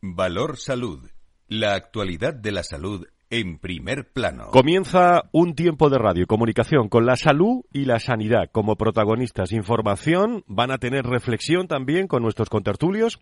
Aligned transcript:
Valor 0.00 0.58
Salud. 0.58 1.08
La 1.48 1.74
actualidad 1.74 2.34
de 2.34 2.52
la 2.52 2.62
salud 2.62 3.06
en 3.30 3.58
primer 3.58 4.12
plano. 4.12 4.50
Comienza 4.50 5.24
un 5.32 5.54
tiempo 5.54 5.90
de 5.90 5.98
radio 5.98 6.26
comunicación 6.26 6.88
con 6.88 7.06
la 7.06 7.16
salud 7.16 7.64
y 7.72 7.84
la 7.84 7.98
sanidad 7.98 8.50
como 8.52 8.76
protagonistas. 8.76 9.52
Información, 9.52 10.44
van 10.46 10.70
a 10.70 10.78
tener 10.78 11.04
reflexión 11.04 11.66
también 11.66 12.06
con 12.06 12.22
nuestros 12.22 12.48
contertulios 12.48 13.18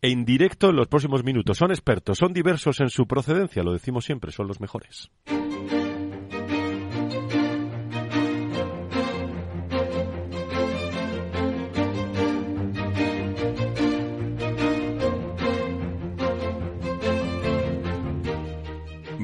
en 0.00 0.24
directo 0.24 0.70
en 0.70 0.76
los 0.76 0.88
próximos 0.88 1.24
minutos. 1.24 1.58
Son 1.58 1.70
expertos, 1.70 2.18
son 2.18 2.32
diversos 2.32 2.80
en 2.80 2.88
su 2.88 3.06
procedencia, 3.06 3.62
lo 3.62 3.72
decimos 3.72 4.04
siempre, 4.04 4.32
son 4.32 4.46
los 4.46 4.60
mejores. 4.60 5.10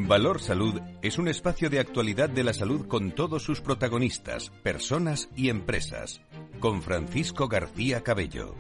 Valor 0.09 0.41
Salud 0.41 0.81
es 1.03 1.19
un 1.19 1.29
espacio 1.29 1.69
de 1.69 1.81
actualidad 1.81 2.31
de 2.31 2.43
la 2.43 2.55
salud 2.55 2.87
con 2.87 3.11
todos 3.11 3.43
sus 3.43 3.61
protagonistas, 3.61 4.49
personas 4.63 5.29
y 5.37 5.51
empresas. 5.51 6.23
Con 6.61 6.81
Francisco 6.81 7.47
García 7.47 8.01
Cabello. 8.03 8.55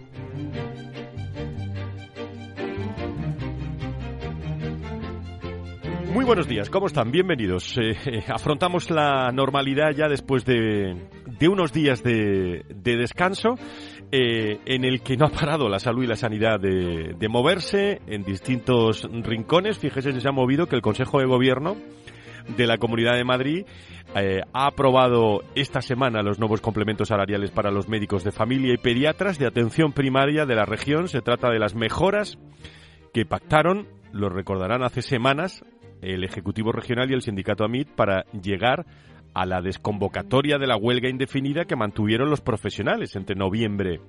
Muy 6.12 6.26
buenos 6.26 6.46
días, 6.46 6.68
¿cómo 6.68 6.86
están? 6.86 7.10
Bienvenidos. 7.10 7.78
Eh, 7.78 7.92
eh, 8.04 8.24
afrontamos 8.28 8.90
la 8.90 9.32
normalidad 9.32 9.92
ya 9.96 10.06
después 10.06 10.44
de, 10.44 11.08
de 11.38 11.48
unos 11.48 11.72
días 11.72 12.02
de, 12.02 12.66
de 12.68 12.96
descanso 12.98 13.54
eh, 14.10 14.60
en 14.64 14.84
el 14.84 15.02
que 15.02 15.18
no 15.18 15.26
ha 15.26 15.30
parado 15.30 15.68
la 15.68 15.78
salud 15.78 16.02
y 16.02 16.06
la 16.06 16.16
sanidad 16.16 16.58
de, 16.58 17.28
moverse 17.28 18.00
en 18.06 18.24
distintos 18.24 19.06
rincones. 19.12 19.78
Fíjese 19.78 20.12
si 20.12 20.20
se 20.20 20.28
ha 20.28 20.32
movido 20.32 20.66
que 20.66 20.76
el 20.76 20.82
Consejo 20.82 21.18
de 21.18 21.26
Gobierno 21.26 21.76
de 22.56 22.66
la 22.66 22.78
Comunidad 22.78 23.16
de 23.16 23.24
Madrid 23.24 23.66
eh, 24.16 24.40
ha 24.54 24.66
aprobado 24.66 25.42
esta 25.54 25.82
semana 25.82 26.22
los 26.22 26.38
nuevos 26.38 26.62
complementos 26.62 27.08
salariales 27.08 27.50
para 27.50 27.70
los 27.70 27.88
médicos 27.88 28.24
de 28.24 28.32
familia 28.32 28.72
y 28.72 28.78
pediatras 28.78 29.38
de 29.38 29.46
atención 29.46 29.92
primaria 29.92 30.46
de 30.46 30.54
la 30.54 30.64
región. 30.64 31.08
Se 31.08 31.20
trata 31.20 31.50
de 31.50 31.58
las 31.58 31.74
mejoras 31.74 32.38
que 33.12 33.26
pactaron, 33.26 33.88
lo 34.12 34.30
recordarán 34.30 34.82
hace 34.82 35.02
semanas, 35.02 35.62
el 36.00 36.24
Ejecutivo 36.24 36.72
Regional 36.72 37.10
y 37.10 37.14
el 37.14 37.22
Sindicato 37.22 37.64
AMIT 37.64 37.88
para 37.90 38.24
llegar 38.32 38.86
a 39.34 39.46
la 39.46 39.60
desconvocatoria 39.60 40.58
de 40.58 40.66
la 40.66 40.76
huelga 40.76 41.08
indefinida 41.08 41.64
que 41.64 41.76
mantuvieron 41.76 42.30
los 42.30 42.40
profesionales 42.40 43.16
entre 43.16 43.36
noviembre 43.36 44.00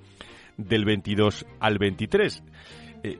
del 0.57 0.85
22 0.85 1.45
al 1.59 1.77
23. 1.77 2.43
Eh, 3.01 3.17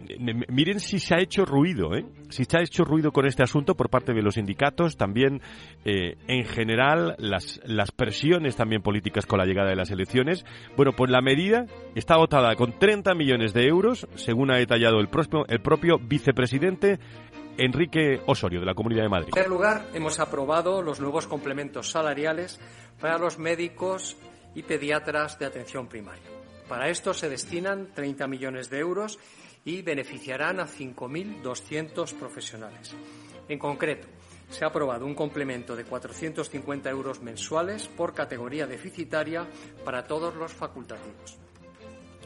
miren 0.50 0.80
si 0.80 1.00
se 1.00 1.16
ha 1.16 1.20
hecho 1.20 1.46
ruido, 1.46 1.96
¿eh? 1.96 2.06
si 2.30 2.44
se 2.44 2.58
ha 2.58 2.62
hecho 2.62 2.84
ruido 2.84 3.12
con 3.12 3.26
este 3.26 3.44
asunto 3.44 3.76
por 3.76 3.90
parte 3.90 4.14
de 4.14 4.22
los 4.22 4.36
sindicatos, 4.36 4.98
también 4.98 5.42
eh, 5.86 6.18
en 6.28 6.44
general 6.44 7.16
las, 7.18 7.62
las 7.64 7.92
presiones 7.92 8.58
también 8.58 8.82
políticas 8.82 9.26
con 9.26 9.40
la 9.40 9.46
llegada 9.46 9.70
de 9.70 9.78
las 9.78 9.92
elecciones. 9.92 10.46
Bueno, 10.76 10.92
pues 10.94 11.10
la 11.10 11.22
medida 11.22 11.66
está 11.96 12.16
dotada 12.16 12.56
con 12.56 12.78
30 12.78 13.14
millones 13.16 13.54
de 13.54 13.68
euros, 13.68 14.08
según 14.16 14.52
ha 14.52 14.58
detallado 14.58 15.00
el, 15.00 15.08
propio, 15.08 15.46
el 15.48 15.62
propio 15.62 15.98
vicepresidente 15.98 17.00
Enrique 17.60 18.22
Osorio, 18.26 18.62
de 18.62 18.66
la 18.66 18.74
Comunidad 18.74 19.04
de 19.04 19.10
Madrid. 19.10 19.28
En 19.28 19.32
primer 19.34 19.50
lugar, 19.50 19.90
hemos 19.94 20.20
aprobado 20.22 20.82
los 20.82 21.02
nuevos 21.02 21.28
complementos 21.28 21.92
salariales 21.92 22.58
para 23.02 23.18
los 23.18 23.38
médicos 23.38 24.16
y 24.56 24.64
pediatras 24.64 25.38
de 25.38 25.46
atención 25.46 25.88
primaria. 25.88 26.24
Para 26.70 26.88
esto 26.88 27.14
se 27.14 27.28
destinan 27.28 27.92
30 27.94 28.28
millones 28.28 28.70
de 28.70 28.80
euros 28.80 29.20
y 29.66 29.82
beneficiarán 29.82 30.62
a 30.62 30.68
5.200 30.68 32.14
profesionales. 32.18 32.96
En 33.50 33.60
concreto, 33.60 34.08
se 34.50 34.64
ha 34.64 34.70
aprobado 34.70 35.06
un 35.06 35.14
complemento 35.14 35.76
de 35.76 35.84
450 35.84 36.90
euros 36.90 37.22
mensuales 37.22 37.90
por 37.90 38.14
categoría 38.14 38.68
deficitaria 38.68 39.46
para 39.84 40.08
todos 40.08 40.34
los 40.36 40.54
facultativos. 40.54 41.38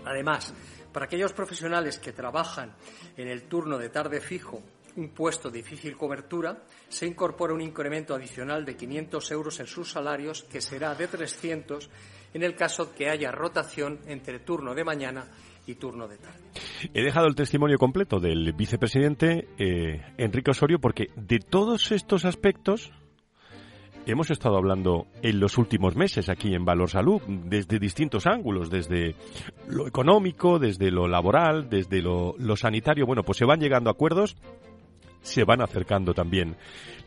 Además, 0.05 0.53
para 0.91 1.05
aquellos 1.05 1.33
profesionales 1.33 1.97
que 1.97 2.13
trabajan 2.13 2.75
en 3.17 3.27
el 3.27 3.43
turno 3.43 3.79
de 3.79 3.89
tarde 3.89 4.21
fijo 4.21 4.61
un 4.95 5.09
puesto 5.09 5.49
de 5.49 5.57
difícil 5.59 5.95
cobertura, 5.97 6.63
se 6.89 7.05
incorpora 7.07 7.53
un 7.53 7.61
incremento 7.61 8.13
adicional 8.13 8.65
de 8.65 8.75
500 8.75 9.31
euros 9.31 9.59
en 9.59 9.67
sus 9.67 9.91
salarios, 9.91 10.43
que 10.43 10.61
será 10.61 10.95
de 10.95 11.07
300 11.07 11.89
en 12.33 12.43
el 12.43 12.55
caso 12.55 12.93
que 12.93 13.09
haya 13.09 13.31
rotación 13.31 13.99
entre 14.07 14.39
turno 14.39 14.73
de 14.73 14.83
mañana 14.83 15.25
y 15.65 15.75
turno 15.75 16.07
de 16.07 16.17
tarde. 16.17 16.39
He 16.93 17.01
dejado 17.01 17.27
el 17.27 17.35
testimonio 17.35 17.77
completo 17.77 18.19
del 18.19 18.53
vicepresidente 18.53 19.47
eh, 19.57 20.01
Enrique 20.17 20.51
Osorio 20.51 20.79
porque 20.79 21.07
de 21.15 21.39
todos 21.39 21.91
estos 21.91 22.25
aspectos 22.25 22.91
hemos 24.05 24.31
estado 24.31 24.57
hablando 24.57 25.07
en 25.21 25.39
los 25.39 25.57
últimos 25.57 25.95
meses 25.95 26.29
aquí 26.29 26.53
en 26.53 26.65
Valor 26.65 26.89
Salud, 26.89 27.21
desde 27.27 27.79
distintos 27.79 28.27
ángulos, 28.27 28.69
desde 28.69 29.15
lo 29.67 29.87
económico, 29.87 30.59
desde 30.59 30.91
lo 30.91 31.07
laboral, 31.07 31.69
desde 31.69 32.01
lo, 32.01 32.35
lo 32.37 32.57
sanitario. 32.57 33.05
Bueno, 33.05 33.23
pues 33.23 33.37
se 33.37 33.45
van 33.45 33.61
llegando 33.61 33.89
a 33.89 33.93
acuerdos 33.93 34.35
se 35.23 35.43
van 35.45 35.61
acercando 35.61 36.13
también 36.13 36.55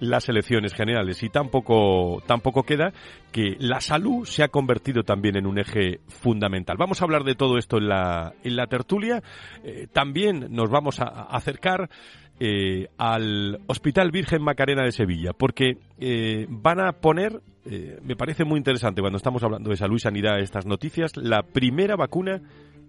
las 0.01 0.29
elecciones 0.29 0.75
generales 0.75 1.23
y 1.23 1.29
tampoco, 1.29 2.23
tampoco 2.27 2.65
queda 2.65 2.93
que 3.31 3.57
la 3.59 3.81
salud 3.81 4.25
se 4.25 4.43
ha 4.43 4.49
convertido 4.49 5.03
también 5.03 5.37
en 5.37 5.47
un 5.47 5.59
eje 5.59 6.01
fundamental. 6.09 6.77
Vamos 6.79 7.01
a 7.01 7.05
hablar 7.05 7.25
de 7.25 7.35
todo 7.35 7.59
esto 7.59 7.79
en 7.79 7.89
la, 7.89 8.35
en 8.43 8.57
la 8.57 8.67
tertulia. 8.67 9.23
Eh, 9.63 9.87
también 9.93 10.49
nos 10.51 10.71
vamos 10.71 11.01
a, 11.01 11.05
acercar 11.07 11.89
eh, 12.41 12.89
al 12.99 13.61
Hospital 13.67 14.11
Virgen 14.11 14.43
Macarena 14.43 14.85
de 14.85 14.93
Sevilla, 14.93 15.33
porque 15.33 15.79
eh, 15.99 16.47
van 16.49 16.81
a 16.81 16.93
poner, 16.93 17.41
me 18.03 18.15
parece 18.15 18.45
muy 18.45 18.59
interesante 18.59 19.01
cuando 19.01 19.17
estamos 19.17 19.43
hablando 19.43 19.71
de 19.71 19.77
salud 19.77 19.97
y 19.97 20.01
sanidad, 20.01 20.39
estas 20.39 20.67
noticias, 20.67 21.17
la 21.17 21.43
primera 21.43 21.97
vacuna 21.97 22.41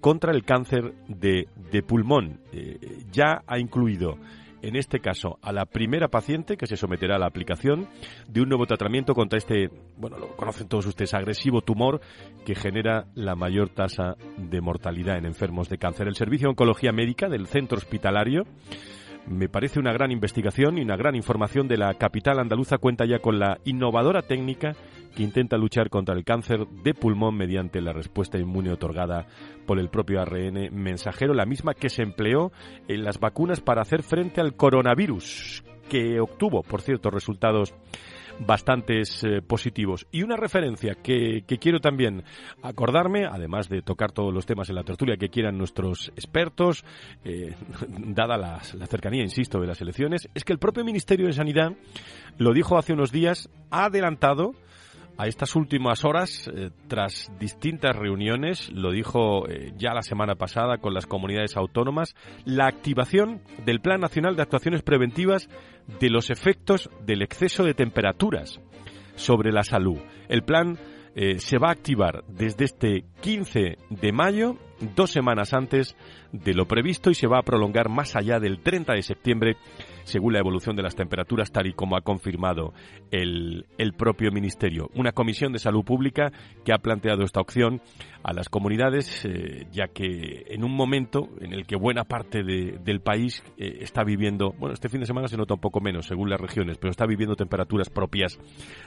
contra 0.02 0.32
el 0.32 0.44
cáncer 0.44 0.94
de, 1.08 1.48
de 1.72 1.82
pulmón. 1.82 2.40
ya 3.12 3.42
ha 3.48 3.58
incluido 3.58 4.20
en 4.62 4.76
este 4.76 5.00
caso 5.00 5.40
a 5.42 5.52
la 5.52 5.66
primera 5.66 6.08
paciente 6.08 6.58
que 6.58 6.68
se 6.68 6.78
someterá 6.78 7.16
a 7.16 7.20
la 7.20 7.28
aplicación 7.28 7.88
de 8.28 8.42
un 8.42 8.50
nuevo 8.50 8.66
tratamiento 8.66 9.14
contra 9.14 9.38
este, 9.38 9.70
bueno, 9.98 10.18
lo 10.18 10.36
conocen 10.36 10.68
todos 10.68 10.86
ustedes, 10.86 11.14
agresivo 11.14 11.62
tumor 11.62 12.02
que 12.46 12.56
genera 12.56 13.06
la 13.16 13.36
mayor 13.36 13.70
tasa 13.70 14.16
de 14.38 14.62
mortalidad 14.62 15.18
en 15.18 15.26
enfermos 15.26 15.70
de 15.70 15.78
cáncer. 15.78 16.08
El 16.08 16.16
Servicio 16.16 16.48
de 16.48 16.52
Oncología 16.52 16.92
Médica 16.92 17.30
del 17.30 17.48
Centro 17.48 17.78
Hospitalario 17.78 18.44
me 19.28 19.50
parece 19.50 19.80
una 19.80 19.92
gran 19.92 20.12
investigación 20.12 20.78
y 20.78 20.82
una 20.82 20.96
gran 20.96 21.16
información 21.16 21.68
de 21.68 21.78
la 21.78 21.94
capital 21.96 22.40
andaluza 22.40 22.78
cuenta 22.78 23.06
ya 23.06 23.20
con 23.20 23.40
la 23.40 23.60
innovadora 23.66 24.22
técnica 24.22 24.76
que 25.18 25.24
intenta 25.24 25.58
luchar 25.58 25.90
contra 25.90 26.14
el 26.14 26.24
cáncer 26.24 26.68
de 26.68 26.94
pulmón 26.94 27.36
mediante 27.36 27.82
la 27.82 27.92
respuesta 27.92 28.38
inmune 28.38 28.72
otorgada 28.72 29.26
por 29.66 29.80
el 29.80 29.90
propio 29.90 30.22
ARN 30.22 30.70
mensajero, 30.72 31.34
la 31.34 31.48
misma 31.48 31.74
que 31.74 31.90
se 31.90 32.04
empleó 32.04 32.52
en 32.88 33.04
las 33.04 33.20
vacunas 33.20 33.60
para 33.60 33.82
hacer 33.82 34.04
frente 34.04 34.42
al 34.42 34.56
coronavirus, 34.56 35.64
que 35.90 36.20
obtuvo, 36.20 36.62
por 36.62 36.82
cierto, 36.84 37.10
resultados 37.10 37.74
bastantes 38.38 39.24
eh, 39.24 39.42
positivos. 39.42 40.06
Y 40.12 40.22
una 40.22 40.36
referencia 40.36 40.94
que, 40.94 41.44
quiero 41.60 41.80
también 41.80 42.24
acordarme, 42.62 43.26
además 43.26 43.70
de 43.70 43.82
tocar 43.82 44.12
todos 44.12 44.32
los 44.32 44.46
temas 44.46 44.70
en 44.70 44.76
la 44.76 44.84
tertulia 44.84 45.18
que 45.18 45.30
quieran 45.30 45.58
nuestros 45.58 46.10
expertos, 46.10 46.86
eh, 47.26 47.56
dada 47.90 48.38
la, 48.38 48.62
la 48.76 48.86
cercanía, 48.86 49.24
insisto, 49.24 49.60
de 49.60 49.66
las 49.66 49.82
elecciones, 49.82 50.30
es 50.36 50.44
que 50.44 50.54
el 50.54 50.60
propio 50.60 50.86
Ministerio 50.86 51.26
de 51.26 51.34
Sanidad 51.34 51.72
lo 52.38 52.54
dijo 52.54 52.78
hace 52.78 52.94
unos 52.94 53.12
días, 53.12 53.50
ha 53.72 53.86
adelantado 53.86 54.54
a 55.18 55.28
estas 55.28 55.56
últimas 55.56 56.06
horas, 56.06 56.48
eh, 56.48 56.70
tras 56.88 57.32
distintas 57.40 57.96
reuniones, 57.96 58.70
lo 58.72 58.92
dijo 58.92 59.48
eh, 59.50 59.74
ya 59.76 59.94
la 59.94 60.04
semana 60.04 60.36
pasada 60.36 60.78
con 60.78 60.94
las 60.94 61.08
comunidades 61.08 61.58
autónomas, 61.58 62.16
la 62.46 62.68
activación 62.68 63.42
del 63.66 63.82
Plan 63.82 64.00
Nacional 64.00 64.36
de 64.36 64.44
Actuaciones 64.44 64.84
Preventivas 64.84 65.50
de 66.00 66.10
los 66.10 66.30
efectos 66.30 66.90
del 67.06 67.24
exceso 67.24 67.64
de 67.64 67.74
temperaturas 67.74 68.62
sobre 69.16 69.52
la 69.52 69.64
salud. 69.64 69.98
El 70.30 70.44
plan 70.44 70.78
eh, 71.16 71.40
se 71.40 71.58
va 71.58 71.70
a 71.70 71.72
activar 71.72 72.24
desde 72.28 72.66
este 72.66 73.06
15 73.22 73.78
de 73.90 74.12
mayo, 74.12 74.58
dos 74.96 75.12
semanas 75.12 75.54
antes 75.54 75.96
de 76.32 76.54
lo 76.54 76.68
previsto, 76.68 77.10
y 77.10 77.16
se 77.16 77.28
va 77.28 77.40
a 77.40 77.44
prolongar 77.44 77.90
más 77.90 78.16
allá 78.16 78.40
del 78.40 78.60
30 78.60 78.94
de 78.94 79.02
septiembre 79.02 79.58
según 80.04 80.34
la 80.34 80.40
evolución 80.40 80.76
de 80.76 80.84
las 80.84 80.96
temperaturas, 80.96 81.52
tal 81.52 81.68
y 81.68 81.74
como 81.74 81.98
ha 81.98 82.02
confirmado 82.02 82.74
el, 83.12 83.66
el 83.78 83.94
propio 83.94 84.32
Ministerio. 84.32 84.90
Una 84.96 85.12
comisión 85.12 85.52
de 85.52 85.60
salud 85.60 85.84
pública 85.84 86.32
que 86.64 86.74
ha 86.74 86.78
planteado 86.78 87.24
esta 87.24 87.42
opción 87.42 87.82
a 88.24 88.34
las 88.34 88.50
comunidades, 88.50 89.26
eh, 89.26 89.68
ya 89.72 89.88
que 89.88 90.46
en 90.48 90.64
un 90.64 90.72
momento 90.72 91.30
en 91.42 91.54
el 91.54 91.66
que 91.66 91.76
buena 91.76 92.06
parte 92.06 92.44
del 92.44 93.02
país 93.02 93.44
eh, 93.58 93.80
está 93.82 94.04
viviendo, 94.04 94.54
bueno, 94.58 94.74
este 94.74 94.90
fin 94.90 95.02
de 95.02 95.06
semana 95.06 95.28
se 95.28 95.38
nota 95.38 95.54
un 95.54 95.60
poco 95.60 95.82
menos 95.82 96.08
según 96.08 96.30
las 96.30 96.40
regiones, 96.40 96.78
pero 96.78 96.92
está 96.92 97.06
viviendo 97.06 97.36
temperaturas 97.36 97.90
propias 97.90 98.40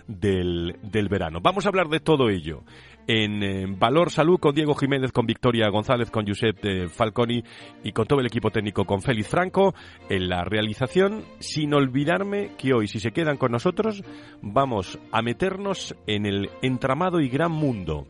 del, 0.06 0.76
del 0.82 1.08
verano. 1.08 1.40
Vamos 1.42 1.66
a 1.66 1.68
hablar 1.68 1.88
de 1.88 2.00
todo 2.00 2.30
ello 2.30 2.64
en, 3.10 3.76
Valor 3.76 4.10
Salud 4.10 4.38
con 4.38 4.54
Diego 4.54 4.74
Jiménez, 4.74 5.10
con 5.10 5.26
Victoria 5.26 5.68
González, 5.68 6.10
con 6.12 6.26
Josep 6.26 6.64
eh, 6.64 6.88
Falconi 6.88 7.42
y 7.82 7.90
con 7.90 8.06
todo 8.06 8.20
el 8.20 8.26
equipo 8.26 8.50
técnico, 8.50 8.84
con 8.84 9.02
Félix 9.02 9.28
Franco 9.28 9.74
en 10.08 10.28
la 10.28 10.44
realización, 10.44 11.24
sin 11.40 11.74
olvidarme 11.74 12.52
que 12.56 12.72
hoy, 12.72 12.86
si 12.86 13.00
se 13.00 13.10
quedan 13.10 13.36
con 13.36 13.50
nosotros, 13.50 14.04
vamos 14.42 15.00
a 15.10 15.22
meternos 15.22 15.96
en 16.06 16.24
el 16.24 16.50
entramado 16.62 17.20
y 17.20 17.28
gran 17.28 17.50
mundo 17.50 18.06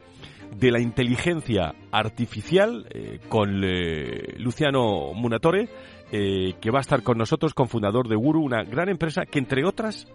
de 0.55 0.70
la 0.70 0.81
inteligencia 0.81 1.75
artificial 1.93 2.87
eh, 2.91 3.20
con 3.29 3.62
eh, 3.64 4.35
Luciano 4.37 5.14
Munatore, 5.14 5.69
que 6.11 6.70
va 6.73 6.79
a 6.79 6.81
estar 6.81 7.05
con 7.05 7.19
nosotros, 7.19 7.55
con 7.55 7.69
fundador 7.69 8.08
de 8.08 8.17
Guru, 8.17 8.43
una 8.43 8.64
gran 8.64 8.88
empresa 8.88 9.26
que, 9.26 9.38
entre 9.38 9.64
otras, 9.64 10.08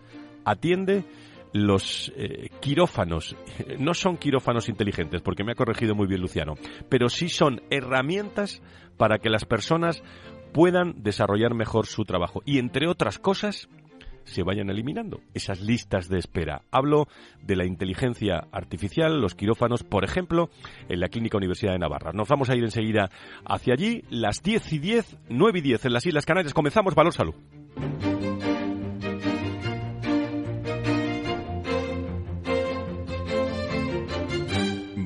atiende 0.44 1.06
los 1.54 2.12
eh, 2.16 2.50
quirófanos 2.60 3.36
no 3.80 3.94
son 3.94 4.18
quirófanos 4.18 4.70
inteligentes, 4.70 5.22
porque 5.22 5.44
me 5.44 5.54
ha 5.54 5.56
corregido 5.56 5.96
muy 5.96 6.08
bien 6.08 6.22
Luciano, 6.22 6.56
pero 6.90 7.10
sí 7.10 7.30
son 7.30 7.62
herramientas 7.70 8.62
para 8.98 9.20
que 9.20 9.30
las 9.30 9.46
personas 9.46 10.04
puedan 10.54 11.04
desarrollar 11.04 11.54
mejor 11.54 11.86
su 11.86 12.06
trabajo 12.06 12.42
y, 12.46 12.60
entre 12.60 12.88
otras 12.88 13.20
cosas, 13.20 13.68
se 14.26 14.44
vayan 14.44 14.70
eliminando 14.70 15.22
esas 15.34 15.62
listas 15.62 16.10
de 16.10 16.18
espera. 16.18 16.64
Hablo 16.72 17.08
de 17.42 17.56
la 17.56 17.66
inteligencia 17.66 18.48
artificial, 18.52 19.22
los 19.22 19.36
quirófanos, 19.36 19.84
por 19.84 20.04
ejemplo, 20.04 20.50
en 20.90 21.00
la 21.00 21.10
Clínica 21.10 21.38
Universidad 21.38 21.74
de 21.74 21.80
Navarra. 21.80 22.12
Nos 22.12 22.28
vamos 22.28 22.50
a 22.50 22.56
ir 22.56 22.64
enseguida 22.64 23.10
hacia 23.46 23.74
allí, 23.74 24.04
las 24.10 24.42
10 24.42 24.74
y 24.74 24.80
10, 24.80 25.18
9 25.30 25.60
y 25.60 25.62
10 25.62 25.86
en 25.86 25.94
las 25.94 26.06
Islas 26.06 26.26
Canarias. 26.26 26.54
Comenzamos 26.54 26.96
Valor 26.96 27.14
Salud. 27.14 27.36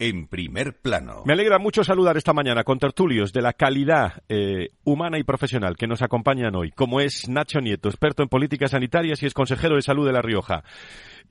en 0.00 0.26
primer 0.26 0.78
plano. 0.80 1.22
Me 1.26 1.34
alegra 1.34 1.58
mucho 1.58 1.84
saludar 1.84 2.16
esta 2.16 2.32
mañana 2.32 2.64
con 2.64 2.78
tertulios 2.78 3.32
de 3.32 3.42
la 3.42 3.52
calidad 3.52 4.22
eh, 4.28 4.70
humana 4.82 5.18
y 5.18 5.24
profesional 5.24 5.76
que 5.76 5.86
nos 5.86 6.02
acompañan 6.02 6.56
hoy, 6.56 6.70
como 6.72 7.00
es 7.00 7.28
Nacho 7.28 7.60
Nieto, 7.60 7.90
experto 7.90 8.22
en 8.22 8.30
políticas 8.30 8.72
sanitarias 8.72 9.22
y 9.22 9.26
es 9.26 9.34
consejero 9.34 9.76
de 9.76 9.82
salud 9.82 10.06
de 10.06 10.12
La 10.12 10.22
Rioja. 10.22 10.64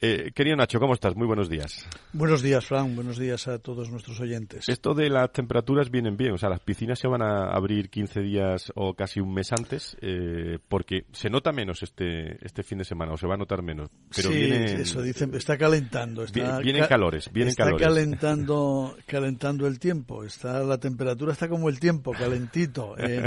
Eh, 0.01 0.31
querido 0.33 0.55
Nacho, 0.55 0.79
¿cómo 0.79 0.93
estás? 0.93 1.15
Muy 1.15 1.27
buenos 1.27 1.49
días. 1.49 1.85
Buenos 2.13 2.41
días, 2.41 2.65
Fran. 2.65 2.95
Buenos 2.95 3.17
días 3.17 3.49
a 3.49 3.59
todos 3.59 3.89
nuestros 3.89 4.19
oyentes. 4.21 4.69
Esto 4.69 4.93
de 4.93 5.09
las 5.09 5.31
temperaturas 5.33 5.91
vienen 5.91 6.15
bien. 6.15 6.31
O 6.31 6.37
sea, 6.37 6.47
las 6.47 6.61
piscinas 6.61 6.99
se 6.99 7.07
van 7.09 7.21
a 7.21 7.49
abrir 7.49 7.89
15 7.89 8.21
días 8.21 8.71
o 8.75 8.93
casi 8.93 9.19
un 9.19 9.33
mes 9.33 9.51
antes 9.51 9.97
eh, 10.01 10.57
porque 10.69 11.05
se 11.11 11.29
nota 11.29 11.51
menos 11.51 11.83
este, 11.83 12.37
este 12.45 12.63
fin 12.63 12.77
de 12.77 12.85
semana 12.85 13.11
o 13.11 13.17
se 13.17 13.27
va 13.27 13.33
a 13.33 13.37
notar 13.37 13.61
menos. 13.61 13.89
Pero 14.15 14.29
sí, 14.29 14.41
eso 14.41 15.01
dicen. 15.01 15.35
Está 15.35 15.57
calentando. 15.57 16.23
Está 16.23 16.59
vienen 16.59 16.85
calores. 16.85 17.29
Vienen 17.33 17.49
está 17.49 17.65
calores. 17.65 17.85
calentando, 17.85 18.58
calentando 19.05 19.67
el 19.67 19.79
tiempo. 19.79 20.23
Está 20.23 20.59
la 20.59 20.77
temperatura 20.77 21.33
está 21.33 21.47
como 21.47 21.69
el 21.69 21.79
tiempo, 21.79 22.11
calentito 22.11 22.95
en, 22.97 23.25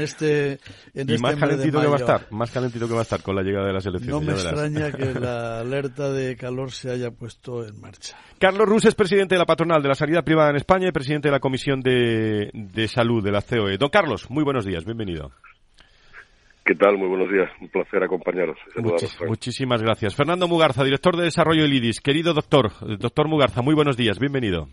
este. 0.00 0.58
En 0.94 1.08
y 1.08 1.14
este 1.14 1.18
más 1.18 1.36
calentito 1.36 1.80
que 1.80 1.86
va 1.86 1.96
a 1.96 1.98
estar. 1.98 2.26
Más 2.30 2.50
calentito 2.50 2.86
que 2.86 2.94
va 2.94 3.00
a 3.00 3.02
estar 3.02 3.22
con 3.22 3.36
la 3.36 3.42
llegada 3.42 3.66
de 3.66 3.72
las 3.72 3.86
elecciones. 3.86 4.14
No 4.14 4.20
me 4.20 4.32
extraña 4.32 4.92
que 4.96 5.18
la 5.18 5.60
alerta 5.60 6.10
de 6.12 6.36
calor 6.36 6.72
se 6.72 6.90
haya 6.90 7.10
puesto 7.10 7.66
en 7.66 7.80
marcha. 7.80 8.16
Carlos 8.38 8.68
Rus 8.68 8.84
es 8.84 8.94
presidente 8.94 9.34
de 9.34 9.38
la 9.38 9.46
patronal 9.46 9.82
de 9.82 9.88
la 9.88 9.94
sanidad 9.94 10.24
privada 10.24 10.50
en 10.50 10.56
España 10.56 10.88
y 10.88 10.92
presidente 10.92 11.28
de 11.28 11.32
la 11.32 11.40
Comisión 11.40 11.80
de, 11.80 12.88
Salud 12.88 13.24
de 13.24 13.32
la 13.32 13.42
COE. 13.42 13.78
Don 13.78 13.88
Carlos, 13.88 14.30
muy 14.30 14.44
buenos 14.44 14.64
días, 14.64 14.84
bienvenido. 14.84 15.32
¿Qué 16.66 16.74
tal? 16.74 16.98
Muy 16.98 17.06
buenos 17.06 17.30
días. 17.30 17.48
Un 17.60 17.68
placer 17.68 18.02
acompañaros. 18.02 18.58
muchísimas 19.28 19.80
gracias. 19.80 20.16
Fernando 20.16 20.48
Mugarza, 20.48 20.82
director 20.82 21.16
de 21.16 21.22
desarrollo 21.22 21.62
del 21.62 21.74
IDIS. 21.74 22.00
Querido 22.00 22.34
doctor, 22.34 22.72
doctor 22.98 23.28
Mugarza, 23.28 23.62
muy 23.62 23.72
buenos 23.76 23.96
días. 23.96 24.18
Bienvenido. 24.18 24.66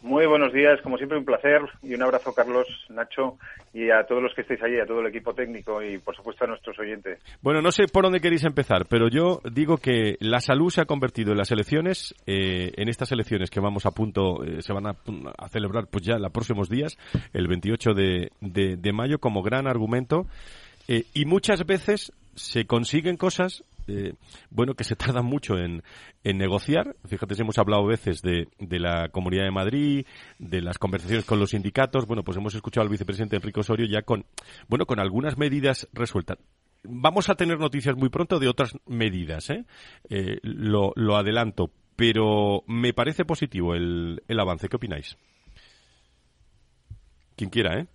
Muy 0.00 0.26
buenos 0.26 0.52
días, 0.52 0.80
como 0.82 0.98
siempre 0.98 1.16
un 1.18 1.24
placer 1.24 1.62
y 1.82 1.94
un 1.94 2.02
abrazo 2.02 2.34
Carlos, 2.34 2.66
Nacho 2.90 3.38
y 3.72 3.90
a 3.90 4.04
todos 4.06 4.22
los 4.22 4.34
que 4.34 4.42
estéis 4.42 4.62
allí, 4.62 4.78
a 4.78 4.84
todo 4.84 5.00
el 5.00 5.06
equipo 5.06 5.32
técnico 5.34 5.82
y 5.82 5.96
por 5.96 6.14
supuesto 6.14 6.44
a 6.44 6.48
nuestros 6.48 6.78
oyentes. 6.78 7.20
Bueno, 7.40 7.62
no 7.62 7.72
sé 7.72 7.84
por 7.90 8.04
dónde 8.04 8.20
queréis 8.20 8.44
empezar, 8.44 8.84
pero 8.88 9.08
yo 9.08 9.40
digo 9.50 9.78
que 9.78 10.16
la 10.20 10.40
salud 10.40 10.68
se 10.68 10.82
ha 10.82 10.84
convertido 10.84 11.32
en 11.32 11.38
las 11.38 11.50
elecciones, 11.52 12.14
eh, 12.26 12.72
en 12.76 12.88
estas 12.90 13.12
elecciones 13.12 13.50
que 13.50 13.60
vamos 13.60 13.86
a 13.86 13.92
punto, 13.92 14.44
eh, 14.44 14.60
se 14.60 14.74
van 14.74 14.86
a, 14.88 14.94
celebrar 15.48 15.86
pues 15.90 16.04
ya 16.04 16.18
los 16.18 16.32
próximos 16.32 16.68
días, 16.68 16.98
el 17.32 17.48
28 17.48 17.94
de, 17.94 18.30
de, 18.42 18.92
mayo, 18.92 19.18
como 19.18 19.42
gran 19.42 19.66
argumento 19.66 20.26
eh, 20.88 21.04
y 21.14 21.24
muchas 21.24 21.66
veces 21.66 22.12
se 22.34 22.66
consiguen 22.66 23.16
cosas 23.16 23.64
eh, 23.86 24.14
bueno, 24.50 24.74
que 24.74 24.84
se 24.84 24.96
tarda 24.96 25.22
mucho 25.22 25.58
en, 25.58 25.82
en 26.22 26.38
negociar. 26.38 26.96
Fíjate, 27.06 27.34
hemos 27.40 27.58
hablado 27.58 27.86
veces 27.86 28.22
de, 28.22 28.48
de, 28.58 28.78
la 28.78 29.08
Comunidad 29.10 29.44
de 29.44 29.50
Madrid, 29.50 30.06
de 30.38 30.62
las 30.62 30.78
conversaciones 30.78 31.24
con 31.24 31.38
los 31.38 31.50
sindicatos. 31.50 32.06
Bueno, 32.06 32.22
pues 32.22 32.38
hemos 32.38 32.54
escuchado 32.54 32.82
al 32.82 32.90
vicepresidente 32.90 33.36
Enrique 33.36 33.60
Osorio 33.60 33.86
ya 33.86 34.02
con, 34.02 34.24
bueno, 34.68 34.86
con 34.86 35.00
algunas 35.00 35.36
medidas 35.36 35.88
resueltas. 35.92 36.38
Vamos 36.82 37.28
a 37.28 37.34
tener 37.34 37.58
noticias 37.58 37.96
muy 37.96 38.08
pronto 38.08 38.38
de 38.38 38.48
otras 38.48 38.74
medidas, 38.86 39.48
¿eh? 39.50 39.64
eh 40.10 40.38
lo, 40.42 40.92
lo 40.96 41.16
adelanto, 41.16 41.70
pero 41.96 42.62
me 42.66 42.92
parece 42.92 43.24
positivo 43.24 43.74
el, 43.74 44.22
el 44.28 44.40
avance. 44.40 44.68
¿Qué 44.68 44.76
opináis? 44.76 45.16
Quien 47.36 47.50
quiera, 47.50 47.80
¿eh? 47.80 47.86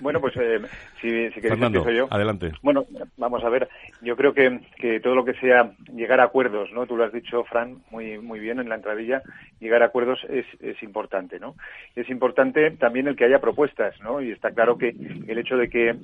Bueno, 0.00 0.20
pues 0.20 0.34
eh, 0.36 0.60
si, 1.00 1.28
si 1.30 1.34
queréis 1.40 1.60
Fernando, 1.60 1.90
yo. 1.90 2.08
adelante. 2.10 2.52
Bueno, 2.62 2.86
vamos 3.16 3.44
a 3.44 3.48
ver. 3.48 3.68
Yo 4.00 4.16
creo 4.16 4.32
que, 4.32 4.60
que 4.76 5.00
todo 5.00 5.14
lo 5.14 5.24
que 5.24 5.34
sea 5.34 5.72
llegar 5.94 6.20
a 6.20 6.24
acuerdos, 6.24 6.70
¿no? 6.72 6.86
Tú 6.86 6.96
lo 6.96 7.04
has 7.04 7.12
dicho, 7.12 7.44
Fran, 7.44 7.78
muy 7.90 8.18
muy 8.18 8.40
bien 8.40 8.58
en 8.58 8.68
la 8.68 8.76
entradilla. 8.76 9.22
Llegar 9.60 9.82
a 9.82 9.86
acuerdos 9.86 10.24
es, 10.28 10.46
es 10.60 10.82
importante, 10.82 11.38
¿no? 11.38 11.54
Es 11.94 12.08
importante 12.08 12.70
también 12.72 13.08
el 13.08 13.16
que 13.16 13.24
haya 13.24 13.40
propuestas, 13.40 14.00
¿no? 14.00 14.20
Y 14.20 14.30
está 14.30 14.50
claro 14.52 14.78
que 14.78 14.94
el 15.26 15.38
hecho 15.38 15.56
de 15.56 15.68
que 15.68 15.94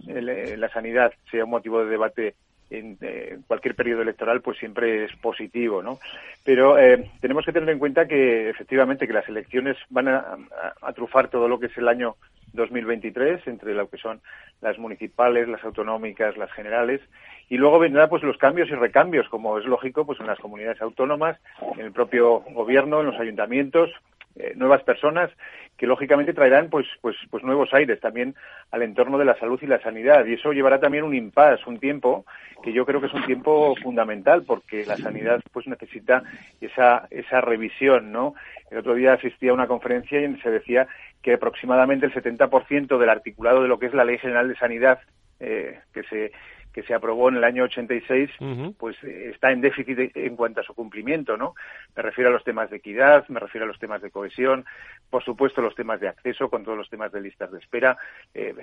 la 0.56 0.68
sanidad 0.68 1.12
sea 1.30 1.44
un 1.44 1.50
motivo 1.50 1.82
de 1.82 1.90
debate 1.90 2.34
en 2.70 2.98
eh, 3.00 3.38
cualquier 3.46 3.74
periodo 3.74 4.02
electoral 4.02 4.42
pues 4.42 4.58
siempre 4.58 5.04
es 5.04 5.16
positivo 5.16 5.82
no 5.82 5.98
pero 6.44 6.78
eh, 6.78 7.10
tenemos 7.20 7.44
que 7.44 7.52
tener 7.52 7.68
en 7.70 7.78
cuenta 7.78 8.06
que 8.06 8.50
efectivamente 8.50 9.06
que 9.06 9.12
las 9.14 9.28
elecciones 9.28 9.76
van 9.88 10.08
a, 10.08 10.36
a, 10.82 10.92
trufar 10.92 11.28
todo 11.28 11.48
lo 11.48 11.58
que 11.58 11.66
es 11.66 11.78
el 11.78 11.88
año 11.88 12.16
2023 12.58 13.46
entre 13.46 13.72
lo 13.72 13.88
que 13.88 13.96
son 13.96 14.20
las 14.60 14.78
municipales, 14.78 15.48
las 15.48 15.64
autonómicas, 15.64 16.36
las 16.36 16.52
generales 16.52 17.00
y 17.48 17.56
luego 17.56 17.78
vendrá 17.78 18.08
pues 18.08 18.22
los 18.22 18.36
cambios 18.36 18.68
y 18.68 18.74
recambios 18.74 19.28
como 19.30 19.58
es 19.58 19.64
lógico 19.64 20.04
pues 20.04 20.20
en 20.20 20.26
las 20.26 20.38
comunidades 20.38 20.82
autónomas, 20.82 21.38
en 21.78 21.86
el 21.86 21.92
propio 21.92 22.40
gobierno, 22.52 23.00
en 23.00 23.06
los 23.06 23.18
ayuntamientos, 23.18 23.90
eh, 24.38 24.52
nuevas 24.56 24.82
personas 24.82 25.30
que 25.76 25.86
lógicamente 25.86 26.32
traerán 26.32 26.70
pues 26.70 26.86
pues 27.00 27.16
pues 27.30 27.44
nuevos 27.44 27.72
aires 27.72 28.00
también 28.00 28.34
al 28.70 28.82
entorno 28.82 29.18
de 29.18 29.24
la 29.24 29.38
salud 29.38 29.58
y 29.62 29.66
la 29.66 29.80
sanidad 29.80 30.24
y 30.26 30.34
eso 30.34 30.52
llevará 30.52 30.80
también 30.80 31.04
un 31.04 31.14
impasse, 31.14 31.68
un 31.68 31.78
tiempo 31.78 32.24
que 32.62 32.72
yo 32.72 32.84
creo 32.86 33.00
que 33.00 33.06
es 33.06 33.14
un 33.14 33.26
tiempo 33.26 33.74
fundamental 33.82 34.44
porque 34.44 34.84
la 34.86 34.96
sanidad 34.96 35.40
pues 35.52 35.66
necesita 35.66 36.22
esa 36.60 37.06
esa 37.10 37.40
revisión, 37.40 38.12
¿no? 38.12 38.34
El 38.70 38.78
otro 38.78 38.94
día 38.94 39.14
asistí 39.14 39.48
a 39.48 39.54
una 39.54 39.66
conferencia 39.66 40.20
y 40.20 40.36
se 40.40 40.50
decía 40.50 40.88
que 41.22 41.34
aproximadamente 41.34 42.06
el 42.06 42.14
70% 42.14 42.98
del 42.98 43.10
articulado 43.10 43.62
de 43.62 43.68
lo 43.68 43.78
que 43.78 43.86
es 43.86 43.94
la 43.94 44.04
Ley 44.04 44.18
General 44.18 44.48
de 44.48 44.56
Sanidad 44.56 45.00
eh, 45.40 45.78
que 45.92 46.02
se 46.04 46.32
que 46.78 46.86
se 46.86 46.94
aprobó 46.94 47.28
en 47.28 47.34
el 47.34 47.42
año 47.42 47.64
86, 47.64 48.30
pues 48.78 48.96
eh, 49.02 49.30
está 49.34 49.50
en 49.50 49.60
déficit 49.60 50.12
en 50.14 50.36
cuanto 50.36 50.60
a 50.60 50.62
su 50.62 50.74
cumplimiento, 50.74 51.36
¿no? 51.36 51.56
Me 51.96 52.04
refiero 52.04 52.30
a 52.30 52.32
los 52.32 52.44
temas 52.44 52.70
de 52.70 52.76
equidad, 52.76 53.26
me 53.26 53.40
refiero 53.40 53.64
a 53.64 53.66
los 53.66 53.80
temas 53.80 54.00
de 54.00 54.12
cohesión, 54.12 54.64
por 55.10 55.24
supuesto 55.24 55.60
los 55.60 55.74
temas 55.74 55.98
de 55.98 56.06
acceso 56.06 56.48
con 56.48 56.62
todos 56.62 56.78
los 56.78 56.88
temas 56.88 57.10
de 57.10 57.20
listas 57.20 57.50
de 57.50 57.58
espera, 57.58 57.98
eh, 58.32 58.54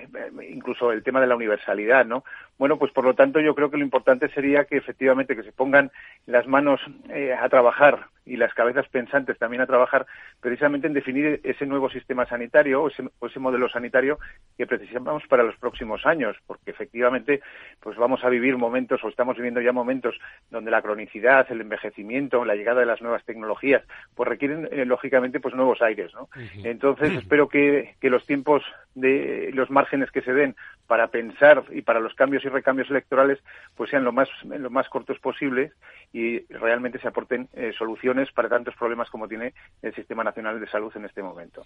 incluso 0.49 0.93
el 0.93 1.03
tema 1.03 1.19
de 1.19 1.27
la 1.27 1.35
universalidad, 1.35 2.05
¿no? 2.05 2.23
Bueno, 2.57 2.79
pues 2.79 2.93
por 2.93 3.03
lo 3.03 3.15
tanto 3.15 3.41
yo 3.41 3.53
creo 3.53 3.69
que 3.69 3.75
lo 3.75 3.83
importante 3.83 4.29
sería 4.29 4.63
que 4.63 4.77
efectivamente 4.77 5.35
que 5.35 5.43
se 5.43 5.51
pongan 5.51 5.91
las 6.25 6.47
manos 6.47 6.79
eh, 7.09 7.33
a 7.33 7.49
trabajar 7.49 8.07
y 8.25 8.37
las 8.37 8.53
cabezas 8.53 8.87
pensantes 8.89 9.37
también 9.37 9.61
a 9.61 9.67
trabajar 9.67 10.05
precisamente 10.39 10.87
en 10.87 10.93
definir 10.93 11.41
ese 11.43 11.65
nuevo 11.65 11.89
sistema 11.89 12.25
sanitario 12.25 12.83
o 12.83 12.87
ese, 12.87 13.03
o 13.19 13.27
ese 13.27 13.39
modelo 13.39 13.69
sanitario 13.69 14.17
que 14.57 14.65
precisamos 14.65 15.23
para 15.27 15.43
los 15.43 15.55
próximos 15.57 16.05
años, 16.05 16.35
porque 16.47 16.71
efectivamente 16.71 17.41
pues 17.79 17.95
vamos 18.05 18.23
a 18.23 18.29
vivir 18.29 18.55
momentos 18.55 19.03
o 19.03 19.09
estamos 19.09 19.35
viviendo 19.35 19.61
ya 19.61 19.71
momentos 19.71 20.13
donde 20.51 20.69
la 20.69 20.83
cronicidad, 20.83 21.47
el 21.49 21.61
envejecimiento, 21.61 22.45
la 22.45 22.53
llegada 22.53 22.81
de 22.81 22.85
las 22.85 23.01
nuevas 23.01 23.25
tecnologías, 23.25 23.81
pues 24.13 24.29
requieren 24.29 24.69
eh, 24.71 24.85
lógicamente 24.85 25.39
pues 25.39 25.55
nuevos 25.55 25.81
aires, 25.81 26.13
¿no? 26.13 26.29
Entonces 26.63 27.13
espero 27.17 27.49
que, 27.49 27.95
que 27.99 28.11
los 28.11 28.23
tiempos 28.27 28.61
de 28.93 29.49
los 29.55 29.71
márgenes 29.71 30.11
que 30.11 30.21
se 30.21 30.33
den 30.33 30.55
para 30.85 31.07
pensar 31.07 31.63
y 31.71 31.81
para 31.81 31.99
los 31.99 32.13
cambios 32.13 32.45
y 32.45 32.49
recambios 32.49 32.91
electorales 32.91 33.39
pues 33.75 33.89
sean 33.89 34.03
lo 34.03 34.11
más 34.11 34.29
lo 34.43 34.69
más 34.69 34.87
cortos 34.87 35.17
posibles 35.17 35.73
y 36.13 36.41
realmente 36.53 36.99
se 36.99 37.07
aporten 37.07 37.49
eh, 37.53 37.73
soluciones 37.75 38.31
para 38.33 38.49
tantos 38.49 38.75
problemas 38.75 39.09
como 39.09 39.27
tiene 39.27 39.55
el 39.81 39.95
Sistema 39.95 40.23
Nacional 40.23 40.59
de 40.59 40.67
Salud 40.67 40.91
en 40.95 41.05
este 41.05 41.23
momento. 41.23 41.63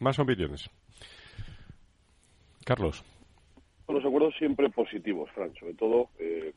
Más 0.00 0.18
opiniones. 0.18 0.68
Carlos. 2.64 3.04
Los 3.88 4.04
acuerdos 4.04 4.34
siempre 4.36 4.68
positivos, 4.68 5.30
Fran, 5.30 5.52
sobre 5.54 5.74
todo 5.74 6.10
eh, 6.18 6.52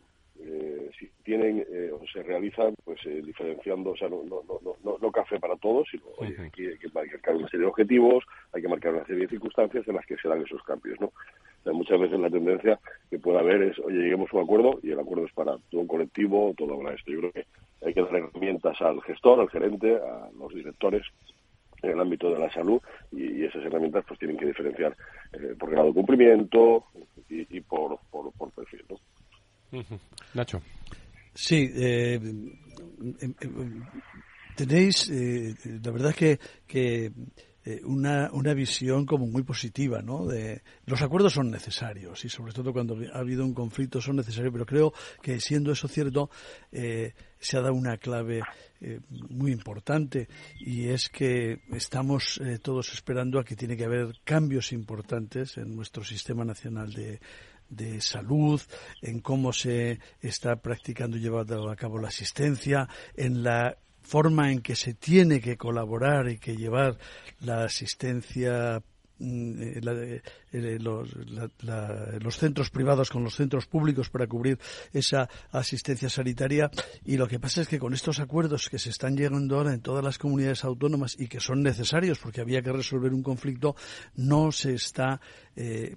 si 1.00 1.08
tienen 1.24 1.66
o 1.94 2.06
se 2.12 2.24
realizan, 2.24 2.74
pues 2.84 3.00
diferenciando, 3.04 3.92
o 3.92 3.96
sea, 3.96 4.10
no, 4.10 4.24
no, 4.24 4.42
no, 4.84 4.98
no, 5.00 5.12
café 5.12 5.40
para 5.40 5.56
todos, 5.56 5.88
sino 5.90 6.04
oye, 6.18 6.36
aquí 6.42 6.66
hay 6.66 6.78
que 6.78 6.90
marcar 6.90 7.36
una 7.36 7.48
serie 7.48 7.66
de 7.66 7.70
objetivos, 7.70 8.24
hay 8.52 8.62
que 8.62 8.68
marcar 8.68 8.94
una 8.94 9.06
serie 9.06 9.24
de 9.24 9.30
circunstancias 9.30 9.88
en 9.88 9.96
las 9.96 10.06
que 10.06 10.18
se 10.18 10.28
dan 10.28 10.42
esos 10.42 10.62
cambios, 10.64 11.00
¿no? 11.00 11.12
muchas 11.66 12.00
veces 12.00 12.20
la 12.20 12.30
tendencia 12.30 12.80
que 13.10 13.20
puede 13.20 13.40
haber 13.40 13.62
es, 13.62 13.80
oye, 13.80 13.98
lleguemos 13.98 14.32
a 14.32 14.38
un 14.38 14.44
acuerdo 14.44 14.80
y 14.82 14.92
el 14.92 15.00
acuerdo 15.00 15.26
es 15.26 15.34
para 15.34 15.58
todo 15.70 15.82
un 15.82 15.88
colectivo, 15.88 16.54
todo 16.58 16.78
para 16.80 16.96
esto. 16.96 17.12
Yo 17.12 17.20
creo 17.20 17.32
que 17.32 17.46
hay 17.86 17.94
que 17.94 18.02
dar 18.02 18.16
herramientas 18.16 18.82
al 18.82 19.02
gestor, 19.04 19.40
al 19.40 19.50
gerente, 19.50 19.96
a 19.96 20.30
los 20.38 20.54
directores 20.54 21.04
en 21.82 21.92
el 21.92 22.00
ámbito 22.00 22.30
de 22.32 22.40
la 22.40 22.52
salud 22.52 22.82
y, 23.12 23.44
esas 23.46 23.64
herramientas 23.66 24.06
pues 24.08 24.20
tienen 24.20 24.38
que 24.38 24.46
diferenciar 24.46 24.96
eh, 25.34 25.56
por 25.58 25.72
grado 25.72 25.88
de 25.88 25.94
cumplimiento 25.94 26.86
y, 27.30 27.62
por, 27.62 28.00
por, 28.10 28.32
por, 28.34 28.52
perfil. 28.52 28.86
Nacho. 30.34 30.62
Sí, 31.34 31.70
eh, 31.76 32.16
em, 32.16 32.52
em, 33.22 33.84
tenéis, 34.56 35.10
eh, 35.10 35.54
la 35.84 35.92
verdad 35.92 36.14
es 36.20 36.40
que 36.68 37.12
eh, 37.64 37.82
una, 37.84 38.32
una 38.34 38.54
visión 38.56 39.06
como 39.06 39.28
muy 39.28 39.44
positiva, 39.44 40.02
¿no? 40.02 40.26
De, 40.26 40.64
los 40.86 41.02
acuerdos 41.02 41.34
son 41.34 41.52
necesarios 41.52 42.26
y 42.26 42.30
sobre 42.30 42.54
todo 42.54 42.74
cuando 42.74 42.98
ha 43.14 43.20
habido 43.20 43.46
un 43.46 43.54
conflicto 43.54 44.02
son 44.02 44.16
necesarios, 44.16 44.52
pero 44.52 44.66
creo 44.66 44.94
que 45.22 45.40
siendo 45.40 45.72
eso 45.72 45.88
cierto 45.88 46.32
eh, 46.72 47.14
se 47.40 47.58
ha 47.58 47.62
dado 47.62 47.76
una 47.76 47.98
clave 47.98 48.42
eh, 48.80 49.00
muy 49.10 49.52
importante 49.52 50.28
y 50.60 50.88
es 50.88 51.10
que 51.10 51.62
estamos 51.72 52.42
todos 52.64 52.94
esperando 52.94 53.40
a 53.40 53.44
que 53.44 53.56
tiene 53.56 53.78
que 53.78 53.86
haber 53.86 54.20
cambios 54.24 54.72
importantes 54.72 55.58
en 55.58 55.76
nuestro 55.76 56.04
sistema 56.04 56.44
nacional 56.44 56.92
de, 56.94 57.20
de 57.70 58.02
salud, 58.02 58.62
en 59.02 59.20
cómo 59.22 59.54
se 59.54 60.00
está 60.20 60.56
practicando 60.58 61.18
y 61.18 61.22
llevando 61.22 61.70
a 61.70 61.76
cabo 61.76 62.00
la 62.00 62.10
asistencia, 62.10 62.88
en 63.16 63.44
la 63.44 63.78
forma 64.02 64.52
en 64.52 64.62
que 64.62 64.76
se 64.76 64.94
tiene 64.94 65.40
que 65.42 65.58
colaborar 65.58 66.30
y 66.30 66.38
que 66.38 66.56
llevar 66.56 66.98
la 67.40 67.64
asistencia 67.64 68.82
mm, 69.20 69.62
eh, 69.62 70.22
eh, 70.52 70.80
los, 70.80 72.38
centros 72.38 72.70
privados 72.70 73.10
con 73.10 73.24
los 73.24 73.36
centros 73.36 73.68
públicos 73.68 74.10
para 74.10 74.28
cubrir 74.28 74.60
esa 74.94 75.30
asistencia 75.52 76.10
sanitaria. 76.10 76.70
Y 77.06 77.18
lo 77.18 77.28
que 77.28 77.40
pasa 77.40 77.62
es 77.62 77.68
que 77.68 77.80
con 77.80 77.94
estos 77.94 78.20
acuerdos 78.20 78.70
que 78.70 78.80
se 78.80 78.90
están 78.90 79.16
llegando 79.16 79.58
ahora 79.58 79.74
en 79.74 79.82
todas 79.82 80.04
las 80.04 80.18
comunidades 80.18 80.64
autónomas 80.64 81.16
y 81.18 81.28
que 81.28 81.40
son 81.40 81.62
necesarios 81.62 82.20
porque 82.20 82.42
había 82.42 82.62
que 82.62 82.72
resolver 82.72 83.14
un 83.14 83.24
conflicto 83.24 83.76
no 84.16 84.52
se 84.52 84.74
está 84.74 85.22
eh, 85.56 85.96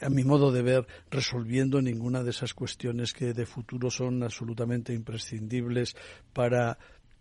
a 0.00 0.10
mi 0.10 0.24
modo 0.24 0.52
de 0.52 0.62
ver, 0.62 0.86
resolviendo 1.10 1.80
ninguna 1.80 2.22
de 2.22 2.30
esas 2.30 2.54
cuestiones 2.54 3.12
que 3.12 3.32
de 3.32 3.46
futuro 3.46 3.90
son 3.90 4.22
absolutamente 4.22 4.92
imprescindibles 4.92 5.96
para 6.32 6.78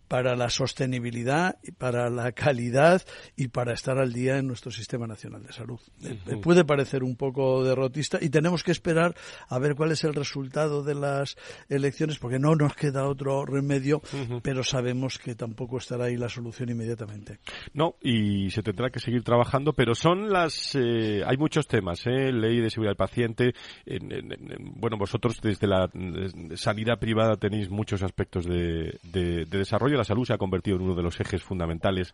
para 0.08 0.36
la 0.36 0.50
sostenibilidad, 0.50 1.58
para 1.78 2.10
la 2.10 2.32
calidad 2.32 3.02
y 3.36 3.48
para 3.48 3.74
estar 3.74 3.98
al 3.98 4.14
día 4.14 4.38
en 4.38 4.48
nuestro 4.48 4.72
sistema 4.72 5.08
nacional 5.08 5.44
de 5.44 5.54
salud. 5.54 5.80
Eh, 6.04 6.38
puede 6.42 6.64
parecer 6.64 7.04
un 7.04 7.16
poco 7.16 7.64
derrotista 7.64 8.20
y 8.22 8.30
tenemos 8.30 8.64
que 8.64 8.72
esperar 8.72 9.16
a 9.48 9.60
ver 9.60 9.76
cuál 9.76 9.92
es 9.92 10.04
el 10.04 10.14
resultado 10.14 10.84
de 10.84 10.96
las 10.96 11.38
elecciones 11.70 12.20
porque 12.20 12.40
no 12.40 12.56
nos 12.56 12.76
queda 12.76 13.08
otro 13.08 13.46
remedio, 13.46 14.02
pero 14.44 14.64
sabemos 14.64 15.18
que 15.18 15.36
tampoco 15.36 15.78
estará 15.78 16.06
ahí 16.06 16.18
la 16.18 16.30
solución 16.30 16.70
inmediatamente. 16.70 17.40
No, 17.74 17.96
y 18.02 18.50
se 18.52 18.62
tendrá 18.62 18.90
que 18.90 19.00
seguir 19.00 19.24
trabajando, 19.24 19.74
pero 19.74 19.96
son 19.96 20.30
las 20.30 20.76
eh, 20.76 21.24
hay 21.26 21.38
muchos 21.38 21.68
temas, 21.68 22.06
¿eh? 22.06 22.32
ley 22.32 22.60
de 22.60 22.70
seguridad 22.70 22.92
del 22.92 22.98
paciente. 22.98 23.54
bueno, 24.76 24.98
vosotros 24.98 25.40
desde 25.42 25.68
la 25.68 25.90
sanidad 26.56 27.00
privada 27.00 27.36
tenéis 27.36 27.70
muchos 27.70 28.04
aspectos 28.04 28.46
de 28.46 29.46
desarrollo 29.50 29.95
la 29.98 30.04
salud 30.04 30.26
se 30.26 30.34
ha 30.34 30.38
convertido 30.38 30.78
en 30.78 30.84
uno 30.84 30.96
de 30.96 31.04
los 31.04 31.20
ejes 31.20 31.44
fundamentales 31.44 32.14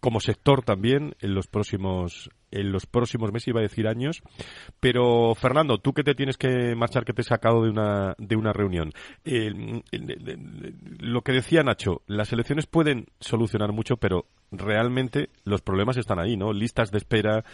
como 0.00 0.20
sector 0.20 0.62
también 0.62 1.14
en 1.20 1.34
los 1.34 1.46
próximos 1.46 2.30
en 2.50 2.72
los 2.72 2.86
próximos 2.86 3.32
meses, 3.32 3.48
iba 3.48 3.60
a 3.60 3.62
decir 3.62 3.86
años. 3.86 4.22
Pero, 4.80 5.34
Fernando, 5.34 5.78
tú 5.78 5.92
que 5.92 6.02
te 6.02 6.14
tienes 6.14 6.36
que 6.36 6.74
marchar, 6.74 7.04
que 7.04 7.12
te 7.12 7.22
he 7.22 7.24
sacado 7.24 7.62
de 7.62 7.70
una, 7.70 8.14
de 8.18 8.36
una 8.36 8.52
reunión. 8.52 8.92
lo 10.98 11.22
que 11.22 11.32
decía 11.32 11.62
Nacho, 11.62 12.02
las 12.06 12.32
elecciones 12.32 12.66
pueden 12.66 13.06
solucionar 13.20 13.72
mucho, 13.72 13.96
pero 13.96 14.26
realmente 14.50 15.30
los 15.44 15.62
problemas 15.62 15.96
están 15.96 16.18
ahí, 16.18 16.36
¿no? 16.36 16.52
Listas 16.52 16.90
de 16.90 16.98
espera 16.98 17.44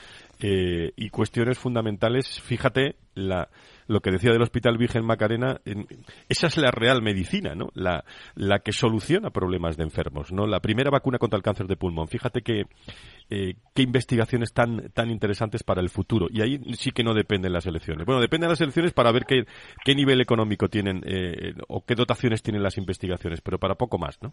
eh, 0.40 0.92
y 0.96 1.10
cuestiones 1.10 1.58
fundamentales. 1.58 2.40
Fíjate, 2.40 2.96
la, 3.14 3.50
lo 3.86 4.00
que 4.00 4.10
decía 4.10 4.32
del 4.32 4.42
Hospital 4.42 4.78
Virgen 4.78 5.04
Macarena, 5.04 5.60
esa 6.28 6.46
es 6.46 6.56
la 6.56 6.70
real 6.70 7.02
medicina, 7.02 7.54
¿no? 7.54 7.68
La, 7.74 8.04
que 8.64 8.72
soluciona 8.72 9.30
problemas 9.30 9.76
de 9.76 9.84
enfermos, 9.84 10.32
¿no? 10.32 10.46
La 10.46 10.60
primera 10.60 10.90
vacuna 10.90 11.18
contra 11.18 11.36
el 11.36 11.42
cáncer 11.42 11.66
de 11.66 11.76
pulmón. 11.76 12.08
Fíjate 12.08 12.42
que 12.42 12.64
eh, 13.30 13.54
qué 13.74 13.82
investigaciones 13.82 14.52
tan, 14.52 14.90
tan 14.90 15.10
interesantes 15.10 15.62
para 15.62 15.80
el 15.80 15.88
futuro. 15.88 16.26
Y 16.30 16.40
ahí 16.42 16.60
sí 16.74 16.90
que 16.90 17.04
no 17.04 17.14
dependen 17.14 17.52
las 17.52 17.66
elecciones. 17.66 18.06
Bueno, 18.06 18.20
dependen 18.20 18.50
las 18.50 18.60
elecciones 18.60 18.92
para 18.92 19.12
ver 19.12 19.24
qué, 19.24 19.44
qué 19.84 19.94
nivel 19.94 20.20
económico 20.20 20.68
tienen 20.68 21.02
eh, 21.06 21.54
o 21.68 21.84
qué 21.84 21.94
dotaciones 21.94 22.42
tienen 22.42 22.62
las 22.62 22.78
investigaciones, 22.78 23.40
pero 23.40 23.58
para 23.58 23.74
poco 23.74 23.98
más, 23.98 24.20
¿no? 24.22 24.32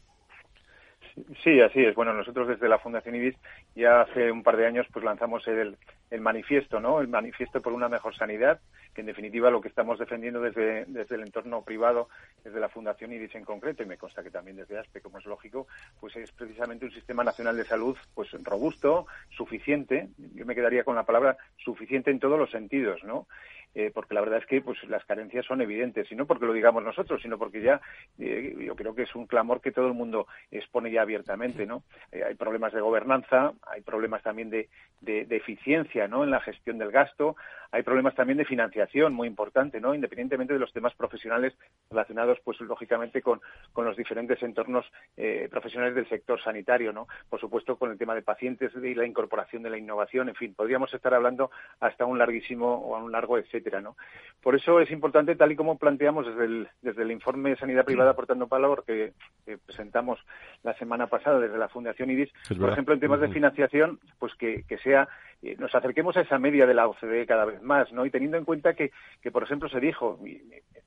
Sí, 1.43 1.62
así 1.62 1.84
es. 1.84 1.93
Bueno, 1.93 2.13
nosotros 2.13 2.48
desde 2.48 2.67
la 2.67 2.79
Fundación 2.79 3.15
IBIS 3.15 3.36
ya 3.75 4.01
hace 4.01 4.32
un 4.32 4.41
par 4.41 4.58
de 4.58 4.65
años 4.65 4.88
pues 4.91 5.05
lanzamos 5.05 5.48
el, 5.48 5.77
el 6.10 6.22
manifiesto, 6.22 6.79
¿no? 6.79 7.01
El 7.01 7.08
manifiesto 7.08 7.62
por 7.62 7.74
una 7.74 7.88
mejor 7.88 8.15
sanidad, 8.15 8.60
que 8.96 9.01
en 9.01 9.08
definitiva 9.08 9.51
lo 9.51 9.62
que 9.62 9.67
estamos 9.67 10.00
defendiendo 10.00 10.41
desde, 10.41 10.86
desde 10.86 11.15
el 11.15 11.22
entorno 11.22 11.63
privado, 11.63 12.10
desde 12.43 12.60
la 12.60 12.70
Fundación 12.70 13.13
IBIS 13.13 13.36
en 13.36 13.46
concreto, 13.46 13.84
y 13.84 13.86
me 13.86 13.98
consta 13.98 14.24
que 14.24 14.32
también 14.32 14.58
desde 14.58 14.79
ASPE, 14.79 15.01
como 15.01 15.20
es 15.20 15.25
lógico, 15.25 15.67
pues 16.00 16.15
es 16.15 16.32
precisamente 16.32 16.86
un 16.86 16.91
sistema 16.91 17.24
nacional 17.24 17.58
de 17.58 17.65
salud 17.65 17.96
pues 18.15 18.32
robusto, 18.43 19.05
suficiente, 19.29 20.10
yo 20.34 20.46
me 20.46 20.55
quedaría 20.55 20.84
con 20.84 20.96
la 20.96 21.03
palabra 21.03 21.38
suficiente 21.58 22.10
en 22.10 22.20
todos 22.20 22.39
los 22.39 22.50
sentidos, 22.50 23.03
¿no? 23.03 23.27
Eh, 23.75 23.92
porque 23.94 24.13
la 24.13 24.22
verdad 24.22 24.39
es 24.39 24.46
que 24.46 24.62
pues 24.62 24.77
las 24.84 25.03
carencias 25.06 25.46
son 25.46 25.62
evidentes, 25.62 26.12
y 26.12 26.15
no 26.15 26.27
porque 26.27 26.46
lo 26.46 26.53
digamos 26.53 26.84
nosotros, 26.84 27.22
sino 27.22 27.39
porque 27.39 27.62
ya 27.62 27.82
eh, 28.20 28.56
yo 28.60 28.75
creo 28.75 28.94
que 28.94 29.03
es 29.03 29.15
un 29.15 29.25
clamor 29.25 29.62
que 29.62 29.72
todo 29.72 29.88
el 29.88 29.94
mundo 29.94 30.27
expone 30.51 30.92
ya 30.92 31.01
abiertamente, 31.01 31.65
¿no? 31.65 31.84
Eh, 32.12 32.24
hay 32.24 32.36
problemas 32.36 32.74
de 32.74 32.82
gobernanza, 32.82 33.53
hay 33.65 33.82
problemas 33.82 34.22
también 34.22 34.51
de, 34.51 34.70
de, 35.01 35.25
eficiencia, 35.36 36.08
¿no? 36.08 36.24
En 36.24 36.30
la 36.30 36.39
gestión 36.39 36.77
del 36.77 36.92
gasto, 36.92 37.36
hay 37.74 37.84
problemas 37.84 38.15
también 38.15 38.38
de 38.38 38.46
financiación 38.46 39.13
muy 39.13 39.27
importante, 39.27 39.82
¿no? 39.82 39.94
Independientemente 39.94 40.53
de 40.53 40.60
los 40.60 40.72
temas 40.72 40.94
profesionales 40.96 41.53
relacionados, 41.89 42.39
pues 42.44 42.62
lógicamente 42.62 43.22
con, 43.22 43.42
con 43.74 43.86
los 43.86 43.98
diferentes 43.98 44.42
entornos 44.44 44.86
profesionales 45.50 45.96
del 45.96 46.08
sector 46.08 46.42
sanitario, 46.42 46.94
¿no? 46.94 47.08
Por 47.30 47.39
supuesto 47.39 47.75
con 47.75 47.92
el 47.92 47.98
tema 47.98 48.15
de 48.15 48.22
pacientes 48.22 48.72
y 48.82 48.94
la 48.94 49.06
incorporación 49.06 49.63
de 49.63 49.70
la 49.70 49.77
innovación, 49.77 50.30
en 50.30 50.36
fin, 50.36 50.53
podríamos 50.53 50.94
estar 50.94 51.13
hablando 51.13 51.51
hasta 51.80 52.06
un 52.06 52.18
larguísimo 52.18 52.75
o 52.75 52.98
un 52.98 53.12
largo 53.12 53.38
etcétera 53.38 53.82
¿no? 53.82 53.96
Por 54.42 54.56
eso 54.56 54.80
es 54.80 54.92
importante, 54.92 55.36
tal 55.36 55.51
y 55.51 55.56
como 55.56 55.77
planteamos 55.77 56.27
desde 56.27 56.46
el, 56.46 56.68
desde 56.82 57.03
el 57.03 57.12
informe 57.12 57.51
de 57.51 57.58
Sanidad 57.58 57.86
Privada 57.86 58.12
aportando 58.12 58.48
valor 58.48 58.84
que, 58.86 59.13
presentamos 59.65 60.20
la 60.63 60.74
semana 60.75 61.08
pasada 61.08 61.39
desde 61.39 61.58
la 61.58 61.68
Fundación 61.68 62.10
IDIS, 62.10 62.32
por 62.58 62.70
ejemplo, 62.70 62.94
en 62.94 63.00
temas 63.00 63.20
de 63.20 63.30
financiación, 63.30 64.00
pues 64.20 64.34
que, 64.36 64.63
que 64.63 64.77
sea 64.77 65.08
eh, 65.44 65.58
nos 65.60 65.75
acerquemos 65.75 66.15
a 66.15 66.22
esa 66.22 66.39
media 66.39 66.65
de 66.65 66.74
la 66.74 66.88
OCDE 66.88 67.25
cada 67.25 67.44
vez 67.44 67.62
más, 67.63 67.91
¿no? 67.91 68.05
Y 68.05 68.12
teniendo 68.12 68.38
en 68.38 68.46
cuenta 68.46 68.74
que, 68.74 68.91
que 69.22 69.32
por 69.32 69.43
ejemplo, 69.43 69.70
se 69.70 69.79
dijo, 69.79 70.20
y 70.25 70.41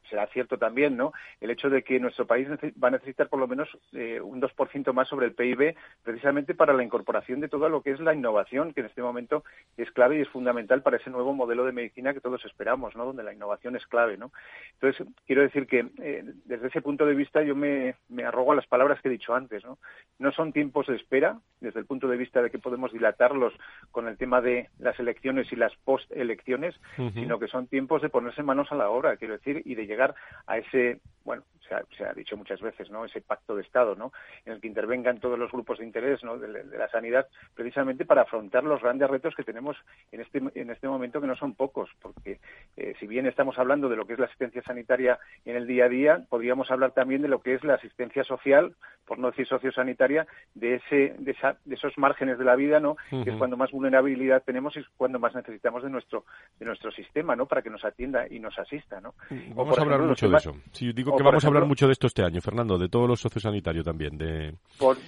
será 0.09 0.27
cierto 0.29 0.59
también, 0.59 0.97
¿no? 0.97 1.13
El 1.41 1.51
hecho 1.51 1.71
de 1.71 1.83
que 1.83 1.99
nuestro 2.01 2.27
país 2.27 2.49
va 2.83 2.89
a 2.89 2.93
necesitar 2.93 3.29
por 3.29 3.41
lo 3.41 3.49
menos 3.49 3.69
eh, 3.93 4.21
un 4.21 4.41
2% 4.41 4.93
más 4.93 5.09
sobre 5.09 5.27
el 5.27 5.35
PIB, 5.35 5.75
precisamente 6.03 6.55
para 6.55 6.73
la 6.73 6.85
incorporación 6.85 7.41
de 7.41 7.49
todo 7.49 7.69
lo 7.69 7.83
que 7.83 7.91
es 7.91 8.01
la 8.01 8.15
innovación, 8.15 8.73
que 8.73 8.81
en 8.81 8.87
este 8.87 9.03
momento 9.03 9.45
es 9.77 9.91
clave 9.93 10.19
y 10.19 10.23
es 10.23 10.29
fundamental 10.29 10.83
para 10.83 10.97
ese 10.97 11.11
nuevo 11.11 11.35
modelo 11.35 11.65
de 11.65 11.73
medicina 11.73 12.15
que 12.15 12.21
todos 12.21 12.45
esperamos, 12.45 12.95
¿no? 12.97 13.05
Donde 13.05 13.23
la 13.23 13.33
innovación 13.33 13.77
es 13.77 13.87
clave, 13.87 14.17
¿no? 14.17 14.33
Entonces, 14.75 15.07
quiero 15.27 15.43
decir 15.43 15.67
que 15.67 15.89
eh, 16.03 16.25
desde 16.45 16.69
ese 16.69 16.83
punto 16.83 17.07
de 17.07 17.15
vista 17.15 17.43
yo 17.43 17.55
me, 17.55 17.97
me 18.09 18.25
arrogo 18.25 18.53
a 18.53 18.57
las 18.57 18.67
palabras 18.67 19.01
que 19.01 19.09
he 19.09 19.13
dicho 19.13 19.35
antes, 19.35 19.65
¿no? 19.65 19.79
No 20.19 20.33
son 20.33 20.53
tiempos 20.53 20.87
de 20.87 20.97
espera, 20.97 21.39
desde 21.61 21.81
el 21.81 21.87
punto 21.87 22.09
de 22.09 22.17
vista 22.17 22.43
de 22.43 22.51
que 22.51 22.59
podemos 22.59 22.93
dilatarlos 22.93 23.55
con 23.91 24.09
el 24.09 24.17
tema 24.17 24.41
de 24.41 24.71
las 24.79 24.99
elecciones 24.99 25.53
y 25.53 25.57
las 25.57 25.75
post-elecciones, 25.85 26.66
sino 27.15 27.39
que 27.39 27.49
son 27.49 27.67
tiempos 27.67 28.03
de 28.03 28.09
ponerse 28.09 28.43
manos 28.43 28.71
a 28.71 28.75
la 28.75 28.91
obra, 28.91 29.17
quiero 29.17 29.35
decir, 29.35 29.63
y 29.65 29.75
de 29.75 29.87
llegar 29.87 30.15
a 30.47 30.59
ese, 30.59 31.01
bueno, 31.25 31.43
se 31.69 32.05
ha, 32.05 32.13
dicho 32.13 32.37
muchas 32.37 32.61
veces, 32.61 32.91
¿no? 32.91 33.05
Ese 33.05 33.21
pacto 33.21 33.57
de 33.57 33.63
Estado, 33.63 33.95
¿no? 33.95 34.13
En 34.45 34.53
el 34.53 34.61
que 34.61 34.69
intervengan 34.69 35.19
todos 35.21 35.39
los 35.39 35.51
grupos 35.51 35.79
de 35.79 35.85
interés, 35.85 36.23
¿no? 36.23 36.39
De, 36.39 36.47
la 36.65 36.89
sanidad, 36.89 37.27
precisamente 37.55 38.05
para 38.05 38.23
afrontar 38.23 38.65
los 38.65 38.81
grandes 38.81 39.09
retos 39.09 39.35
que 39.35 39.45
tenemos 39.45 39.77
en 40.13 40.21
este 40.21 40.43
en 40.55 40.71
este 40.71 40.89
momento, 40.89 41.21
que 41.21 41.27
no 41.27 41.37
son 41.37 41.55
pocos, 41.55 41.91
porque 42.01 42.39
eh, 42.77 42.95
si 42.99 43.07
bien 43.07 43.27
estamos 43.27 43.59
hablando 43.59 43.89
de 43.89 43.97
lo 43.97 44.07
que 44.07 44.15
es 44.15 44.19
la 44.19 44.27
asistencia 44.27 44.63
sanitaria 44.63 45.19
en 45.45 45.57
el 45.57 45.67
día 45.67 45.87
a 45.87 45.89
día, 45.89 46.25
podríamos 46.29 46.71
hablar 46.71 46.93
también 46.93 47.23
de 47.23 47.29
lo 47.29 47.41
que 47.41 47.55
es 47.55 47.65
la 47.65 47.75
asistencia 47.75 48.25
social, 48.25 48.75
por 49.07 49.19
no 49.19 49.31
decir 49.31 49.47
sociosanitaria, 49.47 50.27
de 50.55 50.77
ese 50.77 51.15
de, 51.19 51.37
de 51.65 51.75
esos 51.75 51.97
márgenes 51.99 52.39
de 52.39 52.45
la 52.45 52.57
vida, 52.57 52.81
¿no? 52.81 52.97
Que 53.11 53.31
es 53.31 53.37
cuando 53.37 53.57
más 53.57 53.71
vulnerabilidad 53.71 54.43
tenemos 54.45 54.77
y 54.77 54.81
es 54.81 54.87
cuando 54.97 55.19
más 55.19 55.35
necesitamos 55.35 55.83
de 55.83 55.91
nuestro 55.91 56.25
de 56.59 56.67
nuestro 56.67 56.91
sistema, 56.93 57.37
¿no? 57.37 57.47
Para 57.47 57.63
que 57.63 57.71
nos 57.71 57.85
atienda 57.85 58.27
y 58.29 58.39
nos 58.39 58.59
asista, 58.59 59.01
¿no? 59.01 59.15
Vamos 59.55 59.79
a 59.79 59.83
hablar 59.83 60.01
mucho 60.01 60.29
de 60.29 60.37
eso. 60.37 60.57
Si 60.73 60.93
digo 60.93 61.11
porque 61.11 61.25
vamos 61.25 61.45
a 61.45 61.49
hablar 61.49 61.56
mucho 61.65 61.87
de 61.87 61.93
esto 61.93 62.07
este 62.07 62.23
año, 62.23 62.41
Fernando, 62.41 62.77
de 62.77 62.89
todos 62.89 63.09
los 63.09 63.21
sociosanitarios 63.21 63.85
también. 63.85 64.19
De... 64.19 64.55
Por 64.79 64.99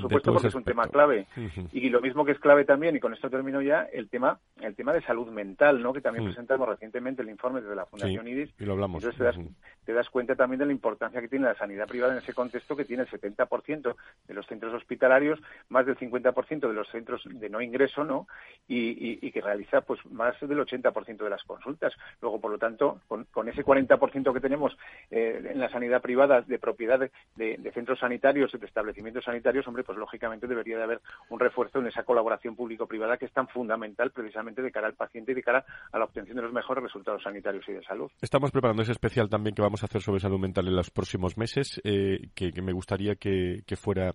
supuesto, 0.00 0.32
porque 0.32 0.48
es 0.48 0.54
un 0.54 0.64
tema 0.64 0.88
clave. 0.88 1.26
Y 1.72 1.88
lo 1.88 2.00
mismo 2.00 2.24
que 2.24 2.32
es 2.32 2.38
clave 2.38 2.64
también, 2.64 2.96
y 2.96 3.00
con 3.00 3.14
esto 3.14 3.30
termino 3.30 3.62
ya, 3.62 3.82
el 3.92 4.08
tema 4.08 4.38
el 4.60 4.74
tema 4.74 4.92
de 4.92 5.02
salud 5.02 5.28
mental, 5.28 5.82
¿no? 5.82 5.92
que 5.92 6.00
también 6.00 6.26
presentamos 6.26 6.68
recientemente 6.68 7.22
el 7.22 7.28
informe 7.28 7.60
de 7.60 7.74
la 7.74 7.86
Fundación 7.86 8.28
IDIS. 8.28 8.50
Y 8.58 8.64
lo 8.64 8.72
hablamos. 8.72 9.02
Entonces 9.02 9.36
te 9.84 9.92
das, 9.92 10.08
cuenta 10.10 10.36
también 10.36 10.60
de 10.60 10.66
la 10.66 10.72
importancia 10.72 11.20
que 11.20 11.28
tiene 11.28 11.46
la 11.46 11.56
sanidad 11.56 11.88
privada 11.88 12.12
en 12.12 12.18
ese 12.18 12.32
contexto, 12.32 12.76
que 12.76 12.84
tiene 12.84 13.02
el 13.02 13.08
70% 13.08 13.96
de 14.28 14.34
los 14.34 14.46
centros 14.46 14.72
hospitalarios, 14.74 15.40
más 15.68 15.86
del 15.86 15.96
50% 15.96 16.68
de 16.68 16.72
los 16.72 16.88
centros 16.90 17.22
de 17.24 17.48
no 17.48 17.60
ingreso, 17.60 18.04
¿no? 18.04 18.28
Y, 18.68 19.32
que 19.32 19.40
realiza 19.40 19.80
pues 19.80 19.98
más 20.10 20.38
del 20.40 20.58
80% 20.58 21.16
de 21.16 21.30
las 21.30 21.42
consultas. 21.44 21.94
Luego, 22.20 22.38
por 22.38 22.50
lo 22.50 22.58
tanto, 22.58 23.00
con, 23.08 23.48
ese 23.48 23.64
40% 23.64 24.32
que 24.32 24.40
tenemos 24.40 24.76
eh, 25.10 25.42
en 25.52 25.58
la 25.58 25.70
sanidad 25.70 26.02
privada 26.02 26.42
de 26.42 26.58
propiedad 26.58 27.00
de, 27.00 27.56
de 27.56 27.72
centros 27.72 27.98
sanitarios, 27.98 28.52
de 28.52 28.66
establecimientos 28.66 29.24
sanitarios, 29.24 29.51
hombre, 29.66 29.84
pues 29.84 29.98
lógicamente 29.98 30.46
debería 30.46 30.76
de 30.76 30.84
haber 30.84 31.00
un 31.28 31.38
refuerzo 31.40 31.78
en 31.78 31.86
esa 31.86 32.04
colaboración 32.04 32.56
público-privada 32.56 33.16
que 33.16 33.26
es 33.26 33.32
tan 33.32 33.48
fundamental 33.48 34.10
precisamente 34.10 34.62
de 34.62 34.70
cara 34.70 34.86
al 34.86 34.94
paciente 34.94 35.32
y 35.32 35.34
de 35.34 35.42
cara 35.42 35.64
a 35.92 35.98
la 35.98 36.04
obtención 36.04 36.36
de 36.36 36.42
los 36.42 36.52
mejores 36.52 36.84
resultados 36.84 37.22
sanitarios 37.22 37.64
y 37.68 37.72
de 37.72 37.82
salud. 37.82 38.10
Estamos 38.20 38.50
preparando 38.50 38.82
ese 38.82 38.92
especial 38.92 39.28
también 39.28 39.54
que 39.54 39.62
vamos 39.62 39.82
a 39.82 39.86
hacer 39.86 40.02
sobre 40.02 40.20
salud 40.20 40.38
mental 40.38 40.66
en 40.68 40.76
los 40.76 40.90
próximos 40.90 41.36
meses, 41.36 41.80
eh, 41.84 42.30
que, 42.34 42.52
me 42.62 42.72
gustaría 42.72 43.16
que, 43.16 43.62
fuera 43.76 44.14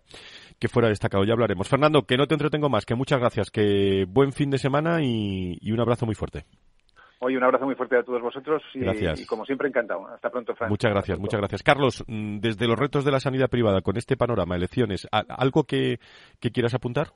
que 0.60 0.67
fuera 0.67 0.89
destacado. 0.89 1.24
Ya 1.24 1.34
hablaremos. 1.34 1.67
Fernando, 1.67 2.03
que 2.03 2.17
no 2.17 2.27
te 2.27 2.36
entretengo 2.36 2.70
más, 2.70 2.86
que 2.86 2.96
muchas 2.96 3.20
gracias, 3.20 3.51
que 3.51 4.06
buen 4.08 4.32
fin 4.34 4.50
de 4.50 4.58
semana 4.58 5.00
y 5.01 5.72
un 5.72 5.79
abrazo 5.79 6.06
muy 6.06 6.15
fuerte. 6.15 6.46
Oye, 7.19 7.36
un 7.36 7.43
abrazo 7.43 7.65
muy 7.65 7.75
fuerte 7.75 7.97
a 7.97 8.03
todos 8.03 8.21
vosotros 8.21 8.62
y, 8.75 9.25
como 9.25 9.43
siempre 9.45 9.67
encantado. 9.67 10.07
Hasta 10.07 10.29
pronto, 10.29 10.53
Fran. 10.55 10.69
Muchas 10.69 10.91
gracias, 10.91 11.19
muchas 11.19 11.39
gracias. 11.39 11.63
Carlos, 11.63 12.03
mm, 12.07 12.38
desde 12.39 12.67
los 12.67 12.77
retos 12.77 13.03
de 13.05 13.12
la 13.12 13.19
sanidad 13.19 13.50
privada, 13.50 13.81
con 13.81 13.97
este 13.97 14.15
panorama, 14.15 14.55
elecciones, 14.55 15.07
¿algo 15.12 15.63
que, 15.63 16.00
quieras 16.39 16.75
apuntar? 16.75 17.07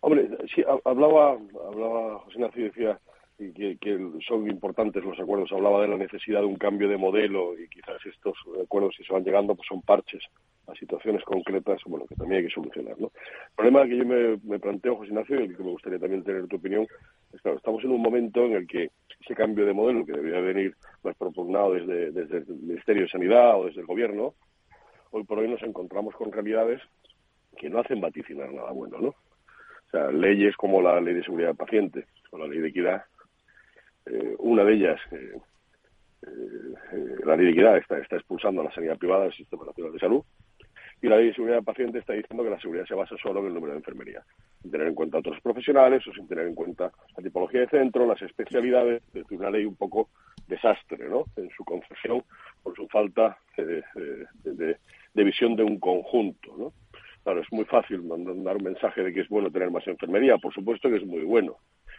Hombre, 0.00 0.28
sí, 0.54 0.64
hablaba, 0.84 1.38
hablaba 1.66 2.18
José 2.20 2.38
Ignacio 2.38 2.64
decía 2.64 2.98
que, 3.36 3.78
que, 3.80 4.10
son 4.26 4.48
importantes 4.50 5.04
los 5.04 5.18
acuerdos. 5.20 5.52
Hablaba 5.52 5.82
de 5.82 5.88
la 5.88 5.96
necesidad 5.96 6.40
de 6.40 6.46
un 6.46 6.56
cambio 6.56 6.88
de 6.88 6.96
modelo 6.96 7.58
y 7.58 7.68
quizás 7.68 8.04
estos 8.04 8.36
acuerdos, 8.62 8.94
si 8.96 9.04
se 9.04 9.12
van 9.12 9.24
llegando, 9.24 9.54
pues 9.54 9.68
son 9.68 9.82
parches 9.82 10.24
a 10.68 10.74
situaciones 10.74 11.24
concretas, 11.24 11.80
bueno, 11.86 12.06
que 12.06 12.14
también 12.14 12.40
hay 12.40 12.48
que 12.48 12.54
solucionar, 12.54 12.98
¿no? 13.00 13.06
El 13.06 13.54
problema 13.56 13.86
que 13.86 13.96
yo 13.96 14.04
me, 14.04 14.58
planteo, 14.58 14.96
José 14.96 15.08
Ignacio, 15.08 15.42
y 15.42 15.54
que 15.54 15.62
me 15.62 15.70
gustaría 15.70 15.98
también 15.98 16.22
tener 16.22 16.46
tu 16.46 16.56
opinión, 16.56 16.86
es 17.32 17.40
claro, 17.40 17.56
estamos 17.56 17.82
en 17.84 17.90
un 17.90 18.02
momento 18.02 18.44
en 18.44 18.52
el 18.52 18.66
que 18.66 18.90
ese 19.20 19.34
cambio 19.34 19.64
de 19.64 19.72
modelo, 19.72 20.04
que 20.04 20.12
debería 20.12 20.40
venir 20.40 20.74
más 21.02 21.16
propugnado 21.16 21.74
desde, 21.74 22.12
desde 22.12 22.38
el 22.38 22.46
Ministerio 22.46 23.02
de 23.02 23.08
Sanidad 23.08 23.58
o 23.58 23.66
desde 23.66 23.80
el 23.80 23.86
Gobierno, 23.86 24.34
hoy 25.10 25.24
por 25.24 25.38
hoy 25.38 25.48
nos 25.48 25.62
encontramos 25.62 26.14
con 26.14 26.30
realidades 26.30 26.82
que 27.56 27.70
no 27.70 27.80
hacen 27.80 28.00
vaticinar 28.00 28.52
nada 28.52 28.70
bueno, 28.70 28.98
¿no? 29.00 29.08
O 29.08 29.90
sea, 29.90 30.10
leyes 30.10 30.54
como 30.56 30.82
la 30.82 31.00
Ley 31.00 31.14
de 31.14 31.24
Seguridad 31.24 31.48
del 31.48 31.56
Paciente 31.56 32.06
o 32.30 32.38
la 32.38 32.46
Ley 32.46 32.60
de 32.60 32.68
Equidad, 32.68 33.04
eh, 34.04 34.36
una 34.38 34.62
de 34.64 34.74
ellas, 34.74 35.00
eh, 35.12 35.38
eh, 36.22 37.16
la 37.24 37.36
Ley 37.36 37.46
de 37.46 37.52
Equidad 37.52 37.78
está, 37.78 37.98
está 37.98 38.16
expulsando 38.16 38.60
a 38.60 38.64
la 38.64 38.72
sanidad 38.72 38.98
privada 38.98 39.24
del 39.24 39.32
Sistema 39.32 39.64
Nacional 39.64 39.92
de 39.94 39.98
Salud, 39.98 40.22
y 41.00 41.08
la 41.08 41.16
ley 41.16 41.26
de 41.26 41.34
seguridad 41.34 41.58
del 41.58 41.64
paciente 41.64 41.98
está 41.98 42.12
diciendo 42.12 42.42
que 42.42 42.50
la 42.50 42.60
seguridad 42.60 42.86
se 42.86 42.94
basa 42.94 43.16
solo 43.22 43.40
en 43.40 43.46
el 43.46 43.54
número 43.54 43.72
de 43.72 43.78
enfermería, 43.78 44.22
sin 44.62 44.70
tener 44.70 44.88
en 44.88 44.94
cuenta 44.94 45.18
otros 45.18 45.40
profesionales 45.40 46.06
o 46.06 46.12
sin 46.12 46.26
tener 46.26 46.46
en 46.46 46.54
cuenta 46.54 46.90
la 47.16 47.22
tipología 47.22 47.60
de 47.60 47.68
centro, 47.68 48.06
las 48.06 48.20
especialidades, 48.22 49.02
es 49.14 49.24
una 49.30 49.50
ley 49.50 49.64
un 49.64 49.76
poco 49.76 50.08
desastre, 50.48 51.08
¿no? 51.08 51.24
En 51.36 51.50
su 51.50 51.64
concepción, 51.64 52.22
por 52.62 52.74
su 52.74 52.88
falta 52.88 53.38
de, 53.56 53.84
visión 55.14 55.56
de 55.56 55.62
un 55.62 55.78
conjunto, 55.78 56.54
¿no? 56.56 56.72
Claro, 57.22 57.40
es 57.42 57.52
muy 57.52 57.64
fácil 57.66 58.02
mandar 58.02 58.56
un 58.56 58.64
mensaje 58.64 59.02
de 59.02 59.12
que 59.12 59.20
es 59.20 59.28
bueno 59.28 59.50
tener 59.50 59.70
más 59.70 59.86
enfermería, 59.86 60.38
por 60.38 60.52
supuesto 60.54 60.88
que 60.88 60.96
es 60.96 61.04
muy 61.04 61.22
bueno, 61.22 61.56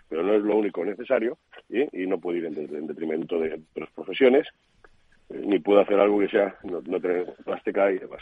pero 0.09 0.23
no 0.23 0.33
es 0.33 0.41
lo 0.41 0.57
único 0.57 0.83
necesario 0.83 1.37
y, 1.69 2.07
no 2.07 2.19
puede 2.19 2.39
ir 2.39 2.45
en, 2.45 2.87
detrimento 2.87 3.39
de 3.39 3.61
otras 3.71 3.91
profesiones, 3.91 4.47
eh, 4.47 4.78
ni 5.29 5.59
puede 5.59 5.81
hacer 5.81 5.99
algo 5.99 6.19
que 6.19 6.29
sea 6.29 6.55
no, 6.63 6.81
no 6.81 6.99
tener 6.99 7.33
plástica 7.45 7.91
y 7.91 7.99
demás. 7.99 8.21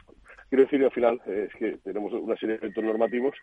Quiero 0.50 0.64
decir, 0.64 0.84
al 0.84 0.92
final, 0.92 1.22
eh, 1.26 1.50
es 1.50 1.56
que 1.58 1.78
tenemos 1.84 2.14
una 2.14 2.36
serie 2.36 2.58
de 2.58 2.66
efectos 2.66 2.84
normativos 2.84 3.36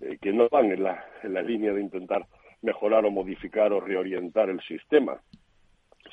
eh, 0.00 0.18
que 0.20 0.32
no 0.32 0.48
van 0.48 0.70
en 0.72 0.82
la, 0.82 1.04
en 1.22 1.34
la 1.34 1.42
línea 1.42 1.72
de 1.72 1.80
intentar 1.80 2.26
mejorar 2.62 3.04
o 3.04 3.10
modificar 3.10 3.72
o 3.72 3.80
reorientar 3.80 4.48
el 4.50 4.60
sistema, 4.62 5.20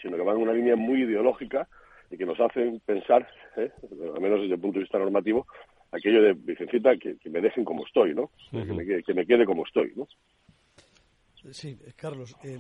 sino 0.02 0.18
que 0.18 0.24
van 0.24 0.38
en 0.38 0.44
una 0.44 0.54
línea 0.54 0.76
muy 0.76 1.04
ideológica 1.04 1.68
y 2.12 2.18
que 2.18 2.26
nos 2.26 2.40
hacen 2.40 2.80
pensar, 2.86 3.28
eh, 3.58 3.72
al 4.16 4.22
menos 4.22 4.42
desde 4.42 4.56
el 4.56 4.60
punto 4.60 4.80
de 4.80 4.84
vista 4.84 5.00
normativo, 5.00 5.48
aquello 5.92 6.22
de, 6.22 6.34
Vicencita, 6.34 6.96
que, 6.98 7.18
me 7.30 7.42
dejen 7.42 7.64
como 7.64 7.86
estoy, 7.86 8.14
¿no? 8.14 8.32
que, 8.52 8.64
me, 8.64 9.04
que 9.04 9.14
me 9.14 9.26
quede 9.26 9.46
como 9.46 9.66
estoy, 9.66 9.94
¿no? 9.96 10.08
Sí, 11.52 11.78
Carlos, 11.96 12.36
eh, 12.44 12.58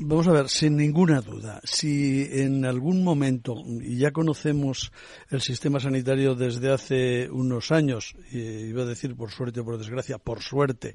vamos 0.00 0.28
a 0.28 0.32
ver, 0.32 0.48
sin 0.48 0.76
ninguna 0.76 1.22
duda, 1.22 1.60
si 1.64 2.28
en 2.30 2.66
algún 2.66 3.02
momento, 3.02 3.56
y 3.66 3.96
ya 3.96 4.10
conocemos 4.10 4.92
el 5.30 5.40
sistema 5.40 5.80
sanitario 5.80 6.34
desde 6.34 6.70
hace 6.70 7.30
unos 7.30 7.72
años, 7.72 8.14
iba 8.30 8.82
a 8.82 8.86
decir 8.86 9.16
por 9.16 9.30
suerte 9.30 9.60
o 9.60 9.64
por 9.64 9.78
desgracia, 9.78 10.18
por 10.18 10.42
suerte, 10.42 10.94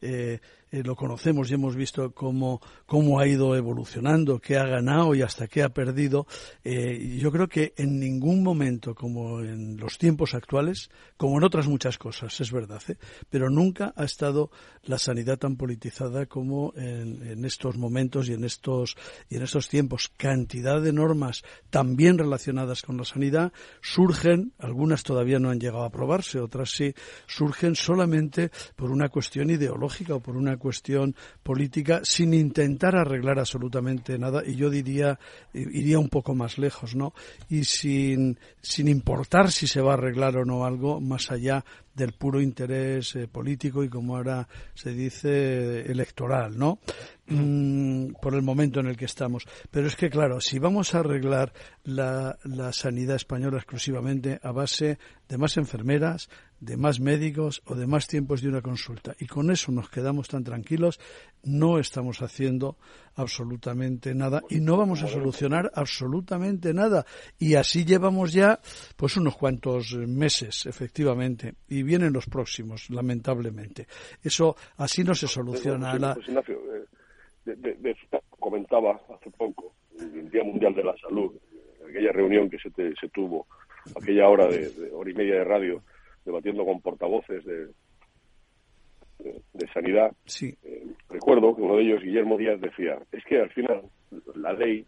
eh, 0.00 0.40
eh, 0.72 0.82
lo 0.82 0.96
conocemos 0.96 1.50
y 1.50 1.54
hemos 1.54 1.76
visto 1.76 2.12
cómo, 2.12 2.60
cómo 2.86 3.20
ha 3.20 3.26
ido 3.26 3.54
evolucionando, 3.54 4.40
qué 4.40 4.56
ha 4.56 4.66
ganado 4.66 5.14
y 5.14 5.22
hasta 5.22 5.46
qué 5.46 5.62
ha 5.62 5.68
perdido. 5.68 6.26
Eh, 6.64 7.18
yo 7.20 7.30
creo 7.30 7.48
que 7.48 7.72
en 7.76 8.00
ningún 8.00 8.42
momento, 8.42 8.94
como 8.94 9.40
en 9.40 9.76
los 9.76 9.96
tiempos 9.96 10.34
actuales, 10.34 10.90
como 11.16 11.38
en 11.38 11.44
otras 11.44 11.68
muchas 11.68 11.98
cosas, 11.98 12.40
es 12.40 12.50
verdad, 12.50 12.82
¿eh? 12.88 12.96
pero 13.30 13.48
nunca 13.48 13.92
ha 13.96 14.04
estado 14.04 14.50
la 14.82 14.98
sanidad 14.98 15.38
tan 15.38 15.56
politizada 15.56 16.26
como 16.26 16.72
en, 16.76 17.44
estos 17.44 17.76
momentos 17.76 18.28
y 18.28 18.32
en 18.32 18.44
estos, 18.44 18.96
y 19.28 19.36
en 19.36 19.42
estos 19.42 19.68
tiempos. 19.68 20.10
Cantidad 20.16 20.80
de 20.80 20.92
normas 20.92 21.44
también 21.70 22.18
relacionadas 22.18 22.82
con 22.82 22.96
la 22.96 23.04
sanidad 23.04 23.52
surgen, 23.82 24.52
algunas 24.58 25.04
todavía 25.04 25.38
no 25.38 25.50
han 25.50 25.60
llegado 25.60 25.84
a 25.84 25.88
aprobarse, 25.88 26.40
otras 26.40 26.70
sí, 26.70 26.92
surgen 27.26 27.76
solamente 27.76 28.50
por 28.74 28.90
una 28.90 29.08
cuestión 29.08 29.50
ideológica 29.50 30.14
o 30.16 30.20
por 30.20 30.36
una 30.36 30.55
cuestión 30.56 31.14
política 31.42 32.00
sin 32.04 32.34
intentar 32.34 32.96
arreglar 32.96 33.38
absolutamente 33.38 34.18
nada 34.18 34.42
y 34.44 34.56
yo 34.56 34.70
diría 34.70 35.18
iría 35.52 35.98
un 35.98 36.08
poco 36.08 36.34
más 36.34 36.58
lejos, 36.58 36.94
¿no? 36.94 37.14
Y 37.48 37.64
sin 37.64 38.38
sin 38.60 38.88
importar 38.88 39.50
si 39.50 39.66
se 39.66 39.80
va 39.80 39.92
a 39.92 39.94
arreglar 39.94 40.36
o 40.36 40.44
no 40.44 40.64
algo 40.64 41.00
más 41.00 41.30
allá 41.30 41.64
del 41.96 42.12
puro 42.12 42.40
interés 42.40 43.16
eh, 43.16 43.26
político 43.26 43.82
y 43.82 43.88
como 43.88 44.16
ahora 44.16 44.46
se 44.74 44.92
dice 44.92 45.80
electoral, 45.90 46.56
¿no? 46.56 46.78
Mm, 47.28 48.12
por 48.20 48.34
el 48.34 48.42
momento 48.42 48.80
en 48.80 48.86
el 48.86 48.96
que 48.96 49.06
estamos. 49.06 49.46
Pero 49.70 49.86
es 49.86 49.96
que, 49.96 50.10
claro, 50.10 50.40
si 50.40 50.58
vamos 50.58 50.94
a 50.94 51.00
arreglar 51.00 51.52
la, 51.84 52.38
la 52.44 52.72
sanidad 52.72 53.16
española 53.16 53.56
exclusivamente 53.56 54.38
a 54.42 54.52
base 54.52 54.98
de 55.28 55.38
más 55.38 55.56
enfermeras, 55.56 56.28
de 56.60 56.76
más 56.76 57.00
médicos 57.00 57.62
o 57.66 57.74
de 57.74 57.86
más 57.86 58.06
tiempos 58.06 58.42
de 58.42 58.48
una 58.48 58.62
consulta. 58.62 59.14
Y 59.18 59.26
con 59.26 59.50
eso 59.50 59.72
nos 59.72 59.90
quedamos 59.90 60.28
tan 60.28 60.44
tranquilos, 60.44 61.00
no 61.44 61.78
estamos 61.78 62.22
haciendo 62.22 62.76
absolutamente 63.14 64.14
nada 64.14 64.42
y 64.48 64.60
no 64.60 64.76
vamos 64.76 65.02
a 65.02 65.08
solucionar 65.08 65.70
absolutamente 65.74 66.72
nada. 66.72 67.04
Y 67.38 67.54
así 67.54 67.84
llevamos 67.84 68.32
ya 68.32 68.60
pues 68.96 69.16
unos 69.16 69.36
cuantos 69.36 69.94
meses, 69.94 70.66
efectivamente, 70.66 71.54
y 71.68 71.82
vienen 71.82 72.12
los 72.12 72.26
próximos, 72.26 72.90
lamentablemente. 72.90 73.86
Eso 74.22 74.56
así 74.76 75.04
no 75.04 75.14
se 75.14 75.28
soluciona. 75.28 76.14
Pues, 76.14 76.28
Ignacio, 76.28 76.58
eh, 76.74 77.94
comentaba 78.38 79.00
hace 79.14 79.30
poco, 79.30 79.74
el 79.98 80.30
Día 80.30 80.44
Mundial 80.44 80.74
de 80.74 80.84
la 80.84 80.96
Salud, 80.98 81.32
aquella 81.88 82.12
reunión 82.12 82.50
que 82.50 82.58
se, 82.58 82.70
se 82.70 83.08
tuvo, 83.08 83.46
aquella 84.00 84.28
hora 84.28 84.46
de 84.46 84.90
hora 84.92 85.10
y 85.10 85.14
media 85.14 85.34
de 85.36 85.44
radio, 85.44 85.82
debatiendo 86.26 86.66
con 86.66 86.82
portavoces 86.82 87.44
de, 87.44 87.68
de, 89.18 89.68
sanidad, 89.72 90.12
sí. 90.26 90.54
Eh, 90.62 90.86
recuerdo 91.08 91.56
que 91.56 91.62
uno 91.62 91.76
de 91.76 91.84
ellos, 91.84 92.02
Guillermo 92.02 92.36
Díaz, 92.36 92.60
decía, 92.60 92.98
es 93.12 93.24
que 93.24 93.40
al 93.40 93.50
final 93.50 93.82
la 94.34 94.52
ley 94.52 94.84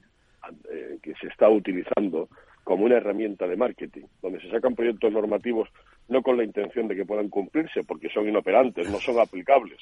eh, 0.71 0.99
que 1.03 1.15
se 1.15 1.29
está 1.29 1.49
utilizando 1.49 2.29
como 2.65 2.85
una 2.85 2.97
herramienta 2.97 3.47
de 3.47 3.57
marketing, 3.57 4.05
donde 4.21 4.41
se 4.41 4.51
sacan 4.51 4.75
proyectos 4.75 5.11
normativos 5.11 5.69
no 6.09 6.23
con 6.23 6.37
la 6.37 6.45
intención 6.45 6.89
de 6.89 6.97
que 6.97 7.05
puedan 7.05 7.29
cumplirse, 7.29 7.85
porque 7.85 8.09
son 8.11 8.29
inoperantes, 8.29 8.91
no 8.91 8.99
son 8.99 9.19
aplicables, 9.21 9.79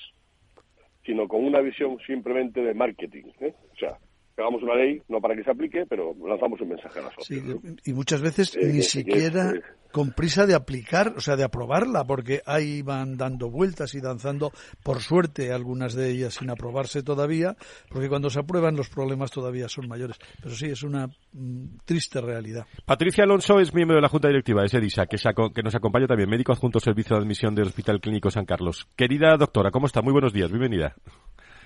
sino 1.05 1.29
con 1.29 1.45
una 1.45 1.61
visión 1.61 1.99
simplemente 2.07 2.63
de 2.63 2.75
marketing. 2.75 3.25
¿eh? 3.41 3.55
O 3.73 3.77
sea, 3.77 3.99
hagamos 4.37 4.63
una 4.63 4.75
ley, 4.75 5.01
no 5.09 5.21
para 5.21 5.35
que 5.35 5.43
se 5.43 5.51
aplique, 5.51 5.87
pero 5.89 6.15
lanzamos 6.27 6.61
un 6.61 6.69
mensaje 6.69 6.99
a 6.99 7.03
la 7.03 7.11
sociedad. 7.13 7.57
y 7.85 7.93
muchas 7.93 8.21
veces 8.21 8.57
ni 8.57 8.83
siquiera 8.83 9.53
con 9.97 10.13
prisa 10.13 10.45
de 10.45 10.55
aplicar, 10.55 11.15
o 11.17 11.21
sea, 11.21 11.37
de 11.37 11.45
aprobarla, 11.45 12.05
porque 12.05 12.43
ahí 12.45 12.83
van 12.83 13.17
dando 13.17 13.51
vueltas 13.51 13.95
y 13.95 14.01
danzando, 14.01 14.53
por 14.83 15.01
suerte, 15.01 15.53
algunas 15.53 15.95
de 15.95 16.11
ellas 16.11 16.35
sin 16.35 16.51
aprobarse 16.51 17.03
todavía, 17.03 17.57
porque 17.89 18.11
cuando 18.11 18.29
se 18.29 18.41
aprueban 18.41 18.77
los 18.77 18.91
problemas 18.91 19.31
todavía 19.31 19.71
son 19.71 19.89
mayores. 19.89 20.19
Pero 20.43 20.55
sí, 20.55 20.67
es 20.67 20.83
una 20.83 21.07
mm, 21.33 21.79
triste 21.87 22.21
realidad. 22.21 22.67
Patricia 22.85 23.25
Alonso 23.25 23.59
es 23.59 23.73
miembro 23.73 23.97
de 23.97 24.03
la 24.03 24.09
Junta 24.09 24.29
Directiva 24.29 24.61
de 24.61 24.69
SEDISA, 24.69 25.07
que, 25.07 25.17
que 25.55 25.63
nos 25.63 25.75
acompaña 25.75 26.07
también, 26.07 26.29
médico 26.29 26.53
adjunto 26.53 26.79
Servicio 26.79 27.17
de 27.17 27.23
Admisión 27.23 27.55
del 27.55 27.69
Hospital 27.69 28.01
Clínico 28.01 28.31
San 28.31 28.45
Carlos. 28.45 28.87
Querida 28.97 29.35
doctora, 29.39 29.71
¿cómo 29.71 29.87
está? 29.87 30.03
Muy 30.03 30.13
buenos 30.13 30.35
días, 30.35 30.51
bienvenida. 30.51 30.95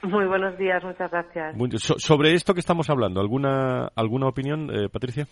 Muy 0.03 0.27
buenos 0.27 0.57
días, 0.57 0.83
muchas 0.83 1.11
gracias. 1.11 1.57
sobre 1.81 2.33
esto 2.33 2.55
que 2.55 2.61
estamos 2.61 2.89
hablando, 2.89 3.21
¿alguna, 3.21 3.89
alguna 3.95 4.29
opinión, 4.29 4.71
eh, 4.75 4.89
Patricia? 4.89 5.27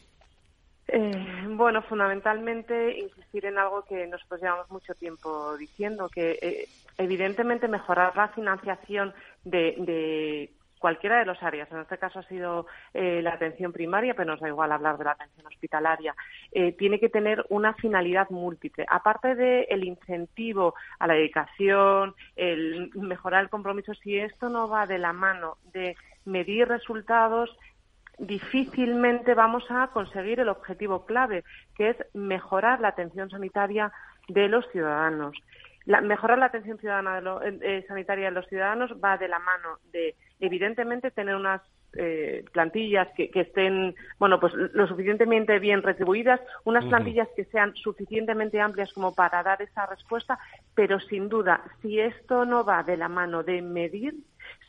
Eh, 0.88 1.46
bueno, 1.50 1.82
fundamentalmente 1.82 2.98
insistir 2.98 3.46
en 3.46 3.58
algo 3.58 3.82
que 3.82 4.06
nosotros 4.06 4.40
llevamos 4.40 4.70
mucho 4.70 4.94
tiempo 4.94 5.56
diciendo, 5.56 6.08
que 6.08 6.38
eh, 6.40 6.68
evidentemente 6.98 7.68
mejorar 7.68 8.16
la 8.16 8.28
financiación 8.28 9.14
de, 9.44 9.74
de 9.78 10.50
cualquiera 10.78 11.18
de 11.18 11.26
las 11.26 11.42
áreas. 11.42 11.70
En 11.70 11.80
este 11.80 11.98
caso 11.98 12.20
ha 12.20 12.22
sido 12.24 12.66
eh, 12.94 13.20
la 13.22 13.34
atención 13.34 13.72
primaria, 13.72 14.14
pero 14.14 14.32
nos 14.32 14.40
da 14.40 14.48
igual 14.48 14.72
hablar 14.72 14.98
de 14.98 15.04
la 15.04 15.12
atención 15.12 15.46
hospitalaria. 15.46 16.14
Eh, 16.52 16.72
tiene 16.72 16.98
que 16.98 17.08
tener 17.08 17.44
una 17.48 17.74
finalidad 17.74 18.30
múltiple. 18.30 18.86
Aparte 18.88 19.34
del 19.34 19.84
incentivo 19.84 20.74
a 20.98 21.06
la 21.06 21.14
dedicación, 21.14 22.14
el 22.36 22.90
mejorar 22.94 23.42
el 23.42 23.50
compromiso, 23.50 23.94
si 23.94 24.18
esto 24.18 24.48
no 24.48 24.68
va 24.68 24.86
de 24.86 24.98
la 24.98 25.12
mano 25.12 25.58
de 25.72 25.96
medir 26.24 26.68
resultados, 26.68 27.56
difícilmente 28.18 29.34
vamos 29.34 29.64
a 29.70 29.88
conseguir 29.88 30.40
el 30.40 30.48
objetivo 30.48 31.06
clave, 31.06 31.44
que 31.76 31.90
es 31.90 31.96
mejorar 32.14 32.80
la 32.80 32.88
atención 32.88 33.30
sanitaria 33.30 33.92
de 34.28 34.48
los 34.48 34.68
ciudadanos. 34.70 35.36
mejorar 35.86 36.38
la 36.38 36.46
atención 36.46 36.78
ciudadana 36.78 37.22
eh, 37.42 37.84
sanitaria 37.88 38.26
de 38.26 38.32
los 38.32 38.46
ciudadanos 38.48 38.92
va 39.02 39.16
de 39.16 39.28
la 39.28 39.38
mano 39.38 39.78
de 39.92 40.14
evidentemente 40.40 41.10
tener 41.10 41.36
unas 41.36 41.62
eh, 41.94 42.44
plantillas 42.52 43.08
que, 43.16 43.30
estén, 43.34 43.94
bueno, 44.18 44.38
pues 44.38 44.52
lo 44.54 44.86
suficientemente 44.86 45.58
bien 45.58 45.82
retribuidas, 45.82 46.40
unas 46.64 46.84
plantillas 46.84 47.28
que 47.34 47.44
sean 47.46 47.74
suficientemente 47.76 48.60
amplias 48.60 48.92
como 48.92 49.14
para 49.14 49.42
dar 49.42 49.62
esa 49.62 49.86
respuesta, 49.86 50.38
pero 50.74 51.00
sin 51.00 51.28
duda, 51.28 51.62
si 51.80 51.98
esto 51.98 52.44
no 52.44 52.62
va 52.62 52.82
de 52.82 52.98
la 52.98 53.08
mano 53.08 53.42
de 53.42 53.62
medir, 53.62 54.14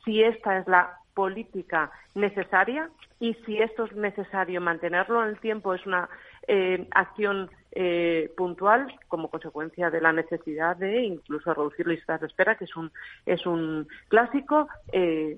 si 0.06 0.24
esta 0.24 0.60
es 0.60 0.68
la 0.68 0.98
política 1.14 1.92
necesaria 2.16 2.90
y 3.20 3.34
si 3.46 3.58
esto 3.58 3.86
es 3.86 3.94
necesario 3.94 4.62
mantenerlo 4.62 5.22
en 5.22 5.30
el 5.30 5.40
tiempo, 5.40 5.74
es 5.74 5.86
una 5.86 6.10
eh, 6.48 6.88
acción 6.92 7.50
eh, 7.72 8.32
puntual 8.36 8.94
como 9.08 9.30
consecuencia 9.30 9.90
de 9.90 10.02
la 10.02 10.12
necesidad 10.12 10.76
de 10.76 11.04
incluso 11.04 11.54
reducir 11.54 11.88
listas 11.88 12.22
de 12.22 12.28
espera, 12.28 12.56
que 12.56 12.66
es 12.66 12.76
un, 12.76 12.92
es 13.26 13.46
un 13.46 13.88
clásico, 14.08 14.68
eh, 14.92 15.38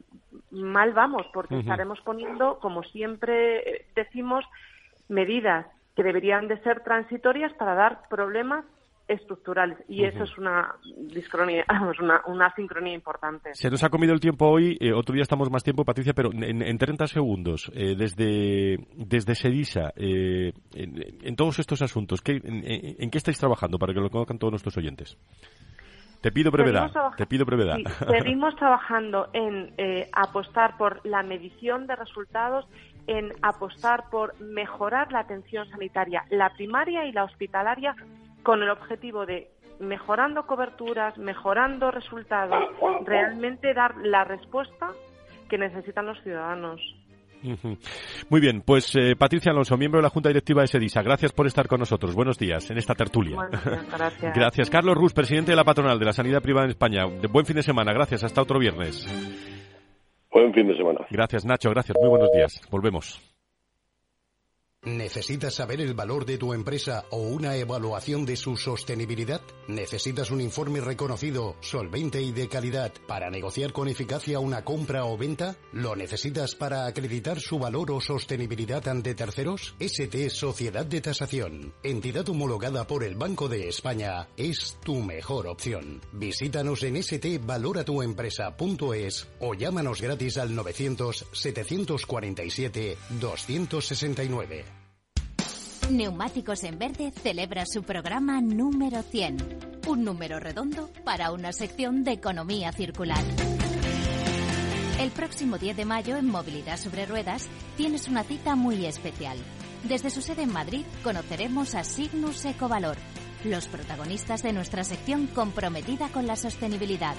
mal 0.51 0.93
vamos, 0.93 1.25
porque 1.33 1.59
estaremos 1.59 1.99
poniendo, 2.01 2.59
como 2.59 2.83
siempre 2.83 3.85
decimos, 3.95 4.45
medidas 5.09 5.65
que 5.95 6.03
deberían 6.03 6.47
de 6.47 6.57
ser 6.59 6.81
transitorias 6.83 7.53
para 7.53 7.75
dar 7.75 8.07
problemas 8.09 8.65
estructurales 9.11 9.77
y 9.89 10.05
eso 10.05 10.23
es 10.23 10.37
una 10.37 10.75
discronía, 10.97 11.65
una, 12.01 12.21
una 12.27 12.53
sincronía 12.55 12.93
importante. 12.93 13.53
Se 13.53 13.69
nos 13.69 13.83
ha 13.83 13.89
comido 13.89 14.13
el 14.13 14.19
tiempo 14.19 14.47
hoy, 14.47 14.77
eh, 14.79 14.93
otro 14.93 15.13
día 15.13 15.23
estamos 15.23 15.51
más 15.51 15.63
tiempo, 15.63 15.83
Patricia, 15.83 16.13
pero 16.13 16.31
en, 16.31 16.61
en 16.61 16.77
30 16.77 17.07
segundos, 17.07 17.71
eh, 17.75 17.95
desde, 17.97 18.77
desde 18.95 19.35
Sedisa, 19.35 19.91
eh, 19.95 20.53
en, 20.73 21.35
todos 21.35 21.59
estos 21.59 21.81
asuntos, 21.81 22.21
¿qué, 22.21 22.39
en, 22.43 23.09
qué 23.09 23.17
estáis 23.17 23.37
trabajando 23.37 23.77
para 23.77 23.93
que 23.93 23.99
lo 23.99 24.09
conozcan 24.09 24.39
todos 24.39 24.51
nuestros 24.51 24.77
oyentes? 24.77 25.17
Te 26.21 26.31
pido 26.31 26.51
brevedad. 26.51 26.91
Te 27.17 27.25
pido 27.25 27.45
brevedad. 27.45 27.77
seguimos 28.07 28.55
trabajando 28.55 29.29
en 29.33 29.73
apostar 30.13 30.77
por 30.77 31.03
la 31.03 31.23
medición 31.23 31.87
de 31.87 31.95
resultados, 31.95 32.67
en 33.07 33.31
apostar 33.41 34.09
por 34.11 34.39
mejorar 34.39 35.11
la 35.11 35.21
atención 35.21 35.67
sanitaria, 35.69 36.23
la 36.29 36.51
primaria 36.51 37.05
y 37.05 37.11
la 37.11 37.23
hospitalaria 37.23 37.95
con 38.43 38.61
el 38.63 38.69
objetivo 38.69 39.25
de 39.25 39.49
mejorando 39.79 40.45
coberturas, 40.45 41.17
mejorando 41.17 41.91
resultados, 41.91 42.69
realmente 43.05 43.73
dar 43.73 43.95
la 43.97 44.23
respuesta 44.23 44.91
que 45.49 45.57
necesitan 45.57 46.05
los 46.05 46.21
ciudadanos. 46.21 46.79
Muy 48.29 48.39
bien, 48.39 48.61
pues 48.61 48.95
eh, 48.95 49.15
Patricia 49.17 49.51
Alonso, 49.51 49.75
miembro 49.75 49.97
de 49.99 50.03
la 50.03 50.09
Junta 50.09 50.29
Directiva 50.29 50.61
de 50.61 50.67
SEDISA, 50.67 51.01
gracias 51.01 51.33
por 51.33 51.47
estar 51.47 51.67
con 51.67 51.79
nosotros. 51.79 52.13
Buenos 52.13 52.37
días 52.37 52.69
en 52.69 52.77
esta 52.77 52.93
tertulia. 52.93 53.35
gracias. 53.91 54.35
gracias. 54.35 54.69
Carlos 54.69 54.95
Rus, 54.95 55.13
presidente 55.13 55.51
de 55.51 55.55
la 55.55 55.63
patronal 55.63 55.97
de 55.97 56.05
la 56.05 56.13
sanidad 56.13 56.41
privada 56.41 56.65
en 56.65 56.71
España. 56.71 57.05
Buen 57.31 57.45
fin 57.45 57.55
de 57.55 57.63
semana, 57.63 57.93
gracias. 57.93 58.23
Hasta 58.23 58.41
otro 58.41 58.59
viernes. 58.59 59.07
Buen 60.31 60.53
fin 60.53 60.67
de 60.67 60.77
semana. 60.77 60.99
Gracias, 61.09 61.45
Nacho. 61.45 61.69
Gracias. 61.71 61.97
Muy 61.99 62.09
buenos 62.09 62.31
días. 62.31 62.61
Volvemos. 62.69 63.30
¿Necesitas 64.83 65.53
saber 65.53 65.79
el 65.79 65.93
valor 65.93 66.25
de 66.25 66.39
tu 66.39 66.55
empresa 66.55 67.05
o 67.11 67.17
una 67.17 67.55
evaluación 67.55 68.25
de 68.25 68.35
su 68.35 68.57
sostenibilidad? 68.57 69.39
¿Necesitas 69.67 70.31
un 70.31 70.41
informe 70.41 70.81
reconocido, 70.81 71.55
solvente 71.59 72.19
y 72.19 72.31
de 72.31 72.49
calidad 72.49 72.91
para 73.07 73.29
negociar 73.29 73.73
con 73.73 73.89
eficacia 73.89 74.39
una 74.39 74.65
compra 74.65 75.05
o 75.05 75.19
venta? 75.19 75.55
¿Lo 75.71 75.95
necesitas 75.95 76.55
para 76.55 76.87
acreditar 76.87 77.39
su 77.39 77.59
valor 77.59 77.91
o 77.91 78.01
sostenibilidad 78.01 78.87
ante 78.87 79.13
terceros? 79.13 79.75
ST 79.79 80.31
Sociedad 80.31 80.87
de 80.87 81.01
Tasación, 81.01 81.75
entidad 81.83 82.27
homologada 82.29 82.87
por 82.87 83.03
el 83.03 83.13
Banco 83.13 83.47
de 83.47 83.69
España, 83.69 84.29
es 84.35 84.79
tu 84.83 85.01
mejor 85.01 85.45
opción. 85.45 86.01
Visítanos 86.11 86.81
en 86.81 87.03
stvaloratuempresa.es 87.03 89.27
o 89.41 89.53
llámanos 89.53 90.01
gratis 90.01 90.39
al 90.39 90.55
900 90.55 91.27
747 91.33 92.97
269. 93.19 94.70
Neumáticos 95.91 96.63
en 96.63 96.79
Verde 96.79 97.11
celebra 97.11 97.65
su 97.65 97.83
programa 97.83 98.39
número 98.39 99.03
100, 99.03 99.81
un 99.87 100.05
número 100.05 100.39
redondo 100.39 100.89
para 101.03 101.31
una 101.31 101.51
sección 101.51 102.05
de 102.05 102.13
economía 102.13 102.71
circular. 102.71 103.21
El 104.99 105.11
próximo 105.11 105.57
10 105.57 105.75
de 105.75 105.85
mayo 105.85 106.15
en 106.15 106.29
Movilidad 106.29 106.77
sobre 106.77 107.05
Ruedas 107.05 107.49
tienes 107.75 108.07
una 108.07 108.23
cita 108.23 108.55
muy 108.55 108.85
especial. 108.85 109.37
Desde 109.83 110.09
su 110.09 110.21
sede 110.21 110.43
en 110.43 110.53
Madrid 110.53 110.85
conoceremos 111.03 111.75
a 111.75 111.83
Signus 111.83 112.45
Ecovalor, 112.45 112.95
los 113.43 113.67
protagonistas 113.67 114.43
de 114.43 114.53
nuestra 114.53 114.85
sección 114.85 115.27
comprometida 115.27 116.07
con 116.07 116.25
la 116.25 116.37
sostenibilidad. 116.37 117.15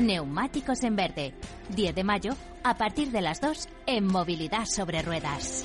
Neumáticos 0.00 0.82
en 0.82 0.96
Verde, 0.96 1.34
10 1.76 1.94
de 1.94 2.04
mayo 2.04 2.32
a 2.64 2.76
partir 2.76 3.12
de 3.12 3.20
las 3.20 3.40
2 3.40 3.68
en 3.86 4.06
Movilidad 4.06 4.64
sobre 4.64 5.02
Ruedas. 5.02 5.64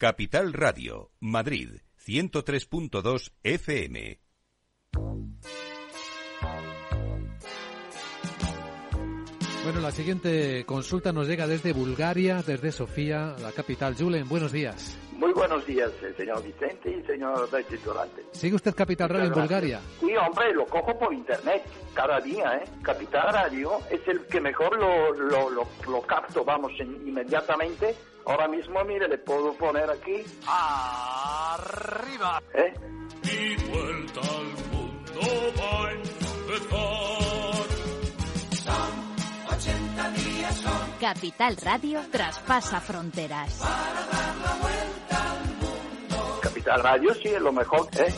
Capital 0.00 0.54
Radio, 0.54 1.10
Madrid, 1.20 1.82
103.2 2.06 3.32
FM. 3.42 4.18
Bueno, 9.62 9.80
la 9.82 9.90
siguiente 9.90 10.64
consulta 10.64 11.12
nos 11.12 11.28
llega 11.28 11.46
desde 11.46 11.74
Bulgaria, 11.74 12.42
desde 12.42 12.72
Sofía, 12.72 13.36
la 13.42 13.52
capital. 13.52 13.94
Julen, 13.94 14.26
buenos 14.26 14.52
días. 14.52 14.98
Muy 15.20 15.34
buenos 15.34 15.66
días, 15.66 15.90
eh, 16.02 16.14
señor 16.16 16.42
Vicente 16.42 16.90
y 16.90 17.02
señor 17.06 17.46
titulante. 17.68 18.24
¿Sigue 18.32 18.56
usted 18.56 18.74
Capital 18.74 19.10
Radio 19.10 19.26
en 19.26 19.34
Bulgaria? 19.34 19.80
Sí, 20.00 20.16
hombre, 20.16 20.54
lo 20.54 20.64
cojo 20.64 20.98
por 20.98 21.12
internet 21.12 21.62
cada 21.92 22.18
día, 22.20 22.56
¿eh? 22.56 22.64
Capital 22.80 23.30
Radio 23.30 23.72
es 23.90 24.00
el 24.08 24.24
que 24.28 24.40
mejor 24.40 24.78
lo, 24.78 25.12
lo, 25.12 25.50
lo, 25.50 26.02
capto, 26.06 26.42
vamos, 26.42 26.72
inmediatamente. 26.80 27.94
Ahora 28.26 28.48
mismo, 28.48 28.82
mire, 28.84 29.08
le 29.08 29.18
puedo 29.18 29.52
poner 29.54 29.90
aquí. 29.90 30.24
¡Arriba! 30.46 32.42
¿Eh? 32.54 32.74
Mi 33.24 33.56
vuelta 33.70 34.20
al 34.20 34.44
mundo 34.72 35.20
va 35.58 35.88
a 35.88 35.92
empezar. 35.92 36.70
Son 38.64 38.92
80 39.56 40.10
días 40.10 40.56
son. 40.56 40.72
Capital 41.00 41.56
Radio 41.56 42.00
traspasa 42.10 42.80
fronteras. 42.80 43.58
Para 43.58 44.06
dar 44.06 44.36
la 44.36 44.54
vuelta 44.60 45.32
al 45.32 45.44
mundo. 45.56 46.40
Capital 46.42 46.82
Radio 46.82 47.14
sí 47.14 47.28
es 47.28 47.40
lo 47.40 47.52
mejor, 47.52 47.88
¿eh? 47.98 48.12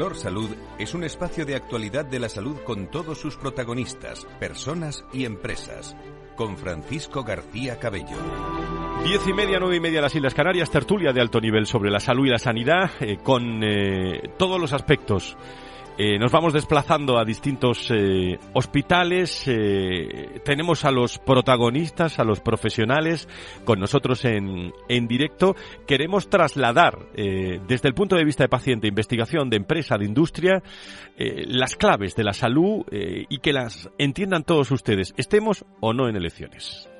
Salud 0.00 0.48
es 0.78 0.94
un 0.94 1.04
espacio 1.04 1.44
de 1.44 1.54
actualidad 1.54 2.06
de 2.06 2.18
la 2.18 2.30
salud 2.30 2.56
con 2.64 2.86
todos 2.90 3.18
sus 3.18 3.36
protagonistas, 3.36 4.26
personas 4.40 5.04
y 5.12 5.26
empresas. 5.26 5.94
Con 6.36 6.56
Francisco 6.56 7.22
García 7.22 7.78
Cabello. 7.78 8.16
Diez 9.04 9.20
y 9.26 9.34
media, 9.34 9.58
nueve 9.60 9.76
y 9.76 9.80
media 9.80 10.00
las 10.00 10.14
Islas 10.14 10.32
Canarias, 10.32 10.70
tertulia 10.70 11.12
de 11.12 11.20
alto 11.20 11.38
nivel 11.38 11.66
sobre 11.66 11.90
la 11.90 12.00
salud 12.00 12.24
y 12.26 12.30
la 12.30 12.38
sanidad, 12.38 12.90
eh, 13.00 13.18
con 13.22 13.62
eh, 13.62 14.32
todos 14.38 14.58
los 14.58 14.72
aspectos 14.72 15.36
eh, 15.98 16.18
nos 16.18 16.32
vamos 16.32 16.52
desplazando 16.52 17.18
a 17.18 17.24
distintos 17.24 17.90
eh, 17.90 18.38
hospitales, 18.54 19.44
eh, 19.46 20.40
tenemos 20.44 20.84
a 20.84 20.90
los 20.90 21.18
protagonistas, 21.18 22.18
a 22.18 22.24
los 22.24 22.40
profesionales 22.40 23.28
con 23.64 23.78
nosotros 23.80 24.24
en, 24.24 24.72
en 24.88 25.06
directo. 25.06 25.56
Queremos 25.86 26.28
trasladar 26.30 26.98
desde 27.14 27.88
el 27.88 27.94
punto 27.94 28.16
de 28.16 28.24
vista 28.24 28.44
de 28.44 28.48
paciente, 28.48 28.88
investigación, 28.88 29.50
de 29.50 29.56
empresa, 29.56 29.98
de 29.98 30.06
industria, 30.06 30.62
las 31.16 31.76
claves 31.76 32.14
de 32.14 32.24
la 32.24 32.32
salud 32.32 32.84
y 32.90 33.38
que 33.38 33.52
las 33.52 33.90
entiendan 33.98 34.44
todos 34.44 34.70
ustedes, 34.70 35.12
estemos 35.16 35.64
o 35.80 35.92
no 35.92 36.08
en 36.08 36.16
elecciones. 36.16 36.90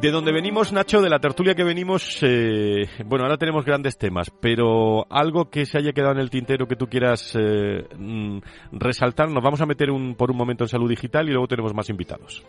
De 0.00 0.10
donde 0.10 0.32
venimos, 0.32 0.72
Nacho, 0.72 1.02
de 1.02 1.10
la 1.10 1.18
tertulia 1.18 1.54
que 1.54 1.62
venimos, 1.62 2.20
eh, 2.22 2.88
bueno, 3.04 3.24
ahora 3.26 3.36
tenemos 3.36 3.66
grandes 3.66 3.98
temas, 3.98 4.30
pero 4.40 5.04
algo 5.12 5.50
que 5.50 5.66
se 5.66 5.76
haya 5.76 5.92
quedado 5.92 6.12
en 6.12 6.20
el 6.20 6.30
tintero 6.30 6.66
que 6.66 6.74
tú 6.74 6.86
quieras 6.86 7.36
eh, 7.38 7.86
mm, 7.98 8.38
resaltar, 8.72 9.28
nos 9.30 9.44
vamos 9.44 9.60
a 9.60 9.66
meter 9.66 9.90
un, 9.90 10.14
por 10.14 10.30
un 10.30 10.38
momento 10.38 10.64
en 10.64 10.68
salud 10.68 10.88
digital 10.88 11.28
y 11.28 11.32
luego 11.32 11.46
tenemos 11.48 11.74
más 11.74 11.90
invitados. 11.90 12.42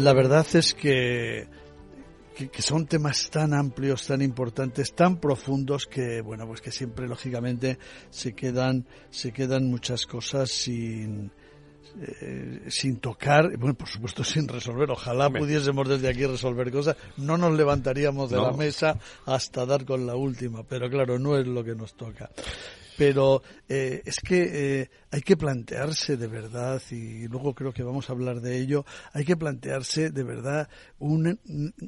La 0.00 0.12
verdad 0.12 0.44
es 0.54 0.74
que, 0.74 1.46
que, 2.34 2.48
que 2.48 2.62
son 2.62 2.86
temas 2.86 3.30
tan 3.30 3.54
amplios, 3.54 4.08
tan 4.08 4.22
importantes, 4.22 4.92
tan 4.92 5.20
profundos 5.20 5.86
que, 5.86 6.20
bueno, 6.20 6.48
pues 6.48 6.60
que 6.60 6.72
siempre 6.72 7.06
lógicamente 7.06 7.78
se 8.10 8.34
quedan, 8.34 8.86
se 9.10 9.32
quedan 9.32 9.70
muchas 9.70 10.04
cosas 10.04 10.50
sin, 10.50 11.30
eh, 12.00 12.66
sin 12.68 12.98
tocar, 12.98 13.56
bueno, 13.58 13.74
por 13.74 13.88
supuesto 13.88 14.24
sin 14.24 14.48
resolver. 14.48 14.90
Ojalá 14.90 15.30
pudiésemos 15.30 15.88
desde 15.88 16.08
aquí 16.08 16.26
resolver 16.26 16.70
cosas. 16.70 16.96
No 17.16 17.36
nos 17.36 17.52
levantaríamos 17.54 18.30
de 18.30 18.38
la 18.38 18.52
mesa 18.52 18.98
hasta 19.26 19.66
dar 19.66 19.84
con 19.84 20.06
la 20.06 20.14
última, 20.14 20.62
pero 20.62 20.88
claro, 20.88 21.18
no 21.18 21.36
es 21.36 21.46
lo 21.46 21.62
que 21.64 21.74
nos 21.74 21.94
toca. 21.94 22.30
Pero 22.96 23.42
eh, 23.68 24.02
es 24.04 24.20
que 24.20 24.80
eh, 24.80 24.90
hay 25.10 25.22
que 25.22 25.36
plantearse 25.36 26.16
de 26.16 26.26
verdad, 26.26 26.80
y 26.90 27.26
luego 27.26 27.54
creo 27.54 27.72
que 27.72 27.82
vamos 27.82 28.08
a 28.08 28.12
hablar 28.12 28.40
de 28.40 28.58
ello, 28.58 28.84
hay 29.12 29.24
que 29.24 29.36
plantearse 29.36 30.10
de 30.10 30.22
verdad 30.22 30.68
un, 30.98 31.40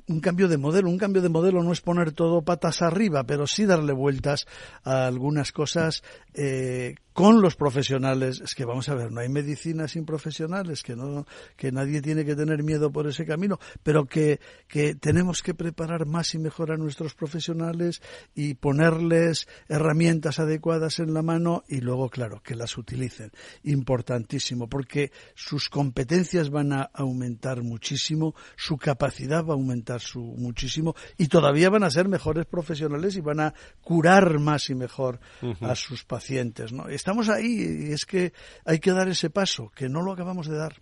un 0.08 0.20
cambio 0.20 0.48
de 0.48 0.56
modelo. 0.56 0.88
Un 0.88 0.98
cambio 0.98 1.22
de 1.22 1.28
modelo 1.28 1.62
no 1.62 1.72
es 1.72 1.80
poner 1.80 2.12
todo 2.12 2.42
patas 2.42 2.82
arriba, 2.82 3.24
pero 3.24 3.46
sí 3.46 3.66
darle 3.66 3.92
vueltas 3.92 4.46
a 4.82 5.06
algunas 5.06 5.52
cosas 5.52 6.02
eh, 6.32 6.94
con 7.14 7.40
los 7.40 7.54
profesionales. 7.54 8.42
Es 8.44 8.54
que 8.54 8.66
vamos 8.66 8.88
a 8.90 8.94
ver, 8.94 9.10
no 9.10 9.20
hay 9.20 9.28
medicina 9.28 9.88
sin 9.88 10.04
profesionales, 10.04 10.82
que 10.82 10.96
no, 10.96 11.26
que 11.56 11.72
nadie 11.72 12.02
tiene 12.02 12.24
que 12.24 12.34
tener 12.34 12.62
miedo 12.62 12.90
por 12.92 13.06
ese 13.06 13.24
camino, 13.24 13.58
pero 13.82 14.04
que, 14.04 14.40
que 14.68 14.96
tenemos 14.96 15.40
que 15.40 15.54
preparar 15.54 16.06
más 16.06 16.34
y 16.34 16.38
mejor 16.38 16.72
a 16.72 16.76
nuestros 16.76 17.14
profesionales 17.14 18.02
y 18.34 18.54
ponerles 18.54 19.46
herramientas 19.68 20.40
adecuadas 20.40 20.98
en 20.98 21.14
la 21.14 21.22
mano 21.22 21.62
y 21.68 21.80
luego, 21.80 22.10
claro, 22.10 22.42
que 22.42 22.56
las 22.56 22.76
utilicen. 22.76 23.30
Importantísimo, 23.62 24.68
porque 24.68 25.12
sus 25.34 25.68
competencias 25.68 26.50
van 26.50 26.72
a 26.72 26.82
aumentar 26.92 27.62
muchísimo, 27.62 28.34
su 28.56 28.76
capacidad 28.76 29.44
va 29.44 29.52
a 29.52 29.56
aumentar 29.56 30.00
su, 30.00 30.20
muchísimo 30.20 30.96
y 31.16 31.28
todavía 31.28 31.70
van 31.70 31.84
a 31.84 31.90
ser 31.90 32.08
mejores 32.08 32.46
profesionales 32.46 33.16
y 33.16 33.20
van 33.20 33.38
a 33.38 33.54
curar 33.82 34.40
más 34.40 34.68
y 34.68 34.74
mejor 34.74 35.20
a 35.60 35.76
sus 35.76 36.02
pacientes, 36.02 36.72
¿no? 36.72 36.88
Estamos 37.04 37.28
ahí 37.28 37.88
y 37.88 37.92
es 37.92 38.06
que 38.06 38.32
hay 38.64 38.78
que 38.78 38.90
dar 38.92 39.08
ese 39.08 39.28
paso, 39.28 39.70
que 39.76 39.90
no 39.90 40.00
lo 40.00 40.12
acabamos 40.12 40.48
de 40.48 40.56
dar. 40.56 40.72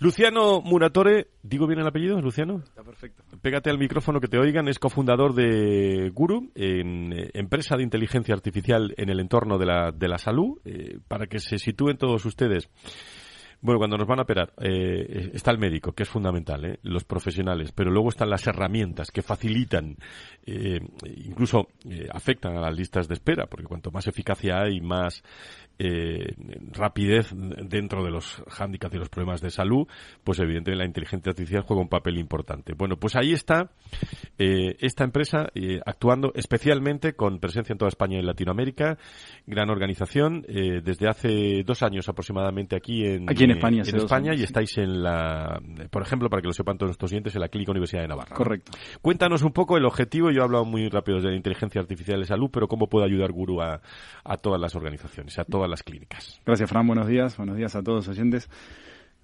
Luciano 0.00 0.60
Muratore, 0.60 1.28
¿digo 1.42 1.66
bien 1.66 1.80
el 1.80 1.86
apellido, 1.86 2.20
Luciano? 2.20 2.58
Está 2.58 2.82
perfecto. 2.82 3.24
Pégate 3.40 3.70
al 3.70 3.78
micrófono 3.78 4.20
que 4.20 4.28
te 4.28 4.38
oigan, 4.38 4.68
es 4.68 4.78
cofundador 4.78 5.34
de 5.34 6.10
Guru, 6.12 6.50
en, 6.54 7.10
eh, 7.10 7.30
empresa 7.32 7.74
de 7.74 7.84
inteligencia 7.84 8.34
artificial 8.34 8.92
en 8.98 9.08
el 9.08 9.18
entorno 9.18 9.56
de 9.56 9.64
la, 9.64 9.92
de 9.92 10.08
la 10.08 10.18
salud, 10.18 10.58
eh, 10.66 10.98
para 11.08 11.26
que 11.26 11.38
se 11.38 11.56
sitúen 11.56 11.96
todos 11.96 12.26
ustedes. 12.26 12.68
Bueno, 13.60 13.78
cuando 13.78 13.96
nos 13.96 14.06
van 14.06 14.18
a 14.18 14.22
operar, 14.22 14.52
eh, 14.60 15.30
está 15.32 15.50
el 15.50 15.58
médico, 15.58 15.92
que 15.92 16.02
es 16.02 16.08
fundamental, 16.08 16.64
¿eh? 16.64 16.78
los 16.82 17.04
profesionales, 17.04 17.72
pero 17.72 17.90
luego 17.90 18.10
están 18.10 18.28
las 18.28 18.46
herramientas 18.46 19.10
que 19.10 19.22
facilitan, 19.22 19.96
eh, 20.44 20.80
incluso 21.24 21.68
eh, 21.88 22.06
afectan 22.12 22.56
a 22.56 22.60
las 22.60 22.76
listas 22.76 23.08
de 23.08 23.14
espera, 23.14 23.46
porque 23.46 23.66
cuanto 23.66 23.90
más 23.90 24.06
eficacia 24.06 24.60
hay, 24.60 24.80
más 24.80 25.22
eh, 25.78 26.34
rapidez 26.72 27.32
dentro 27.32 28.04
de 28.04 28.10
los 28.10 28.42
hándicaps 28.48 28.94
y 28.94 28.98
los 28.98 29.08
problemas 29.08 29.40
de 29.40 29.50
salud, 29.50 29.86
pues 30.24 30.38
evidentemente 30.38 30.76
la 30.76 30.86
inteligencia 30.86 31.30
artificial 31.30 31.62
juega 31.62 31.82
un 31.82 31.88
papel 31.88 32.18
importante. 32.18 32.74
Bueno, 32.74 32.96
pues 32.96 33.16
ahí 33.16 33.32
está 33.32 33.70
eh, 34.38 34.76
esta 34.80 35.04
empresa 35.04 35.48
eh, 35.54 35.80
actuando 35.84 36.32
especialmente 36.34 37.14
con 37.14 37.38
presencia 37.38 37.72
en 37.72 37.78
toda 37.78 37.88
España 37.88 38.18
y 38.18 38.22
Latinoamérica, 38.22 38.98
gran 39.46 39.70
organización, 39.70 40.44
eh, 40.48 40.80
desde 40.82 41.08
hace 41.08 41.62
dos 41.64 41.82
años 41.82 42.08
aproximadamente 42.08 42.76
aquí 42.76 43.04
en, 43.04 43.28
aquí 43.30 43.44
en 43.44 43.52
España, 43.52 43.82
en 43.86 43.96
España 43.96 44.34
y 44.34 44.42
estáis 44.42 44.76
en 44.78 45.02
la, 45.02 45.60
por 45.90 46.02
ejemplo, 46.02 46.28
para 46.28 46.42
que 46.42 46.48
lo 46.48 46.52
sepan 46.52 46.78
todos 46.78 46.90
nuestros 46.90 47.12
oyentes, 47.12 47.34
en 47.34 47.40
la 47.40 47.48
Clínica 47.48 47.72
Universidad 47.72 48.02
de 48.02 48.08
Navarra. 48.08 48.34
Correcto. 48.34 48.72
Cuéntanos 49.02 49.42
un 49.42 49.52
poco 49.52 49.76
el 49.76 49.84
objetivo, 49.84 50.30
yo 50.30 50.40
he 50.40 50.44
hablado 50.44 50.64
muy 50.64 50.88
rápido 50.88 51.20
de 51.20 51.30
la 51.30 51.36
inteligencia 51.36 51.80
artificial 51.80 52.20
de 52.20 52.26
salud, 52.26 52.50
pero 52.52 52.68
cómo 52.68 52.88
puede 52.88 53.06
ayudar 53.06 53.32
Guru 53.32 53.60
a, 53.60 53.80
a 54.24 54.36
todas 54.36 54.60
las 54.60 54.74
organizaciones, 54.74 55.38
a 55.38 55.44
todas 55.44 55.65
las 55.68 55.82
clínicas. 55.82 56.40
Gracias, 56.44 56.68
Fran. 56.68 56.86
Buenos 56.86 57.06
días. 57.06 57.36
Buenos 57.36 57.56
días 57.56 57.74
a 57.76 57.82
todos 57.82 58.06
los 58.06 58.16
oyentes. 58.16 58.48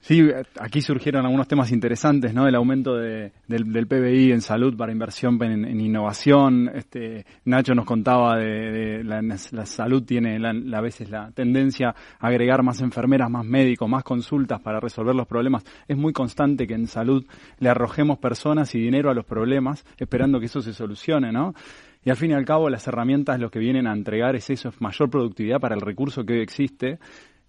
Sí, 0.03 0.21
aquí 0.59 0.81
surgieron 0.81 1.25
algunos 1.25 1.47
temas 1.47 1.71
interesantes, 1.71 2.35
¿no? 2.35 2.49
El 2.49 2.57
aumento 2.57 2.97
de, 2.97 3.31
del, 3.47 3.87
PBI 3.87 4.33
en 4.33 4.41
salud 4.41 4.77
para 4.77 4.91
inversión 4.91 5.41
en, 5.45 5.81
innovación. 5.81 6.73
Este, 6.75 7.25
Nacho 7.45 7.73
nos 7.77 7.87
contaba 7.87 8.37
de, 8.37 8.73
de 8.73 9.05
la, 9.05 9.23
la, 9.23 9.65
salud 9.65 10.03
tiene 10.03 10.41
la, 10.41 10.51
a 10.77 10.81
veces 10.81 11.09
la 11.09 11.31
tendencia 11.31 11.95
a 12.19 12.27
agregar 12.27 12.65
más 12.65 12.81
enfermeras, 12.81 13.31
más 13.31 13.45
médicos, 13.45 13.89
más 13.89 14.03
consultas 14.03 14.61
para 14.61 14.81
resolver 14.81 15.15
los 15.15 15.29
problemas. 15.29 15.63
Es 15.87 15.97
muy 15.97 16.13
constante 16.13 16.67
que 16.67 16.75
en 16.75 16.89
salud 16.89 17.25
le 17.61 17.69
arrojemos 17.69 18.19
personas 18.19 18.75
y 18.75 18.81
dinero 18.81 19.09
a 19.09 19.15
los 19.15 19.25
problemas, 19.25 19.87
esperando 19.99 20.41
que 20.41 20.47
eso 20.47 20.61
se 20.63 20.75
solucione, 20.75 21.31
¿no? 21.31 21.55
Y 22.05 22.11
al 22.11 22.17
fin 22.17 22.33
y 22.33 22.35
al 22.35 22.45
cabo 22.45 22.69
las 22.69 22.87
herramientas 22.88 23.38
lo 23.38 23.51
que 23.51 23.59
vienen 23.59 23.87
a 23.87 23.93
entregar 23.93 24.35
es 24.35 24.51
eso, 24.51 24.71
es 24.71 24.81
mayor 24.81 25.09
productividad 25.09 25.61
para 25.61 25.75
el 25.75 25.81
recurso 25.81 26.25
que 26.25 26.35
hoy 26.35 26.41
existe, 26.41 26.99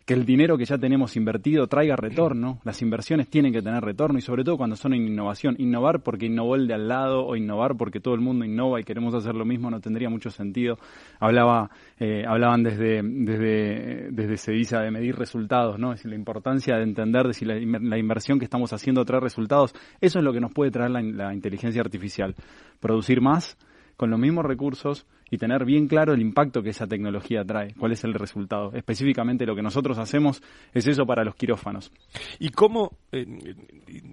que 0.06 0.14
el 0.14 0.26
dinero 0.26 0.58
que 0.58 0.66
ya 0.66 0.78
tenemos 0.78 1.16
invertido 1.16 1.68
traiga 1.68 1.96
retorno, 1.96 2.60
las 2.66 2.82
inversiones 2.82 3.30
tienen 3.30 3.54
que 3.54 3.62
tener 3.62 3.82
retorno 3.84 4.20
y 4.20 4.22
sobre 4.22 4.44
todo 4.44 4.58
cuando 4.58 4.76
son 4.76 4.94
en 4.94 5.08
innovación. 5.08 5.56
Innovar 5.60 6.02
porque 6.02 6.26
innovó 6.26 6.56
el 6.56 6.68
de 6.68 6.74
al 6.74 6.90
lado 6.90 7.26
o 7.26 7.38
innovar 7.38 7.78
porque 7.78 8.02
todo 8.02 8.14
el 8.14 8.20
mundo 8.20 8.44
innova 8.44 8.82
y 8.82 8.84
queremos 8.84 9.14
hacer 9.14 9.34
lo 9.34 9.46
mismo 9.46 9.72
no 9.72 9.80
tendría 9.80 10.10
mucho 10.10 10.30
sentido. 10.30 10.78
Hablaba, 11.22 11.72
eh, 12.00 12.26
hablaban 12.28 12.64
desde, 12.64 13.02
desde, 13.02 14.10
desde 14.12 14.38
Cediza 14.38 14.82
de 14.82 14.92
medir 14.92 15.16
resultados, 15.16 15.80
¿no? 15.80 15.94
Es 15.94 16.00
decir, 16.00 16.12
la 16.12 16.18
importancia 16.18 16.76
de 16.76 16.84
entender 16.84 17.26
de 17.26 17.34
si 17.34 17.46
la, 17.46 17.56
la, 17.56 17.98
inversión 17.98 18.40
que 18.40 18.46
estamos 18.46 18.74
haciendo 18.74 19.06
trae 19.06 19.22
resultados. 19.22 19.74
Eso 20.02 20.20
es 20.20 20.26
lo 20.26 20.34
que 20.34 20.42
nos 20.42 20.52
puede 20.52 20.70
traer 20.70 20.92
la 20.92 21.34
inteligencia 21.34 21.82
artificial. 21.82 22.36
Producir 22.82 23.22
más, 23.22 23.58
con 23.98 24.10
los 24.10 24.20
mismos 24.20 24.46
recursos, 24.46 25.06
y 25.34 25.38
tener 25.40 25.66
bien 25.66 25.88
claro 25.88 26.14
el 26.14 26.22
impacto 26.22 26.62
que 26.62 26.70
esa 26.70 26.86
tecnología 26.86 27.44
trae, 27.44 27.74
cuál 27.74 27.92
es 27.92 28.04
el 28.04 28.14
resultado. 28.14 28.72
Específicamente 28.74 29.48
lo 29.48 29.56
que 29.56 29.64
nosotros 29.64 29.98
hacemos 29.98 30.44
es 30.76 30.86
eso 30.86 31.08
para 31.08 31.24
los 31.24 31.34
quirófanos. 31.34 31.92
¿Y 32.38 32.50
cómo? 32.50 33.00
Eh, 33.12 33.26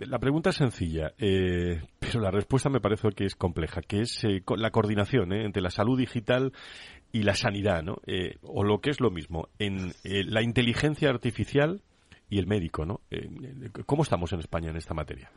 la 0.06 0.18
pregunta 0.18 0.48
es 0.48 0.56
sencilla, 0.56 1.12
eh, 1.18 1.82
pero 1.98 2.20
la 2.20 2.30
respuesta 2.30 2.70
me 2.70 2.80
parece 2.80 3.10
que 3.10 3.26
es 3.26 3.34
compleja, 3.34 3.82
que 3.82 4.00
es 4.00 4.24
eh, 4.24 4.42
la 4.56 4.70
coordinación 4.70 5.34
entre 5.34 5.60
la 5.60 5.68
salud 5.68 5.98
digital 5.98 6.54
y 7.12 7.22
la 7.24 7.34
sanidad, 7.34 7.82
¿no? 7.82 7.98
o 8.42 8.64
lo 8.64 8.80
que 8.80 8.88
es 8.88 9.00
lo 9.00 9.10
mismo, 9.10 9.48
en 9.58 9.92
la 10.04 10.42
inteligencia 10.42 11.10
artificial 11.10 11.82
y 12.30 12.38
el 12.38 12.46
médico, 12.46 12.86
¿no? 12.86 13.00
¿Cómo 13.84 14.04
estamos 14.04 14.32
en 14.32 14.38
España 14.38 14.70
en 14.70 14.76
esta 14.76 14.94
materia? 14.94 15.28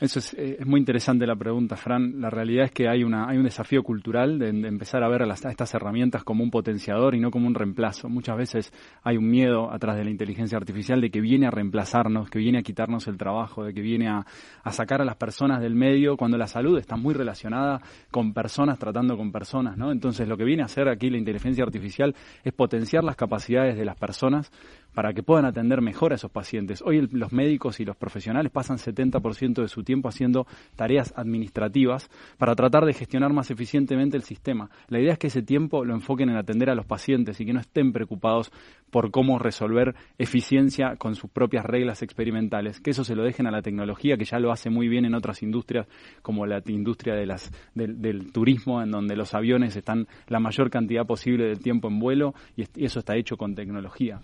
Eso 0.00 0.20
eh, 0.36 0.58
es, 0.60 0.66
muy 0.66 0.78
interesante 0.78 1.26
la 1.26 1.34
pregunta, 1.34 1.76
Fran. 1.76 2.20
La 2.20 2.30
realidad 2.30 2.66
es 2.66 2.70
que 2.70 2.88
hay, 2.88 3.02
una, 3.02 3.28
hay 3.28 3.36
un 3.36 3.42
desafío 3.42 3.82
cultural 3.82 4.38
de, 4.38 4.50
empezar 4.50 5.02
a 5.02 5.08
ver 5.08 5.22
a, 5.22 5.32
estas 5.32 5.74
herramientas 5.74 6.22
como 6.22 6.44
un 6.44 6.50
potenciador 6.52 7.16
y 7.16 7.20
no 7.20 7.32
como 7.32 7.48
un 7.48 7.54
reemplazo. 7.54 8.08
Muchas 8.08 8.36
veces 8.36 8.72
hay 9.02 9.16
un 9.16 9.28
miedo 9.28 9.72
atrás 9.72 9.96
de 9.96 10.04
la 10.04 10.10
inteligencia 10.10 10.56
artificial 10.56 11.00
de 11.00 11.10
que 11.10 11.20
viene 11.20 11.48
a 11.48 11.50
reemplazarnos, 11.50 12.30
que 12.30 12.38
viene 12.38 12.58
a 12.58 12.62
quitarnos 12.62 13.08
el 13.08 13.18
trabajo, 13.18 13.64
de 13.64 13.74
que 13.74 13.80
viene 13.80 14.08
a, 14.08 14.24
a 14.62 14.72
sacar 14.72 15.02
a 15.02 15.04
las 15.04 15.16
personas 15.16 15.60
del 15.60 15.74
medio, 15.74 16.16
cuando 16.16 16.38
la 16.38 16.46
salud 16.46 16.78
está 16.78 16.96
muy 16.96 17.12
relacionada 17.14 17.80
con 18.12 18.32
personas 18.32 18.78
tratando 18.78 19.16
con 19.16 19.32
personas. 19.32 19.76
¿no? 19.76 19.90
Entonces, 19.90 20.28
lo 20.28 20.36
que 20.36 20.44
viene 20.44 20.62
a 20.62 20.66
hacer 20.66 20.88
aquí 20.88 21.10
la 21.10 21.18
inteligencia 21.18 21.64
artificial 21.64 22.14
es 22.44 22.52
potenciar 22.52 23.02
las 23.02 23.16
capacidades 23.16 23.76
de 23.76 23.84
las 23.84 23.96
personas 23.96 24.52
para 24.94 25.12
que 25.12 25.22
puedan 25.22 25.44
atender 25.44 25.80
mejor 25.80 26.12
a 26.12 26.16
esos 26.16 26.30
pacientes. 26.30 26.82
Hoy 26.82 27.08
los 27.12 27.32
médicos 27.32 27.80
y 27.80 27.84
los 27.84 27.96
profesionales 27.96 28.50
pasan 28.50 28.78
70% 28.78 29.62
de 29.62 29.68
su 29.68 29.84
tiempo 29.84 30.08
haciendo 30.08 30.46
tareas 30.76 31.12
administrativas 31.16 32.10
para 32.36 32.54
tratar 32.54 32.84
de 32.84 32.94
gestionar 32.94 33.32
más 33.32 33.50
eficientemente 33.50 34.16
el 34.16 34.22
sistema. 34.22 34.70
La 34.88 35.00
idea 35.00 35.12
es 35.12 35.18
que 35.18 35.28
ese 35.28 35.42
tiempo 35.42 35.84
lo 35.84 35.94
enfoquen 35.94 36.30
en 36.30 36.36
atender 36.36 36.70
a 36.70 36.74
los 36.74 36.86
pacientes 36.86 37.40
y 37.40 37.46
que 37.46 37.52
no 37.52 37.60
estén 37.60 37.92
preocupados 37.92 38.50
por 38.90 39.10
cómo 39.10 39.38
resolver 39.38 39.94
eficiencia 40.18 40.96
con 40.96 41.14
sus 41.14 41.30
propias 41.30 41.64
reglas 41.64 42.02
experimentales, 42.02 42.80
que 42.80 42.90
eso 42.90 43.04
se 43.04 43.14
lo 43.14 43.22
dejen 43.22 43.46
a 43.46 43.50
la 43.50 43.62
tecnología, 43.62 44.16
que 44.16 44.24
ya 44.24 44.38
lo 44.38 44.50
hace 44.50 44.70
muy 44.70 44.88
bien 44.88 45.04
en 45.04 45.14
otras 45.14 45.42
industrias, 45.42 45.86
como 46.22 46.46
la 46.46 46.62
industria 46.66 47.14
de 47.14 47.26
las, 47.26 47.52
del, 47.74 48.32
turismo, 48.32 48.82
en 48.82 48.90
donde 48.90 49.16
los 49.16 49.34
aviones 49.34 49.76
están 49.76 50.06
la 50.28 50.40
mayor 50.40 50.70
cantidad 50.70 51.06
posible 51.06 51.44
del 51.44 51.60
tiempo 51.60 51.88
en 51.88 51.98
vuelo 51.98 52.34
y, 52.56 52.64
eso 52.84 53.00
está 53.00 53.16
hecho 53.16 53.36
con 53.36 53.54
tecnología. 53.54 54.20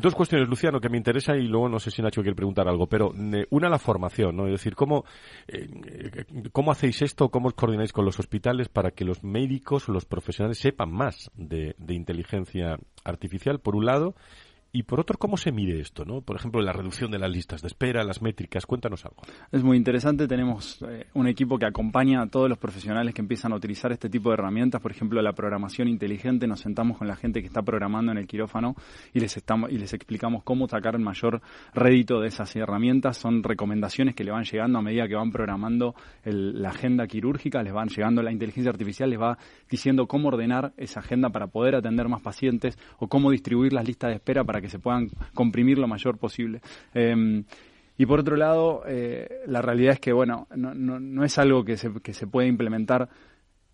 Dos 0.00 0.14
cuestiones, 0.14 0.48
Luciano, 0.48 0.80
que 0.80 0.88
me 0.88 0.96
interesa 0.96 1.36
y 1.36 1.46
luego 1.46 1.68
no 1.68 1.78
sé 1.78 1.90
si 1.90 2.02
Nacho 2.02 2.22
quiere 2.22 2.34
preguntar 2.34 2.68
algo, 2.68 2.86
pero 2.86 3.12
eh, 3.14 3.46
una 3.50 3.68
la 3.68 3.78
formación, 3.78 4.36
¿no? 4.36 4.46
Es 4.46 4.52
decir, 4.52 4.74
¿cómo, 4.74 5.04
eh, 5.46 5.68
¿cómo 6.52 6.72
hacéis 6.72 7.02
esto? 7.02 7.28
¿Cómo 7.28 7.48
os 7.48 7.54
coordináis 7.54 7.92
con 7.92 8.04
los 8.04 8.18
hospitales 8.18 8.68
para 8.68 8.90
que 8.90 9.04
los 9.04 9.22
médicos 9.22 9.88
o 9.88 9.92
los 9.92 10.04
profesionales 10.04 10.58
sepan 10.58 10.90
más 10.90 11.30
de 11.36 11.74
inteligencia 11.88 12.78
artificial, 13.04 13.60
por 13.60 13.76
un 13.76 13.86
lado, 13.86 14.14
y 14.76 14.82
por 14.82 14.98
otro, 14.98 15.16
¿cómo 15.16 15.36
se 15.36 15.52
mide 15.52 15.80
esto? 15.80 16.04
¿no? 16.04 16.20
Por 16.20 16.34
ejemplo, 16.34 16.60
la 16.60 16.72
reducción 16.72 17.08
de 17.12 17.20
las 17.20 17.30
listas 17.30 17.62
de 17.62 17.68
espera, 17.68 18.02
las 18.02 18.20
métricas. 18.20 18.66
Cuéntanos 18.66 19.04
algo. 19.04 19.22
Es 19.52 19.62
muy 19.62 19.76
interesante. 19.76 20.26
Tenemos 20.26 20.82
eh, 20.82 21.06
un 21.14 21.28
equipo 21.28 21.60
que 21.60 21.66
acompaña 21.66 22.20
a 22.20 22.26
todos 22.26 22.48
los 22.48 22.58
profesionales 22.58 23.14
que 23.14 23.22
empiezan 23.22 23.52
a 23.52 23.54
utilizar 23.54 23.92
este 23.92 24.10
tipo 24.10 24.30
de 24.30 24.34
herramientas. 24.34 24.80
Por 24.80 24.90
ejemplo, 24.90 25.22
la 25.22 25.32
programación 25.32 25.86
inteligente. 25.86 26.48
Nos 26.48 26.58
sentamos 26.58 26.98
con 26.98 27.06
la 27.06 27.14
gente 27.14 27.40
que 27.40 27.46
está 27.46 27.62
programando 27.62 28.10
en 28.10 28.18
el 28.18 28.26
quirófano 28.26 28.74
y 29.12 29.20
les, 29.20 29.36
estamos, 29.36 29.70
y 29.70 29.78
les 29.78 29.92
explicamos 29.94 30.42
cómo 30.42 30.66
sacar 30.66 30.96
el 30.96 31.02
mayor 31.02 31.40
rédito 31.72 32.18
de 32.18 32.26
esas 32.26 32.56
herramientas. 32.56 33.16
Son 33.16 33.44
recomendaciones 33.44 34.16
que 34.16 34.24
le 34.24 34.32
van 34.32 34.42
llegando 34.42 34.80
a 34.80 34.82
medida 34.82 35.06
que 35.06 35.14
van 35.14 35.30
programando 35.30 35.94
la 36.24 36.70
agenda 36.70 37.06
quirúrgica. 37.06 37.62
Les 37.62 37.72
van 37.72 37.90
llegando 37.90 38.24
la 38.24 38.32
inteligencia 38.32 38.70
artificial, 38.70 39.08
les 39.08 39.20
va 39.20 39.38
diciendo 39.70 40.08
cómo 40.08 40.30
ordenar 40.30 40.72
esa 40.76 40.98
agenda 40.98 41.30
para 41.30 41.46
poder 41.46 41.76
atender 41.76 42.08
más 42.08 42.22
pacientes 42.22 42.76
o 42.98 43.06
cómo 43.06 43.30
distribuir 43.30 43.72
las 43.72 43.86
listas 43.86 44.10
de 44.10 44.16
espera 44.16 44.42
para 44.42 44.60
que 44.60 44.63
se 44.68 44.78
puedan 44.78 45.08
comprimir 45.34 45.78
lo 45.78 45.88
mayor 45.88 46.18
posible. 46.18 46.60
Em, 46.92 47.44
y 47.96 48.06
por 48.06 48.20
otro 48.20 48.36
lado, 48.36 48.82
eh, 48.86 49.42
la 49.46 49.62
realidad 49.62 49.94
es 49.94 50.00
que, 50.00 50.12
bueno, 50.12 50.48
no, 50.56 50.74
no, 50.74 50.98
no 50.98 51.24
es 51.24 51.38
algo 51.38 51.64
que 51.64 51.76
se, 51.76 51.92
que 52.02 52.12
se 52.12 52.26
puede 52.26 52.48
implementar 52.48 53.08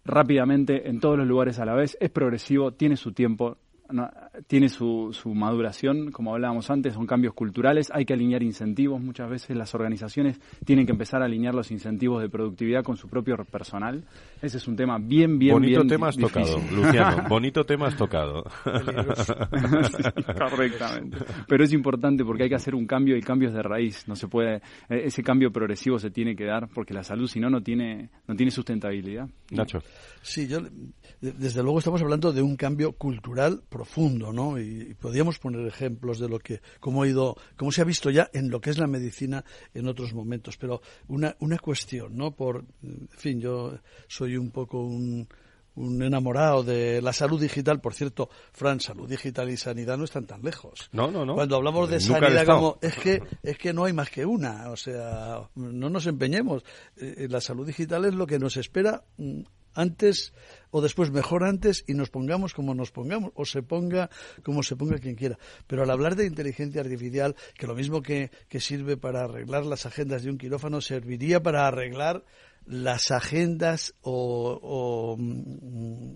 rápidamente 0.04 0.88
en 0.88 1.00
todos 1.00 1.18
los 1.18 1.26
lugares 1.26 1.58
a 1.58 1.64
la 1.64 1.74
vez, 1.74 1.96
es 2.00 2.10
progresivo, 2.10 2.72
tiene 2.72 2.96
su 2.96 3.12
tiempo, 3.12 3.58
tiene 4.46 4.68
su, 4.68 5.10
su, 5.12 5.34
maduración, 5.34 6.10
como 6.10 6.34
hablábamos 6.34 6.70
antes, 6.70 6.94
son 6.94 7.06
cambios 7.06 7.34
culturales, 7.34 7.90
hay 7.92 8.04
que 8.04 8.12
alinear 8.12 8.42
incentivos, 8.42 9.00
muchas 9.00 9.28
veces 9.30 9.56
las 9.56 9.74
organizaciones 9.74 10.40
tienen 10.64 10.86
que 10.86 10.92
empezar 10.92 11.22
a 11.22 11.26
alinear 11.26 11.54
los 11.54 11.70
incentivos 11.70 12.22
de 12.22 12.28
productividad 12.28 12.82
con 12.82 12.96
su 12.96 13.08
propio 13.08 13.36
personal. 13.44 14.04
Ese 14.42 14.58
es 14.58 14.68
un 14.68 14.76
tema 14.76 14.98
bien, 14.98 15.38
bien, 15.38 15.54
Bonito 15.54 15.80
bien 15.80 15.88
tema 15.88 16.08
has 16.08 16.16
tocado, 16.16 16.60
Luciano, 16.72 17.24
bonito 17.28 17.64
tema 17.64 17.86
has 17.88 17.96
tocado. 17.96 18.44
correctamente. 20.38 21.18
Pero 21.46 21.64
es 21.64 21.72
importante 21.72 22.24
porque 22.24 22.44
hay 22.44 22.48
que 22.48 22.54
hacer 22.54 22.74
un 22.74 22.86
cambio 22.86 23.16
y 23.16 23.20
cambios 23.20 23.52
de 23.52 23.62
raíz, 23.62 24.06
no 24.08 24.16
se 24.16 24.28
puede, 24.28 24.62
e, 24.88 25.06
ese 25.06 25.22
cambio 25.22 25.50
progresivo 25.50 25.98
se 25.98 26.10
tiene 26.10 26.34
que 26.34 26.44
dar 26.44 26.68
porque 26.68 26.94
la 26.94 27.02
salud 27.02 27.26
si 27.26 27.40
no, 27.40 27.50
no 27.50 27.62
tiene, 27.62 28.10
no 28.26 28.34
tiene 28.34 28.50
sustentabilidad. 28.50 29.28
Nacho. 29.50 29.82
Sí, 30.22 30.46
yo, 30.46 30.60
desde 31.20 31.62
luego 31.62 31.78
estamos 31.78 32.02
hablando 32.02 32.32
de 32.32 32.42
un 32.42 32.56
cambio 32.56 32.92
cultural 32.92 33.62
profundo, 33.80 34.30
¿no? 34.30 34.58
Y, 34.58 34.94
podríamos 34.94 35.38
poner 35.38 35.66
ejemplos 35.66 36.18
de 36.18 36.28
lo 36.28 36.38
que, 36.38 36.60
cómo 36.80 37.02
ha 37.02 37.08
ido, 37.08 37.34
cómo 37.56 37.72
se 37.72 37.80
ha 37.80 37.84
visto 37.84 38.10
ya 38.10 38.28
en 38.34 38.50
lo 38.50 38.60
que 38.60 38.68
es 38.68 38.76
la 38.76 38.86
medicina 38.86 39.42
en 39.72 39.88
otros 39.88 40.12
momentos. 40.12 40.58
Pero 40.58 40.82
una, 41.08 41.34
una 41.38 41.58
cuestión, 41.58 42.14
¿no? 42.14 42.32
Por, 42.32 42.66
en 42.82 43.08
fin, 43.08 43.40
yo 43.40 43.78
soy 44.06 44.36
un 44.36 44.50
poco 44.50 44.82
un, 44.82 45.26
un 45.76 46.02
enamorado 46.02 46.62
de 46.62 47.00
la 47.00 47.14
salud 47.14 47.40
digital. 47.40 47.80
Por 47.80 47.94
cierto, 47.94 48.28
Fran, 48.52 48.80
salud 48.80 49.08
digital 49.08 49.48
y 49.48 49.56
sanidad 49.56 49.96
no 49.96 50.04
están 50.04 50.26
tan 50.26 50.42
lejos. 50.42 50.90
No, 50.92 51.10
no, 51.10 51.24
no. 51.24 51.36
Cuando 51.36 51.56
hablamos 51.56 51.88
de 51.88 52.00
sanidad, 52.00 52.44
como 52.44 52.76
es 52.82 52.96
que 52.96 53.22
es 53.42 53.56
que 53.56 53.72
no 53.72 53.84
hay 53.84 53.94
más 53.94 54.10
que 54.10 54.26
una. 54.26 54.68
O 54.68 54.76
sea, 54.76 55.48
no 55.54 55.88
nos 55.88 56.06
empeñemos. 56.06 56.64
Eh, 56.98 57.28
la 57.30 57.40
salud 57.40 57.66
digital 57.66 58.04
es 58.04 58.12
lo 58.12 58.26
que 58.26 58.38
nos 58.38 58.58
espera 58.58 59.04
mm, 59.16 59.40
antes 59.74 60.32
o 60.70 60.80
después 60.80 61.10
mejor 61.10 61.44
antes 61.44 61.84
y 61.86 61.94
nos 61.94 62.10
pongamos 62.10 62.54
como 62.54 62.74
nos 62.74 62.90
pongamos 62.90 63.32
o 63.34 63.44
se 63.44 63.62
ponga 63.62 64.10
como 64.42 64.62
se 64.62 64.76
ponga 64.76 64.98
quien 64.98 65.16
quiera. 65.16 65.38
Pero 65.66 65.82
al 65.82 65.90
hablar 65.90 66.16
de 66.16 66.26
inteligencia 66.26 66.80
artificial, 66.80 67.36
que 67.56 67.66
lo 67.66 67.74
mismo 67.74 68.02
que, 68.02 68.30
que 68.48 68.60
sirve 68.60 68.96
para 68.96 69.24
arreglar 69.24 69.66
las 69.66 69.86
agendas 69.86 70.22
de 70.22 70.30
un 70.30 70.38
quirófano, 70.38 70.80
serviría 70.80 71.42
para 71.42 71.66
arreglar 71.66 72.24
las 72.66 73.10
agendas 73.10 73.94
o, 74.02 75.16
mm, 75.18 76.12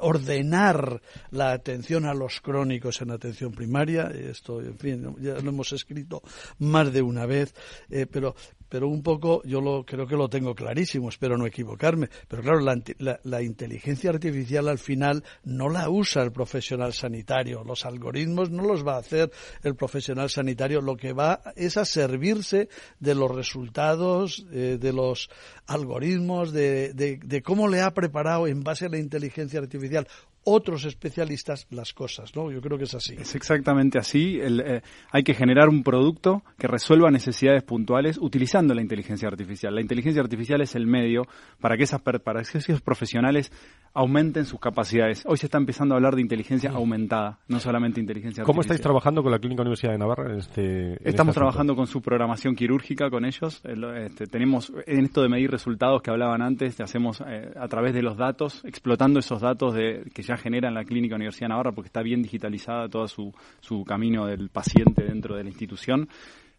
ordenar 0.00 1.00
la 1.30 1.52
atención 1.52 2.04
a 2.04 2.14
los 2.14 2.40
crónicos 2.40 3.00
en 3.00 3.10
atención 3.10 3.52
primaria. 3.52 4.08
Esto, 4.08 4.60
en 4.60 4.78
fin, 4.78 5.16
ya 5.20 5.34
lo 5.38 5.48
hemos 5.48 5.72
escrito 5.72 6.22
más 6.58 6.92
de 6.92 7.00
una 7.00 7.26
vez, 7.26 7.54
eh, 7.88 8.06
pero 8.06 8.34
pero 8.68 8.88
un 8.88 9.02
poco 9.02 9.42
yo 9.44 9.60
lo 9.60 9.84
creo 9.84 10.06
que 10.06 10.16
lo 10.16 10.28
tengo 10.28 10.54
clarísimo, 10.54 11.08
espero 11.08 11.36
no 11.36 11.46
equivocarme, 11.46 12.08
pero 12.28 12.42
claro, 12.42 12.60
la, 12.60 13.20
la, 13.22 13.42
inteligencia 13.42 14.10
artificial 14.10 14.68
al 14.68 14.78
final 14.78 15.24
no 15.44 15.68
la 15.68 15.88
usa 15.88 16.22
el 16.22 16.32
profesional 16.32 16.92
sanitario, 16.92 17.64
los 17.64 17.84
algoritmos 17.84 18.50
no 18.50 18.62
los 18.62 18.86
va 18.86 18.96
a 18.96 18.98
hacer 18.98 19.30
el 19.62 19.74
profesional 19.74 20.30
sanitario, 20.30 20.80
lo 20.80 20.96
que 20.96 21.12
va 21.12 21.40
es 21.56 21.76
a 21.76 21.84
servirse 21.84 22.68
de 23.00 23.14
los 23.14 23.30
resultados, 23.34 24.46
eh, 24.52 24.78
de 24.80 24.92
los 24.92 25.30
algoritmos, 25.66 26.52
de, 26.52 26.92
de, 26.92 27.18
de 27.22 27.42
cómo 27.42 27.68
le 27.68 27.80
ha 27.80 27.92
preparado 27.92 28.46
en 28.46 28.62
base 28.62 28.86
a 28.86 28.88
la 28.88 28.98
inteligencia 28.98 29.60
artificial 29.60 30.06
otros 30.50 30.84
especialistas 30.84 31.66
las 31.70 31.92
cosas, 31.92 32.34
¿no? 32.34 32.50
Yo 32.50 32.60
creo 32.62 32.78
que 32.78 32.84
es 32.84 32.94
así. 32.94 33.14
Es 33.18 33.34
exactamente 33.34 33.98
así. 33.98 34.38
Eh, 34.40 34.80
hay 35.10 35.22
que 35.22 35.34
generar 35.34 35.68
un 35.68 35.82
producto 35.82 36.42
que 36.58 36.66
resuelva 36.66 37.10
necesidades 37.10 37.62
puntuales 37.62 38.18
utilizando 38.18 38.74
la 38.74 38.80
inteligencia 38.80 39.28
artificial. 39.28 39.74
La 39.74 39.82
inteligencia 39.82 40.22
artificial 40.22 40.62
es 40.62 40.74
el 40.74 40.86
medio 40.86 41.26
para 41.60 41.76
que 41.76 41.84
esas 41.84 42.00
para 42.00 42.42
que 42.42 42.58
esos 42.58 42.80
profesionales 42.80 43.52
aumenten 43.92 44.46
sus 44.46 44.58
capacidades. 44.58 45.24
Hoy 45.26 45.36
se 45.36 45.46
está 45.46 45.58
empezando 45.58 45.94
a 45.94 45.96
hablar 45.96 46.14
de 46.14 46.22
inteligencia 46.22 46.70
aumentada, 46.70 47.38
no 47.48 47.60
solamente 47.60 48.00
inteligencia 48.00 48.42
artificial. 48.42 48.46
¿Cómo 48.46 48.60
estáis 48.62 48.80
trabajando 48.80 49.22
con 49.22 49.32
la 49.32 49.38
Clínica 49.38 49.62
Universidad 49.62 49.92
de 49.92 49.98
Navarra? 49.98 50.36
Este, 50.36 50.92
Estamos 51.08 51.32
este 51.32 51.40
trabajando 51.40 51.76
con 51.76 51.86
su 51.86 52.00
programación 52.00 52.54
quirúrgica 52.54 53.10
con 53.10 53.24
ellos. 53.24 53.60
Este, 53.64 54.26
tenemos 54.26 54.72
en 54.86 55.04
esto 55.04 55.22
de 55.22 55.28
medir 55.28 55.50
resultados 55.50 56.00
que 56.00 56.10
hablaban 56.10 56.40
antes, 56.40 56.80
hacemos 56.80 57.20
eh, 57.26 57.50
a 57.54 57.68
través 57.68 57.92
de 57.92 58.02
los 58.02 58.16
datos, 58.16 58.64
explotando 58.64 59.18
esos 59.18 59.40
datos 59.40 59.74
de, 59.74 60.10
que 60.14 60.22
ya 60.22 60.37
generan 60.38 60.74
la 60.74 60.84
Clínica 60.84 61.16
Universidad 61.16 61.46
de 61.46 61.50
Navarra 61.50 61.72
porque 61.72 61.88
está 61.88 62.02
bien 62.02 62.22
digitalizada 62.22 62.88
todo 62.88 63.06
su, 63.08 63.32
su 63.60 63.84
camino 63.84 64.26
del 64.26 64.48
paciente 64.50 65.04
dentro 65.04 65.36
de 65.36 65.44
la 65.44 65.50
institución 65.50 66.08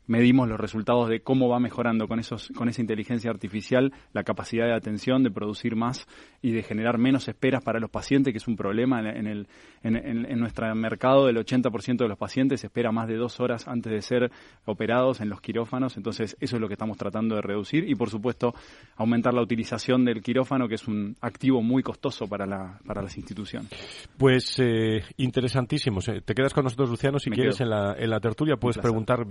medimos 0.09 0.49
los 0.49 0.59
resultados 0.59 1.07
de 1.07 1.21
cómo 1.21 1.47
va 1.47 1.59
mejorando 1.59 2.07
con 2.07 2.19
esos 2.19 2.51
con 2.55 2.67
esa 2.67 2.81
inteligencia 2.81 3.29
artificial 3.29 3.93
la 4.11 4.23
capacidad 4.23 4.65
de 4.65 4.73
atención, 4.73 5.23
de 5.23 5.29
producir 5.29 5.75
más 5.75 6.07
y 6.41 6.51
de 6.51 6.63
generar 6.63 6.97
menos 6.97 7.27
esperas 7.27 7.63
para 7.63 7.79
los 7.79 7.91
pacientes, 7.91 8.33
que 8.33 8.39
es 8.39 8.47
un 8.47 8.55
problema 8.55 8.99
en, 9.01 9.27
el 9.27 9.47
en, 9.83 9.95
en, 9.95 10.39
nuestro 10.39 10.73
mercado. 10.75 11.27
Del 11.27 11.37
80% 11.37 11.97
de 11.97 12.07
los 12.07 12.17
pacientes 12.17 12.63
espera 12.63 12.91
más 12.91 13.07
de 13.07 13.15
dos 13.15 13.39
horas 13.39 13.67
antes 13.67 13.91
de 13.91 14.01
ser 14.01 14.31
operados 14.65 15.21
en 15.21 15.29
los 15.29 15.41
quirófanos, 15.41 15.95
entonces 15.95 16.35
eso 16.39 16.55
es 16.55 16.61
lo 16.61 16.67
que 16.67 16.73
estamos 16.73 16.97
tratando 16.97 17.35
de 17.35 17.41
reducir. 17.41 17.87
Y 17.87 17.95
por 17.95 18.09
supuesto 18.09 18.53
aumentar 18.95 19.33
la 19.33 19.41
utilización 19.41 20.05
del 20.05 20.21
quirófano, 20.21 20.67
que 20.67 20.75
es 20.75 20.87
un 20.87 21.15
activo 21.21 21.61
muy 21.61 21.83
costoso 21.83 22.27
para, 22.27 22.45
la, 22.45 22.79
para 22.85 23.01
las 23.01 23.15
instituciones. 23.15 23.69
Pues 24.17 24.55
eh, 24.59 25.03
interesantísimo. 25.17 25.99
Te 26.01 26.33
quedas 26.33 26.53
con 26.53 26.63
nosotros, 26.63 26.89
Luciano, 26.89 27.19
si 27.19 27.29
quieres 27.29 27.61
en 27.61 27.69
la, 27.69 27.95
en 27.97 28.09
la 28.09 28.19
tertulia. 28.19 28.57
Puedes 28.57 28.77
preguntar, 28.77 29.25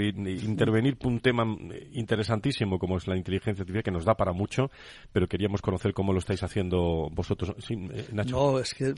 intervenir 0.69 0.99
por 0.99 1.11
un 1.11 1.21
tema 1.21 1.45
interesantísimo 1.93 2.79
como 2.79 2.99
es 2.99 3.07
la 3.07 3.16
inteligencia 3.16 3.62
artificial, 3.62 3.83
que 3.83 3.91
nos 3.91 4.05
da 4.05 4.14
para 4.14 4.33
mucho, 4.33 4.71
pero 5.12 5.27
queríamos 5.27 5.62
conocer 5.62 5.95
cómo 5.95 6.12
lo 6.12 6.19
estáis 6.19 6.43
haciendo 6.43 7.09
vosotros. 7.11 7.55
Eh, 7.71 8.09
Nacho. 8.12 8.37
No, 8.37 8.59
es 8.59 8.75
que 8.75 8.93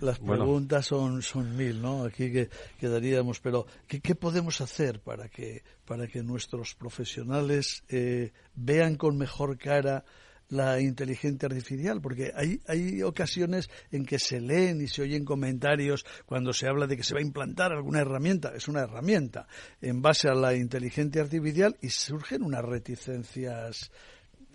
las, 0.00 0.18
preguntas 0.20 0.86
son, 0.86 1.22
son 1.22 1.56
mil, 1.56 1.82
¿no? 1.82 2.04
Aquí 2.04 2.30
que 2.30 2.48
quedaríamos, 2.78 3.40
pero 3.40 3.66
¿qué, 3.88 4.00
¿qué, 4.00 4.14
podemos 4.14 4.60
hacer 4.60 5.00
para 5.00 5.28
que, 5.28 5.62
para 5.84 6.06
que 6.06 6.22
nuestros 6.22 6.74
profesionales 6.74 7.82
eh, 7.88 8.32
vean 8.54 8.94
con 8.94 9.18
mejor 9.18 9.58
cara 9.58 10.04
la 10.48 10.80
inteligencia 10.80 11.46
artificial, 11.46 12.00
porque 12.00 12.32
hay, 12.34 12.60
hay 12.66 13.02
ocasiones 13.02 13.68
en 13.90 14.04
que 14.04 14.18
se 14.18 14.40
leen 14.40 14.80
y 14.80 14.88
se 14.88 15.02
oyen 15.02 15.24
comentarios 15.24 16.04
cuando 16.24 16.52
se 16.52 16.68
habla 16.68 16.86
de 16.86 16.96
que 16.96 17.02
se 17.02 17.14
va 17.14 17.20
a 17.20 17.24
implantar 17.24 17.72
alguna 17.72 18.00
herramienta, 18.00 18.52
es 18.54 18.68
una 18.68 18.82
herramienta, 18.82 19.46
en 19.80 20.02
base 20.02 20.28
a 20.28 20.34
la 20.34 20.54
inteligencia 20.54 21.22
artificial 21.22 21.76
y 21.80 21.88
surgen 21.88 22.42
unas 22.42 22.64
reticencias, 22.64 23.90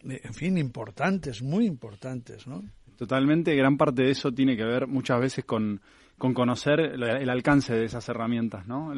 en 0.04 0.34
fin, 0.34 0.58
importantes, 0.58 1.42
muy 1.42 1.66
importantes, 1.66 2.48
¿no? 2.48 2.64
Totalmente, 2.98 3.56
gran 3.56 3.78
parte 3.78 4.04
de 4.04 4.12
eso 4.12 4.32
tiene 4.32 4.56
que 4.56 4.64
ver 4.64 4.88
muchas 4.88 5.20
veces 5.20 5.44
con 5.44 5.82
con 6.22 6.36
conocer 6.36 6.80
el 6.80 7.30
alcance 7.32 7.74
de 7.74 7.86
esas 7.86 8.08
herramientas, 8.08 8.68
¿no? 8.68 8.94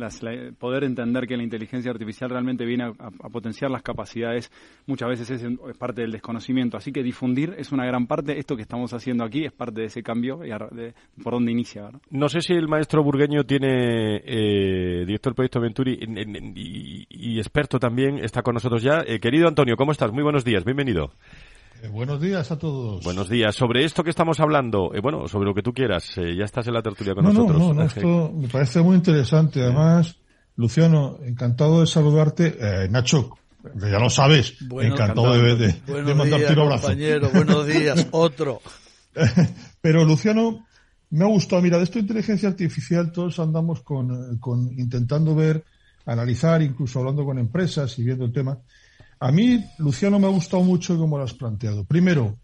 poder 0.60 0.84
entender 0.84 1.26
que 1.26 1.38
la 1.38 1.44
inteligencia 1.44 1.90
artificial 1.90 2.30
realmente 2.30 2.66
viene 2.66 2.84
a, 2.84 3.30
potenciar 3.30 3.72
las 3.72 3.82
capacidades, 3.82 4.52
muchas 4.88 5.08
veces 5.08 5.42
es, 5.42 5.78
parte 5.78 6.02
del 6.02 6.12
desconocimiento. 6.12 6.76
Así 6.76 6.92
que 6.92 7.02
difundir 7.02 7.56
es 7.58 7.72
una 7.72 7.86
gran 7.86 8.08
parte. 8.08 8.38
Esto 8.38 8.58
que 8.58 8.64
estamos 8.64 8.94
haciendo 8.94 9.24
aquí 9.24 9.46
es 9.46 9.54
parte 9.54 9.80
de 9.80 9.88
ese 9.88 10.04
cambio 10.04 10.44
y 10.44 10.50
de, 10.50 10.96
por 11.24 11.36
donde 11.36 11.54
inicia. 11.54 11.92
¿no? 12.10 12.28
sé 12.28 12.42
si 12.42 12.52
el 12.56 12.68
maestro 12.68 13.02
burgueño 13.02 13.46
tiene, 13.46 14.18
eh, 14.18 15.06
director 15.06 15.32
del 15.32 15.36
proyecto 15.36 15.62
Venturi 15.62 15.98
y, 17.10 17.38
experto 17.38 17.80
también, 17.80 18.20
está 18.20 18.42
con 18.42 18.56
nosotros 18.56 18.84
ya. 18.84 19.02
Eh, 19.08 19.22
querido 19.22 19.48
Antonio, 19.48 19.78
¿cómo 19.78 19.94
estás? 19.94 20.12
Muy 20.12 20.24
buenos 20.24 20.44
días, 20.44 20.66
bienvenido. 20.66 21.14
Eh, 21.84 21.90
buenos 21.90 22.22
días 22.22 22.50
a 22.50 22.58
todos. 22.58 23.04
Buenos 23.04 23.28
días. 23.28 23.54
Sobre 23.54 23.84
esto 23.84 24.06
que 24.06 24.10
estamos 24.10 24.40
hablando, 24.40 24.92
eh, 24.94 25.02
bueno, 25.02 25.28
sobre 25.28 25.48
lo 25.48 25.54
que 25.54 25.62
tú 25.62 25.74
quieras, 25.74 26.18
eh, 26.18 26.34
ya 26.34 26.46
estás 26.46 26.66
en 26.68 26.76
la 26.76 26.82
tertulia 26.82 27.14
con 27.14 27.26
nosotros. 27.26 27.60
No, 27.60 27.74
no, 27.74 27.84
esto 27.84 28.32
me 28.34 28.48
parece 28.48 28.80
muy 28.82 28.96
interesante. 28.96 29.62
Además, 29.62 30.16
Luciano, 30.56 31.20
encantado 31.26 31.82
de 31.82 31.88
saludarte. 31.88 32.88
Nacho, 32.90 33.38
ya 33.76 34.00
lo 34.00 34.10
sabes, 34.10 34.56
encantado, 34.80 35.34
de, 35.34 35.56
de, 35.58 36.04
de, 36.04 36.16
mandarte 36.16 36.54
un 36.54 36.60
abrazo. 36.60 36.88
Compañero, 36.88 37.30
buenos 37.32 37.68
días, 37.68 38.08
otro. 38.12 38.62
Pero 39.82 40.06
Luciano, 40.06 40.66
me 41.10 41.26
ha 41.26 41.28
gustado, 41.28 41.62
mira, 41.62 41.80
de 41.80 41.84
esto 41.84 41.96
de 41.96 42.04
inteligencia 42.04 42.48
artificial 42.48 43.12
todos 43.12 43.40
andamos 43.40 43.82
con, 43.82 44.38
con 44.38 44.72
intentando 44.80 45.36
ver, 45.36 45.66
analizar, 46.06 46.62
incluso 46.62 47.00
hablando 47.00 47.26
con 47.26 47.38
empresas 47.40 48.00
y 48.00 48.06
viendo 48.06 48.24
el 48.24 48.32
tema. 48.32 48.58
A 49.24 49.32
mí, 49.32 49.64
Luciano, 49.78 50.20
me 50.20 50.28
ha 50.28 50.32
gustado 50.32 50.64
mucho 50.64 50.98
cómo 50.98 51.18
lo 51.18 51.24
has 51.24 51.34
planteado. 51.34 51.86
Primero, 51.86 52.40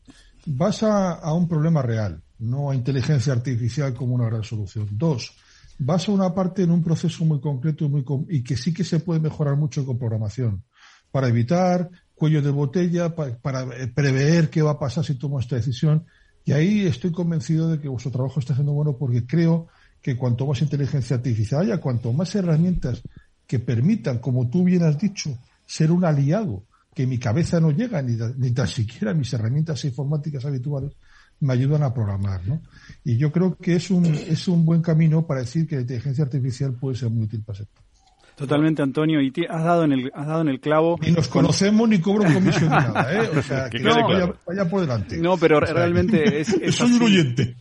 vas 0.46 0.82
a, 0.82 1.34
un 1.34 1.46
problema 1.46 1.82
real, 1.82 2.24
no 2.38 2.72
a 2.72 2.76
inteligencia 2.76 3.34
artificial 3.34 3.94
como 3.94 4.16
una 4.16 4.28
gran 4.28 4.46
solución. 4.46 4.88
Dos, 4.90 5.36
vas 5.78 6.08
a 6.08 6.14
una 6.14 6.34
parte 6.34 6.64
en 6.64 6.72
un 6.72 6.82
proceso 6.82 7.26
muy 7.26 7.42
concreto 7.42 7.84
y, 7.84 7.90
muy 7.90 8.06
y 8.30 8.44
que 8.44 8.56
sí 8.56 8.74
que 8.74 8.86
se 8.86 9.02
puede 9.02 9.20
mejorar 9.20 9.58
mucho 9.58 9.86
con 9.86 10.00
programación 10.00 10.64
para 11.12 11.28
evitar 11.28 11.90
cuello 12.16 12.42
de 12.42 12.50
botella, 12.50 13.14
para, 13.14 13.64
eh, 13.76 13.88
prever 13.88 14.50
qué 14.50 14.62
va 14.62 14.72
a 14.72 14.80
pasar 14.80 15.04
si 15.04 15.16
tomo 15.16 15.38
esta 15.42 15.58
decisión. 15.58 16.06
Y 16.46 16.54
ahí 16.54 16.88
estoy 16.88 17.12
convencido 17.12 17.70
de 17.70 17.82
que 17.82 17.90
vuestro 17.90 18.14
trabajo 18.14 18.40
está 18.40 18.54
siendo 18.54 18.72
bueno 18.72 18.96
porque 18.98 19.28
creo 19.28 19.68
que 20.02 20.16
cuanto 20.16 20.48
más 20.48 20.62
inteligencia 20.62 21.18
artificial 21.18 21.64
haya, 21.64 21.82
cuanto 21.82 22.14
más 22.14 22.34
herramientas 22.36 23.02
que 23.46 23.60
permitan, 23.60 24.20
como 24.20 24.50
tú 24.50 24.64
bien 24.64 24.84
has 24.84 24.98
dicho, 24.98 25.38
ser 25.66 25.92
un 25.92 26.06
aliado 26.06 26.69
que 27.00 27.08
mi 27.08 27.18
cabeza 27.18 27.62
no 27.62 27.72
llega, 27.72 28.02
ni, 28.02 28.18
ni 28.36 28.52
tan 28.52 28.68
siquiera 28.68 29.14
mis 29.14 29.32
herramientas 29.32 29.86
informáticas 29.86 30.44
habituales 30.44 30.92
me 31.40 31.54
ayudan 31.54 31.82
a 31.84 31.94
programar, 31.94 32.46
¿no? 32.46 32.62
Y 33.06 33.16
yo 33.16 33.32
creo 33.32 33.56
que 33.56 33.78
es 33.78 33.90
un, 33.90 34.06
es 34.06 34.50
un 34.50 34.66
buen 34.66 34.82
camino 34.82 35.26
para 35.26 35.40
decir 35.40 35.66
que 35.66 35.76
la 35.76 35.84
inteligencia 35.84 36.26
artificial 36.26 36.74
puede 36.74 36.98
ser 36.98 37.10
muy 37.10 37.24
útil 37.24 37.42
para 37.42 37.60
el 37.60 37.66
sector. 37.66 37.86
Totalmente, 38.40 38.82
Antonio, 38.82 39.20
y 39.22 39.34
has 39.50 39.64
dado 39.66 39.84
en 39.84 39.92
el 39.92 40.12
has 40.14 40.26
dado 40.26 40.40
en 40.40 40.48
el 40.48 40.62
clavo. 40.62 40.98
Ni 41.02 41.12
nos 41.12 41.28
conocemos 41.28 41.90
ni 41.90 42.00
cobro 42.00 42.24
comisión 42.34 42.70
nada, 42.70 43.14
¿eh? 43.14 43.30
O 43.38 43.42
sea, 43.42 43.70
que, 43.70 43.84
vaya, 43.84 44.70
por 44.70 44.80
delante. 44.80 45.18
No, 45.18 45.38
pero 45.38 45.60
realmente 45.60 46.40
es, 46.40 46.54
es 46.54 46.76
Soy 46.76 46.94
un 46.94 47.04
oyente. 47.04 47.58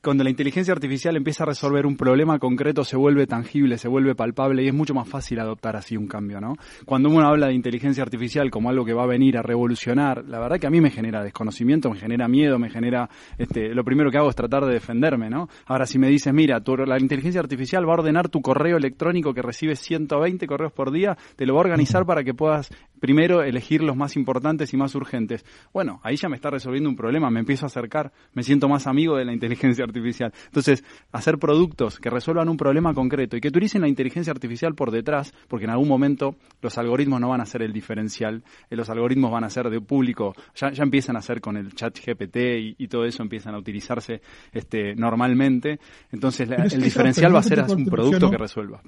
cuando 0.00 0.22
la 0.22 0.30
inteligencia 0.30 0.72
artificial 0.72 1.16
empieza 1.16 1.42
a 1.42 1.46
resolver 1.46 1.86
un 1.86 1.96
problema 1.96 2.38
concreto, 2.38 2.84
se 2.84 2.96
vuelve 2.96 3.26
tangible, 3.26 3.76
se 3.76 3.88
vuelve 3.88 4.14
palpable 4.14 4.62
y 4.62 4.68
es 4.68 4.74
mucho 4.74 4.94
más 4.94 5.08
fácil 5.08 5.40
adoptar 5.40 5.74
así 5.74 5.96
un 5.96 6.06
cambio, 6.06 6.40
¿no? 6.40 6.54
Cuando 6.84 7.10
uno 7.10 7.26
habla 7.26 7.48
de 7.48 7.54
inteligencia 7.54 8.04
artificial 8.04 8.52
como 8.52 8.70
algo 8.70 8.84
que 8.84 8.92
va 8.92 9.02
a 9.02 9.08
venir 9.08 9.36
a 9.38 9.42
revolucionar, 9.42 10.24
la 10.28 10.38
verdad 10.38 10.60
que 10.60 10.68
a 10.68 10.70
mí 10.70 10.80
me 10.80 10.92
genera 10.92 11.24
desconocimiento, 11.24 11.90
me 11.90 11.98
genera 11.98 12.28
miedo, 12.28 12.60
me 12.60 12.70
genera, 12.70 13.10
este, 13.38 13.74
lo 13.74 13.82
primero 13.82 14.12
que 14.12 14.18
hago 14.18 14.30
es 14.30 14.36
tratar 14.36 14.66
de 14.66 14.74
defenderme, 14.74 15.30
¿no? 15.30 15.48
Ahora, 15.66 15.86
si 15.86 15.98
me 15.98 16.08
dices, 16.08 16.32
mira, 16.32 16.60
tu, 16.60 16.76
la 16.76 17.00
inteligencia 17.00 17.40
artificial 17.40 17.88
va 17.88 17.94
a 17.94 17.94
ordenar 17.94 18.28
tu 18.28 18.40
correo 18.40 18.76
electrónico 18.76 19.34
que 19.34 19.42
recibe 19.66 19.74
recibes 19.74 19.80
120 19.80 20.46
correos 20.46 20.72
por 20.72 20.90
día, 20.90 21.16
te 21.36 21.46
lo 21.46 21.54
va 21.54 21.60
a 21.60 21.64
organizar 21.64 22.04
para 22.06 22.24
que 22.24 22.34
puedas 22.34 22.70
primero 23.00 23.42
elegir 23.42 23.82
los 23.82 23.96
más 23.96 24.16
importantes 24.16 24.72
y 24.72 24.78
más 24.78 24.94
urgentes. 24.94 25.44
Bueno, 25.74 26.00
ahí 26.02 26.16
ya 26.16 26.30
me 26.30 26.36
está 26.36 26.48
resolviendo 26.48 26.88
un 26.88 26.96
problema, 26.96 27.28
me 27.28 27.40
empiezo 27.40 27.66
a 27.66 27.68
acercar, 27.68 28.12
me 28.32 28.42
siento 28.42 28.66
más 28.66 28.86
amigo 28.86 29.16
de 29.16 29.26
la 29.26 29.32
inteligencia 29.34 29.84
artificial. 29.84 30.32
Entonces, 30.46 30.82
hacer 31.12 31.38
productos 31.38 32.00
que 32.00 32.08
resuelvan 32.08 32.48
un 32.48 32.56
problema 32.56 32.94
concreto 32.94 33.36
y 33.36 33.42
que 33.42 33.48
utilicen 33.48 33.82
la 33.82 33.88
inteligencia 33.88 34.32
artificial 34.32 34.74
por 34.74 34.90
detrás, 34.90 35.34
porque 35.48 35.66
en 35.66 35.72
algún 35.72 35.88
momento 35.88 36.36
los 36.62 36.78
algoritmos 36.78 37.20
no 37.20 37.28
van 37.28 37.42
a 37.42 37.46
ser 37.46 37.60
el 37.60 37.74
diferencial, 37.74 38.42
eh, 38.70 38.76
los 38.76 38.88
algoritmos 38.88 39.30
van 39.30 39.44
a 39.44 39.50
ser 39.50 39.68
de 39.68 39.82
público, 39.82 40.34
ya, 40.54 40.72
ya 40.72 40.82
empiezan 40.82 41.16
a 41.16 41.20
ser 41.20 41.42
con 41.42 41.58
el 41.58 41.74
chat 41.74 41.98
GPT 41.98 42.36
y, 42.78 42.88
todo 42.88 43.04
eso 43.04 43.22
empiezan 43.22 43.54
a 43.54 43.58
utilizarse 43.58 44.22
este, 44.52 44.94
normalmente. 44.94 45.78
Entonces, 46.12 46.48
el 46.48 46.82
diferencial 46.82 47.34
va 47.34 47.40
a 47.40 47.42
ser 47.42 47.64
un 47.68 47.84
producto 47.86 48.30
que 48.30 48.38
resuelva. 48.38 48.80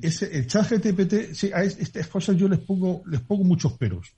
Es 0.00 0.17
el 0.22 0.46
chat 0.46 0.70
GPT, 0.70 1.34
sí, 1.34 1.50
a 1.52 1.62
estas 1.62 2.08
cosas 2.08 2.36
yo 2.36 2.48
les 2.48 2.60
pongo, 2.60 3.02
les 3.06 3.20
pongo 3.20 3.44
muchos 3.44 3.72
peros. 3.74 4.14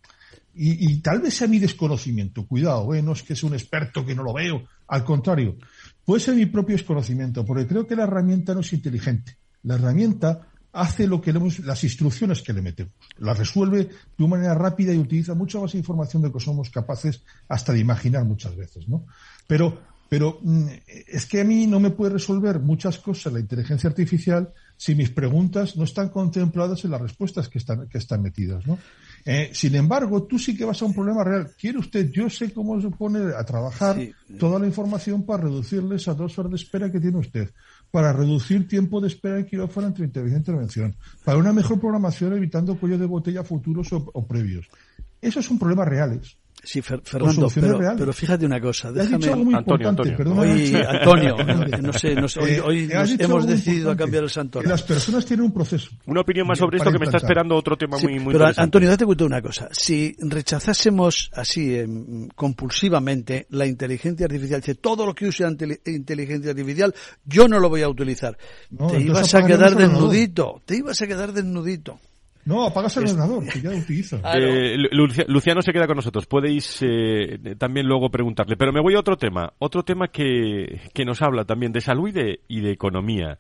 Y, 0.53 1.01
tal 1.01 1.21
vez 1.21 1.35
sea 1.35 1.47
mi 1.47 1.59
desconocimiento, 1.59 2.45
cuidado, 2.45 2.93
¿eh? 2.93 3.03
no 3.03 3.13
es 3.13 3.23
que 3.23 3.37
sea 3.37 3.49
un 3.49 3.55
experto 3.55 4.05
que 4.05 4.17
no 4.17 4.25
lo 4.25 4.35
veo, 4.35 4.65
al 4.89 5.05
contrario, 5.05 5.57
puede 6.05 6.21
ser 6.21 6.35
mi 6.35 6.47
propio 6.47 6.77
desconocimiento, 6.77 7.45
porque 7.45 7.67
creo 7.67 7.87
que 7.87 7.95
la 7.95 8.03
herramienta 8.03 8.53
no 8.53 8.61
es 8.61 8.73
inteligente. 8.73 9.37
La 9.63 9.77
herramienta 9.77 10.49
hace 10.73 11.07
lo 11.07 11.21
que 11.21 11.33
le, 11.33 11.41
las 11.65 11.85
instrucciones 11.85 12.43
que 12.43 12.53
le 12.53 12.63
metemos, 12.63 12.93
la 13.19 13.35
resuelve 13.35 13.85
de 13.85 14.25
una 14.25 14.37
manera 14.37 14.55
rápida 14.55 14.93
y 14.93 14.99
utiliza 14.99 15.35
mucha 15.35 15.61
más 15.61 15.75
información 15.75 16.23
de 16.23 16.29
lo 16.29 16.35
que 16.35 16.41
somos 16.41 16.71
capaces 16.71 17.23
hasta 17.49 17.73
de 17.73 17.81
imaginar 17.81 18.25
muchas 18.25 18.57
veces, 18.57 18.89
¿no? 18.89 19.07
Pero, 19.47 19.81
pero 20.11 20.41
mm, 20.43 20.67
es 21.07 21.25
que 21.25 21.41
a 21.41 21.45
mí 21.45 21.69
no 21.69 21.79
me 21.79 21.91
puede 21.91 22.15
resolver 22.15 22.59
muchas 22.59 22.99
cosas 22.99 23.33
la 23.33 23.41
inteligencia 23.41 23.89
artificial 23.89 24.53
si 24.77 24.97
mis 24.97 25.11
preguntas 25.11 25.77
no 25.77 25.85
están 25.85 26.09
contempladas 26.09 26.85
en 26.85 26.91
las 26.91 27.01
respuestas 27.01 27.49
que 27.49 27.59
están, 27.59 27.89
que 27.89 27.99
están 27.99 28.21
metidas, 28.21 28.67
¿no? 28.67 28.77
Eh, 29.25 29.51
sin 29.53 29.75
embargo, 29.75 30.23
tú 30.25 30.39
sí 30.39 30.57
que 30.57 30.65
vas 30.65 30.81
a 30.83 30.87
un 30.87 30.95
problema 30.95 31.23
real. 31.23 31.51
¿Quiere 31.57 31.79
usted? 31.79 32.11
Yo 32.11 32.29
sé 32.31 32.53
cómo 32.53 32.81
se 32.81 32.89
pone 32.89 33.35
a 33.37 33.45
trabajar 33.45 33.97
toda 34.39 34.59
la 34.59 34.67
información 34.67 35.25
para 35.25 35.45
reducirle 35.45 35.97
esas 35.97 36.17
dos 36.17 36.39
horas 36.39 36.51
de 36.51 36.57
espera 36.57 36.91
que 36.91 36.99
tiene 36.99 37.19
usted, 37.19 37.51
para 37.91 38.13
reducir 38.13 38.67
tiempo 38.67 39.01
de 39.01 39.09
espera 39.09 39.39
en 39.39 39.47
quirófano 39.47 39.89
entre 39.89 40.07
intervención 40.07 40.37
e 40.37 40.41
intervención, 40.41 40.97
para 41.25 41.39
una 41.39 41.53
mejor 41.53 41.79
programación 41.79 42.33
evitando 42.33 42.79
cuello 42.79 42.99
de 42.99 43.07
botella 43.07 43.45
futuros 43.45 43.93
o, 43.93 44.27
previos. 44.27 44.67
Esos 45.21 45.45
son 45.45 45.59
problemas 45.59 45.87
reales. 45.87 46.37
Sí, 46.63 46.83
Fernando, 46.83 47.49
pero, 47.97 48.13
fíjate 48.13 48.45
una 48.45 48.61
cosa. 48.61 48.93
Déjame... 48.93 49.55
Antonio, 49.55 49.89
Antonio. 49.89 50.17
Hoy, 50.37 50.75
Antonio, 50.89 51.37
no 51.81 51.93
sé, 51.93 52.15
no 52.15 52.29
sé 52.29 52.61
hoy, 52.61 52.89
eh, 52.91 53.17
hemos 53.19 53.47
decidido 53.47 53.91
a 53.91 53.97
cambiar 53.97 54.25
el 54.25 54.31
santo. 54.31 54.63
Las 54.63 54.83
personas 54.83 55.25
tienen 55.25 55.47
un 55.47 55.53
proceso. 55.53 55.91
Una 56.07 56.21
opinión 56.21 56.47
más 56.47 56.59
sobre 56.59 56.79
esto 56.79 56.91
que 56.91 56.99
me 56.99 57.07
está 57.07 57.17
esperando 57.19 57.57
otro 57.57 57.77
tema 57.77 57.99
muy, 57.99 58.19
muy 58.19 58.33
Pero 58.33 58.51
Antonio, 58.57 58.89
date 58.89 59.05
cuenta 59.05 59.25
de 59.25 59.27
una 59.27 59.43
cosa. 59.43 59.69
Si 59.73 60.17
rechazásemos 60.19 61.31
así 61.35 61.77
em, 61.77 62.29
compulsivamente 62.29 63.47
la 63.51 63.67
inteligencia 63.67 64.27
artificial, 64.27 64.61
dice 64.61 64.75
todo 64.75 65.07
lo 65.07 65.15
que 65.15 65.27
use 65.27 65.45
inteligencia 65.87 66.51
artificial, 66.51 66.95
yo 67.25 67.49
no 67.49 67.59
lo 67.59 67.69
voy 67.69 67.83
a 67.83 67.89
utilizar. 67.89 68.37
te 68.91 69.01
ibas 69.01 69.35
a 69.35 69.45
quedar 69.45 69.75
desnudito, 69.75 70.61
te 70.65 70.77
ibas 70.77 71.01
a 71.01 71.07
quedar 71.07 71.33
desnudito. 71.33 72.01
No, 72.45 72.67
apagas 72.67 72.97
el 72.97 73.05
ordenador, 73.05 73.47
que 73.47 73.61
ya 73.61 73.71
lo 73.71 73.77
utiliza. 73.77 74.21
Eh, 74.35 74.77
Luciano 75.29 75.63
se 75.63 75.73
queda 75.73 75.87
con 75.87 75.97
nosotros. 75.97 76.27
Podéis 76.27 76.79
eh, 76.83 77.57
también 77.59 77.87
luego 77.87 78.11
preguntarle. 78.11 78.57
Pero 78.57 78.73
me 78.73 78.81
voy 78.81 78.95
a 78.95 79.01
otro 79.01 79.17
tema. 79.17 79.53
Otro 79.59 79.83
tema 79.83 80.09
que, 80.09 80.81
que 80.95 81.05
nos 81.05 81.21
habla 81.21 81.45
también 81.45 81.73
de 81.73 81.81
salud 81.81 82.09
y 82.09 82.13
de, 82.13 82.41
y 82.49 82.61
de 82.61 82.71
economía. 82.71 83.39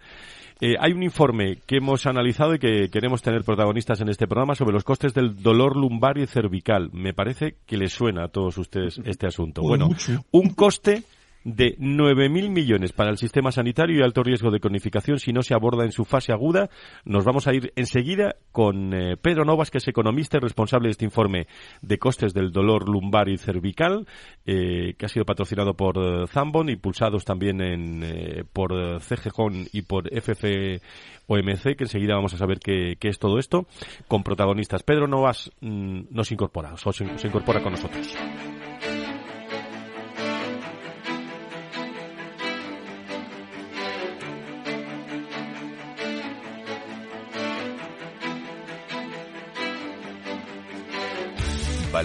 Eh, 0.60 0.74
hay 0.78 0.92
un 0.92 1.02
informe 1.02 1.56
que 1.66 1.76
hemos 1.76 2.04
analizado 2.06 2.54
y 2.54 2.58
que 2.58 2.90
queremos 2.90 3.22
tener 3.22 3.44
protagonistas 3.44 4.00
en 4.02 4.10
este 4.10 4.26
programa 4.26 4.54
sobre 4.54 4.74
los 4.74 4.84
costes 4.84 5.14
del 5.14 5.42
dolor 5.42 5.74
lumbar 5.74 6.18
y 6.18 6.26
cervical. 6.26 6.90
Me 6.92 7.14
parece 7.14 7.56
que 7.66 7.78
les 7.78 7.92
suena 7.92 8.24
a 8.24 8.28
todos 8.28 8.58
ustedes 8.58 9.00
este 9.06 9.26
asunto. 9.26 9.62
Bueno, 9.62 9.88
un 10.32 10.50
coste 10.50 11.02
de 11.44 11.76
9.000 11.78 12.50
millones 12.50 12.92
para 12.92 13.10
el 13.10 13.18
sistema 13.18 13.52
sanitario 13.52 13.98
y 13.98 14.02
alto 14.02 14.22
riesgo 14.22 14.50
de 14.50 14.60
cronificación 14.60 15.18
si 15.18 15.32
no 15.32 15.42
se 15.42 15.54
aborda 15.54 15.84
en 15.84 15.92
su 15.92 16.04
fase 16.04 16.32
aguda. 16.32 16.68
Nos 17.04 17.24
vamos 17.24 17.46
a 17.46 17.54
ir 17.54 17.72
enseguida 17.76 18.36
con 18.52 18.92
eh, 18.92 19.16
Pedro 19.16 19.44
Novas, 19.44 19.70
que 19.70 19.78
es 19.78 19.88
economista 19.88 20.36
y 20.36 20.40
responsable 20.40 20.88
de 20.88 20.92
este 20.92 21.04
informe 21.04 21.46
de 21.82 21.98
costes 21.98 22.34
del 22.34 22.52
dolor 22.52 22.88
lumbar 22.88 23.28
y 23.28 23.38
cervical, 23.38 24.06
eh, 24.44 24.94
que 24.98 25.06
ha 25.06 25.08
sido 25.08 25.24
patrocinado 25.24 25.74
por 25.74 25.96
eh, 25.98 26.26
Zambon 26.26 26.68
y 26.68 26.76
pulsados 26.76 27.24
también 27.24 27.60
en, 27.60 28.46
por 28.52 29.00
CGJON 29.00 29.66
y 29.72 29.82
por 29.82 30.08
FFOMC, 30.08 31.76
que 31.76 31.84
enseguida 31.84 32.14
vamos 32.14 32.34
a 32.34 32.38
saber 32.38 32.60
qué, 32.60 32.96
es 33.00 33.18
todo 33.18 33.38
esto, 33.38 33.66
con 34.08 34.22
protagonistas. 34.22 34.82
Pedro 34.82 35.06
Novas 35.06 35.50
mm, 35.60 36.02
nos 36.10 36.30
incorpora, 36.32 36.74
se 36.76 37.26
incorpora 37.26 37.62
con 37.62 37.72
nosotros. 37.72 38.14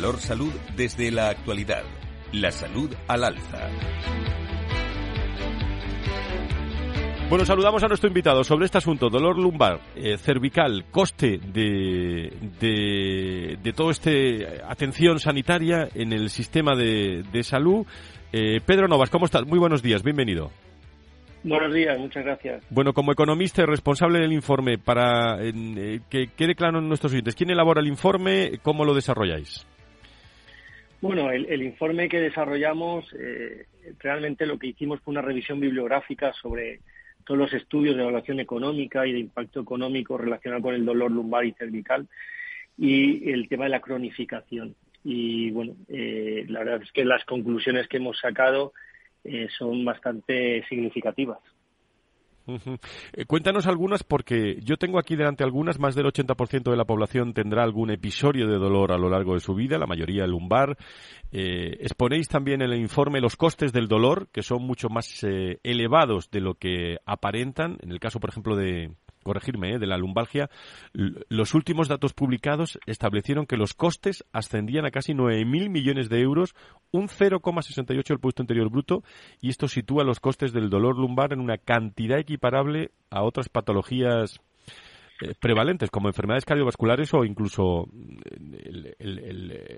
Valor 0.05 0.21
Salud 0.21 0.53
desde 0.77 1.09
la 1.09 1.29
actualidad. 1.29 1.81
La 2.31 2.51
salud 2.51 2.93
al 3.07 3.23
alza. 3.23 3.57
Bueno, 7.27 7.43
saludamos 7.43 7.83
a 7.83 7.87
nuestro 7.87 8.07
invitado 8.07 8.43
sobre 8.43 8.65
este 8.65 8.77
asunto, 8.77 9.09
dolor 9.09 9.35
lumbar, 9.39 9.79
eh, 9.95 10.19
cervical, 10.19 10.85
coste 10.91 11.39
de, 11.39 12.31
de, 12.61 13.57
de 13.63 13.73
todo 13.73 13.89
este 13.89 14.61
atención 14.67 15.17
sanitaria 15.17 15.89
en 15.95 16.13
el 16.13 16.29
sistema 16.29 16.75
de, 16.75 17.23
de 17.31 17.41
salud. 17.41 17.87
Eh, 18.31 18.61
Pedro 18.63 18.87
Novas, 18.87 19.09
¿cómo 19.09 19.25
estás? 19.25 19.47
Muy 19.47 19.57
buenos 19.57 19.81
días, 19.81 20.03
bienvenido. 20.03 20.51
Buenos 21.43 21.73
días, 21.73 21.97
muchas 21.97 22.23
gracias. 22.23 22.63
Bueno, 22.69 22.93
como 22.93 23.11
economista 23.11 23.63
y 23.63 23.65
responsable 23.65 24.19
del 24.19 24.33
informe, 24.33 24.77
para 24.77 25.39
eh, 25.41 26.01
que 26.11 26.27
quede 26.27 26.53
claro 26.53 26.77
en 26.77 26.87
nuestros 26.87 27.11
oyentes, 27.11 27.33
¿quién 27.33 27.49
elabora 27.49 27.81
el 27.81 27.87
informe? 27.87 28.59
¿Cómo 28.61 28.85
lo 28.85 28.93
desarrolláis? 28.93 29.65
Bueno, 31.05 31.29
el, 31.29 31.61
informe 31.61 32.09
que 32.09 32.19
desarrollamos, 32.19 33.05
eh, 33.13 33.67
realmente 33.99 34.47
lo 34.47 34.57
que 34.57 34.65
hicimos 34.65 34.99
fue 35.01 35.11
una 35.11 35.21
revisión 35.21 35.59
bibliográfica 35.59 36.33
sobre 36.33 36.79
todos 37.23 37.37
los 37.37 37.53
estudios 37.53 37.95
de 37.95 38.01
evaluación 38.01 38.39
económica 38.39 39.05
y 39.05 39.13
de 39.13 39.19
impacto 39.19 39.59
económico 39.59 40.17
relacionado 40.17 40.63
con 40.63 40.73
el 40.73 40.83
dolor 40.83 41.11
lumbar 41.11 41.45
y 41.45 41.51
cervical 41.51 42.07
y 42.75 43.29
el 43.29 43.47
tema 43.47 43.65
de 43.65 43.69
la 43.69 43.81
cronificación. 43.81 44.75
Y 45.03 45.51
bueno, 45.51 45.75
eh, 45.89 46.43
la 46.47 46.63
verdad 46.63 46.81
es 46.81 46.91
que 46.91 47.05
las 47.05 47.23
conclusiones 47.23 47.87
que 47.87 47.97
hemos 47.97 48.17
sacado 48.17 48.73
eh, 49.23 49.47
son 49.55 49.85
bastante 49.85 50.65
significativas. 50.67 51.37
Eh, 53.13 53.25
cuéntanos 53.25 53.67
algunas 53.67 54.03
porque 54.03 54.59
yo 54.61 54.77
tengo 54.77 54.99
aquí 54.99 55.15
delante 55.15 55.43
algunas, 55.43 55.79
más 55.79 55.95
del 55.95 56.05
80% 56.05 56.69
de 56.69 56.77
la 56.77 56.85
población 56.85 57.33
tendrá 57.33 57.63
algún 57.63 57.91
episodio 57.91 58.47
de 58.47 58.57
dolor 58.57 58.91
a 58.91 58.97
lo 58.97 59.09
largo 59.09 59.33
de 59.33 59.39
su 59.39 59.55
vida, 59.55 59.77
la 59.77 59.87
mayoría 59.87 60.27
lumbar. 60.27 60.77
Eh, 61.31 61.77
exponéis 61.81 62.27
también 62.27 62.61
en 62.61 62.71
el 62.71 62.79
informe 62.79 63.21
los 63.21 63.35
costes 63.35 63.73
del 63.73 63.87
dolor, 63.87 64.27
que 64.31 64.43
son 64.43 64.63
mucho 64.63 64.89
más 64.89 65.23
eh, 65.23 65.59
elevados 65.63 66.29
de 66.31 66.41
lo 66.41 66.55
que 66.55 66.97
aparentan. 67.05 67.77
En 67.81 67.91
el 67.91 67.99
caso, 67.99 68.19
por 68.19 68.29
ejemplo, 68.29 68.55
de, 68.55 68.91
corregirme, 69.25 69.73
¿eh? 69.73 69.79
de 69.79 69.87
la 69.87 69.97
lumbalgia, 69.97 70.49
los 70.93 71.53
últimos 71.55 71.87
datos 71.87 72.13
publicados 72.13 72.79
establecieron 72.85 73.47
que 73.47 73.57
los 73.57 73.73
costes 73.73 74.23
ascendían 74.31 74.85
a 74.85 74.91
casi 74.91 75.13
9.000 75.13 75.69
millones 75.69 76.09
de 76.09 76.21
euros, 76.21 76.55
un 76.91 77.09
0,68 77.09 78.07
del 78.07 78.19
puesto 78.19 78.43
interior 78.43 78.69
bruto, 78.69 79.03
y 79.41 79.49
esto 79.49 79.67
sitúa 79.67 80.03
los 80.03 80.19
costes 80.19 80.53
del 80.53 80.69
dolor 80.69 80.97
lumbar 80.97 81.33
en 81.33 81.39
una 81.39 81.57
cantidad 81.57 82.19
equiparable 82.19 82.91
a 83.09 83.23
otras 83.23 83.49
patologías 83.49 84.39
eh, 85.21 85.33
prevalentes 85.39 85.89
como 85.89 86.07
enfermedades 86.07 86.45
cardiovasculares 86.45 87.13
o 87.13 87.25
incluso 87.25 87.87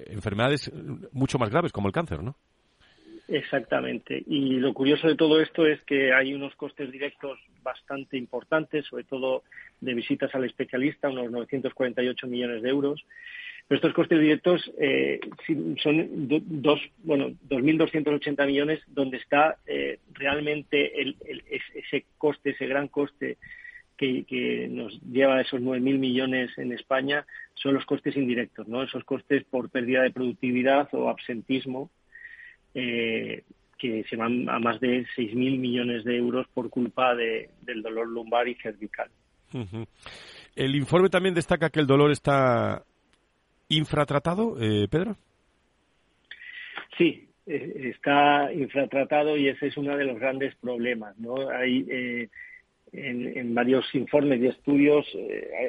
enfermedades 0.09 0.71
mucho 1.13 1.39
más 1.39 1.49
graves 1.49 1.71
como 1.71 1.87
el 1.87 1.93
cáncer, 1.93 2.21
¿no? 2.21 2.35
Exactamente. 3.27 4.23
Y 4.25 4.53
lo 4.53 4.73
curioso 4.73 5.07
de 5.07 5.15
todo 5.15 5.41
esto 5.41 5.65
es 5.65 5.81
que 5.81 6.13
hay 6.13 6.33
unos 6.33 6.55
costes 6.55 6.91
directos 6.91 7.37
bastante 7.61 8.17
importantes, 8.17 8.85
sobre 8.85 9.03
todo 9.03 9.43
de 9.81 9.93
visitas 9.93 10.33
al 10.33 10.45
especialista, 10.45 11.09
unos 11.09 11.31
948 11.31 12.27
millones 12.27 12.61
de 12.61 12.69
euros. 12.69 13.05
Pero 13.67 13.77
estos 13.77 13.93
costes 13.93 14.21
directos 14.21 14.71
eh, 14.79 15.19
son 15.83 16.07
dos, 16.61 16.79
bueno, 17.03 17.31
2.280 17.49 18.45
millones, 18.45 18.79
donde 18.87 19.17
está 19.17 19.57
eh, 19.65 19.99
realmente 20.13 21.01
el, 21.01 21.17
ese 21.75 22.05
coste, 22.17 22.51
ese 22.51 22.65
gran 22.65 22.87
coste 22.87 23.37
que, 23.97 24.67
nos 24.69 25.01
lleva 25.01 25.37
a 25.37 25.41
esos 25.41 25.59
9.000 25.59 25.97
millones 25.97 26.57
en 26.57 26.71
España, 26.71 27.25
son 27.55 27.73
los 27.73 27.85
costes 27.85 28.15
indirectos, 28.15 28.67
¿no? 28.67 28.83
Esos 28.83 29.03
costes 29.03 29.43
por 29.43 29.69
pérdida 29.69 30.03
de 30.03 30.11
productividad 30.11 30.87
o 30.93 31.09
absentismo 31.09 31.89
eh, 32.73 33.43
que 33.77 34.03
se 34.09 34.15
van 34.15 34.49
a 34.49 34.59
más 34.59 34.79
de 34.79 35.05
6.000 35.15 35.59
millones 35.59 36.03
de 36.03 36.17
euros 36.17 36.47
por 36.53 36.69
culpa 36.69 37.15
de, 37.15 37.49
del 37.61 37.81
dolor 37.81 38.07
lumbar 38.07 38.47
y 38.47 38.55
cervical. 38.55 39.09
El 40.55 40.75
informe 40.75 41.09
también 41.09 41.35
destaca 41.35 41.69
que 41.69 41.79
el 41.79 41.87
dolor 41.87 42.11
está 42.11 42.83
infratratado, 43.69 44.55
eh, 44.59 44.87
Pedro. 44.89 45.15
Sí, 46.97 47.29
eh, 47.45 47.93
está 47.95 48.51
infratratado 48.51 49.37
y 49.37 49.49
ese 49.49 49.67
es 49.67 49.77
uno 49.77 49.95
de 49.95 50.05
los 50.05 50.19
grandes 50.19 50.55
problemas. 50.55 51.17
¿no? 51.19 51.49
Hay 51.49 51.85
eh, 51.89 52.29
en, 52.91 53.53
varios 53.53 53.85
informes 53.93 54.41
y 54.41 54.47
estudios 54.47 55.05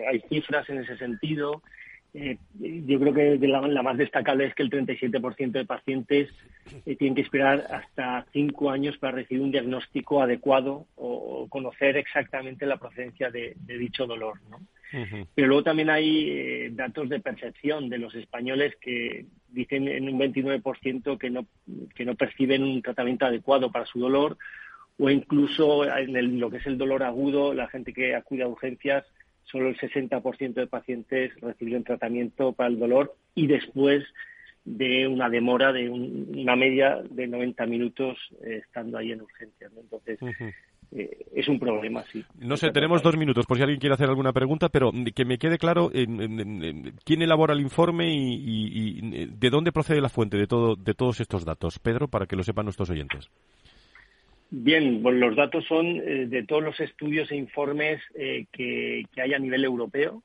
hay, 0.09 0.21
cifras 0.29 0.69
en 0.71 0.79
ese 0.79 0.97
sentido. 0.97 1.63
Eh, 2.15 2.39
yo 2.59 2.99
creo 2.99 3.13
que 3.13 3.47
la, 3.47 3.83
más 3.83 3.99
destacable 3.99 4.47
es 4.47 4.55
que 4.55 4.63
el 4.63 4.71
37% 4.71 5.51
de 5.53 5.65
pacientes 5.67 6.31
eh, 6.87 6.97
tienen 6.97 7.15
que 7.15 7.21
esperar 7.21 7.67
hasta 7.71 8.25
cinco 8.33 8.71
años 8.71 8.97
para 8.97 9.17
recibir 9.17 9.43
un 9.43 9.51
diagnóstico 9.51 10.23
adecuado 10.23 10.87
o, 10.97 11.47
conocer 11.51 11.97
exactamente 11.97 12.67
la 12.67 12.77
procedencia 12.77 13.31
de, 13.31 13.55
dicho 13.67 14.07
dolor. 14.07 14.39
¿no? 14.51 14.61
Pero 15.35 15.49
luego 15.49 15.63
también 15.63 15.91
hay 15.91 16.31
eh, 16.31 16.71
datos 16.73 17.09
de 17.09 17.21
percepción 17.21 17.89
de 17.89 17.99
los 17.99 18.15
españoles 18.15 18.75
que 18.81 19.27
dicen 19.51 19.89
en 19.89 20.09
un 20.09 20.19
29% 20.19 21.19
que 21.19 21.31
no, 21.31 21.47
que 21.95 22.05
no 22.05 22.15
perciben 22.17 22.65
un 22.65 22.83
tratamiento 22.83 23.27
adecuado 23.27 23.71
para 23.71 23.87
su 23.87 23.99
dolor 23.99 24.37
o 24.99 25.09
incluso 25.11 25.85
en 25.85 26.41
lo 26.41 26.51
que 26.51 26.57
es 26.57 26.67
el 26.67 26.77
dolor 26.77 27.03
agudo, 27.03 27.55
la 27.55 27.69
gente 27.69 27.93
que 27.93 28.15
acude 28.17 28.43
a 28.43 28.49
urgencias 28.49 29.05
solo 29.51 29.69
el 29.69 29.79
60% 29.79 30.55
de 30.55 30.67
pacientes 30.67 31.33
recibieron 31.41 31.85
tratamiento 31.85 32.53
para 32.53 32.71
el 32.71 32.79
dolor 32.79 33.15
y 33.35 33.47
después 33.47 34.05
de 34.65 35.07
una 35.07 35.31
demora 35.31 35.73
de 35.73 35.89
una 35.89 36.55
media 36.55 37.01
de 37.11 37.27
90 37.27 37.67
minutos 37.67 38.19
eh, 38.45 38.61
estando 38.65 38.99
ahí 38.99 39.13
en 39.13 39.23
urgencias. 39.23 39.73
Entonces, 39.81 40.19
eh, 40.93 41.27
es 41.35 41.49
un 41.49 41.59
problema, 41.59 42.03
sí. 42.13 42.23
No 42.39 42.57
sé, 42.57 42.71
tenemos 42.71 43.03
dos 43.03 43.17
minutos 43.17 43.47
por 43.47 43.57
si 43.57 43.63
alguien 43.63 43.81
quiere 43.81 43.95
hacer 43.95 44.09
alguna 44.09 44.33
pregunta, 44.33 44.69
pero 44.69 44.91
que 45.15 45.25
me 45.25 45.39
quede 45.39 45.57
claro 45.57 45.91
quién 45.91 47.23
elabora 47.23 47.55
el 47.55 47.61
informe 47.61 48.13
y, 48.13 49.01
y, 49.01 49.27
de 49.27 49.51
dónde 49.51 49.73
procede 49.73 50.03
la 50.03 50.11
fuente 50.11 50.37
de, 50.37 50.47
todo, 50.47 50.77
de 50.77 50.95
todos 50.95 51.21
estos 51.21 51.45
datos. 51.45 51.79
Pedro, 51.79 52.09
para 52.09 52.27
que 52.27 52.37
lo 52.37 52.43
sepan 52.43 52.67
nuestros 52.67 52.91
oyentes. 52.91 53.31
Bien, 54.51 55.03
los 55.03 55.37
datos 55.37 55.67
son 55.67 55.87
eh, 55.87 56.27
de 56.27 56.43
todos 56.45 56.63
los 56.63 56.81
estudios 56.81 57.31
e 57.31 57.37
informes 57.37 58.01
eh, 58.15 58.47
que, 58.51 59.05
hay 59.21 59.35
a 59.35 59.39
nivel 59.39 59.65
europeo. 59.65 60.23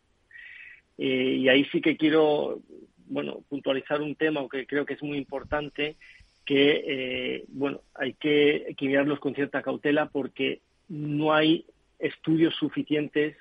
Eh, 0.98 1.38
y 1.40 1.50
ahí 1.50 1.66
sí 1.66 1.82
que 1.82 1.98
quiero, 1.98 2.62
bueno, 3.08 3.42
puntualizar 3.50 4.02
un 4.02 4.16
tema 4.16 4.48
que 4.50 4.66
creo 4.66 4.86
que 4.86 4.94
es 4.94 5.04
muy 5.04 5.18
importante, 5.18 5.98
que, 6.46 7.46
bueno, 7.50 7.82
hay 7.96 8.14
que, 8.14 8.76
que 8.78 8.86
mirarlos 8.86 9.20
con 9.20 9.34
cierta 9.34 9.62
cautela 9.62 10.08
porque 10.08 10.60
no 10.90 11.34
hay 11.34 11.66
estudios 12.00 12.54
suficientes 12.56 13.38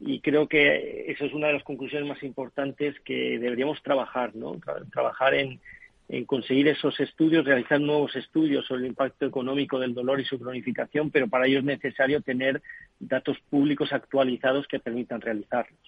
y 0.00 0.20
creo 0.20 0.48
que 0.48 1.04
eso 1.08 1.26
es 1.26 1.34
una 1.34 1.48
de 1.48 1.52
las 1.52 1.62
conclusiones 1.62 2.08
más 2.08 2.22
importantes 2.22 2.98
que 3.00 3.38
deberíamos 3.38 3.82
trabajar, 3.82 4.34
¿no? 4.34 4.58
trabajar 4.90 5.34
en, 5.34 5.60
en 6.08 6.24
conseguir 6.24 6.68
esos 6.68 6.98
estudios, 7.00 7.44
realizar 7.44 7.80
nuevos 7.80 8.14
estudios 8.16 8.66
sobre 8.66 8.82
el 8.82 8.88
impacto 8.88 9.26
económico 9.26 9.78
del 9.78 9.94
dolor 9.94 10.20
y 10.20 10.24
su 10.24 10.38
cronificación, 10.38 11.10
pero 11.10 11.28
para 11.28 11.46
ello 11.46 11.60
es 11.60 11.64
necesario 11.64 12.20
tener 12.20 12.62
datos 13.00 13.38
públicos 13.48 13.92
actualizados 13.92 14.66
que 14.66 14.78
permitan 14.78 15.20
realizarlos. 15.20 15.78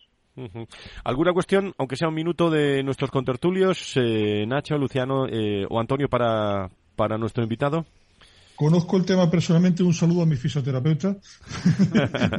¿Alguna 1.04 1.32
cuestión, 1.32 1.74
aunque 1.78 1.96
sea 1.96 2.08
un 2.08 2.14
minuto, 2.14 2.50
de 2.50 2.82
nuestros 2.82 3.10
contertulios, 3.10 3.96
eh, 3.96 4.44
Nacho, 4.46 4.76
Luciano 4.76 5.26
eh, 5.28 5.64
o 5.68 5.78
Antonio, 5.78 6.08
para, 6.08 6.70
para 6.96 7.18
nuestro 7.18 7.42
invitado? 7.42 7.84
Conozco 8.56 8.96
el 8.96 9.04
tema 9.04 9.28
personalmente, 9.28 9.82
un 9.82 9.94
saludo 9.94 10.22
a 10.22 10.26
mi 10.26 10.36
fisioterapeuta. 10.36 11.16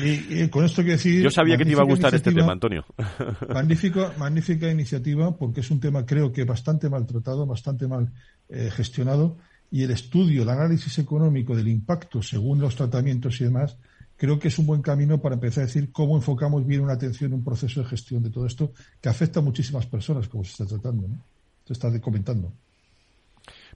y, 0.00 0.48
con 0.48 0.64
esto 0.64 0.82
quiero 0.82 0.96
decir. 0.96 1.22
Yo 1.22 1.30
sabía 1.30 1.56
que 1.56 1.64
te 1.64 1.70
iba 1.70 1.82
a 1.82 1.86
gustar 1.86 2.14
este 2.14 2.32
tema, 2.32 2.52
Antonio. 2.52 2.84
magnífica 4.18 4.70
iniciativa, 4.70 5.36
porque 5.36 5.60
es 5.60 5.70
un 5.70 5.78
tema, 5.78 6.04
creo 6.04 6.32
que 6.32 6.44
bastante 6.44 6.88
maltratado, 6.88 7.46
bastante 7.46 7.86
mal 7.86 8.12
eh, 8.48 8.70
gestionado. 8.72 9.36
Y 9.70 9.82
el 9.82 9.90
estudio, 9.90 10.42
el 10.42 10.48
análisis 10.48 10.98
económico 10.98 11.54
del 11.54 11.68
impacto 11.68 12.22
según 12.22 12.60
los 12.60 12.74
tratamientos 12.74 13.40
y 13.40 13.44
demás, 13.44 13.76
creo 14.16 14.38
que 14.38 14.48
es 14.48 14.58
un 14.58 14.66
buen 14.66 14.82
camino 14.82 15.20
para 15.20 15.34
empezar 15.34 15.62
a 15.62 15.66
decir 15.66 15.92
cómo 15.92 16.16
enfocamos 16.16 16.66
bien 16.66 16.80
una 16.80 16.94
atención, 16.94 17.32
un 17.32 17.44
proceso 17.44 17.82
de 17.82 17.86
gestión 17.86 18.22
de 18.22 18.30
todo 18.30 18.46
esto, 18.46 18.72
que 19.00 19.08
afecta 19.08 19.40
a 19.40 19.42
muchísimas 19.42 19.86
personas, 19.86 20.28
como 20.28 20.44
se 20.44 20.50
está 20.50 20.66
tratando, 20.66 21.08
¿no? 21.08 21.18
Se 21.64 21.72
está 21.72 22.00
comentando. 22.00 22.52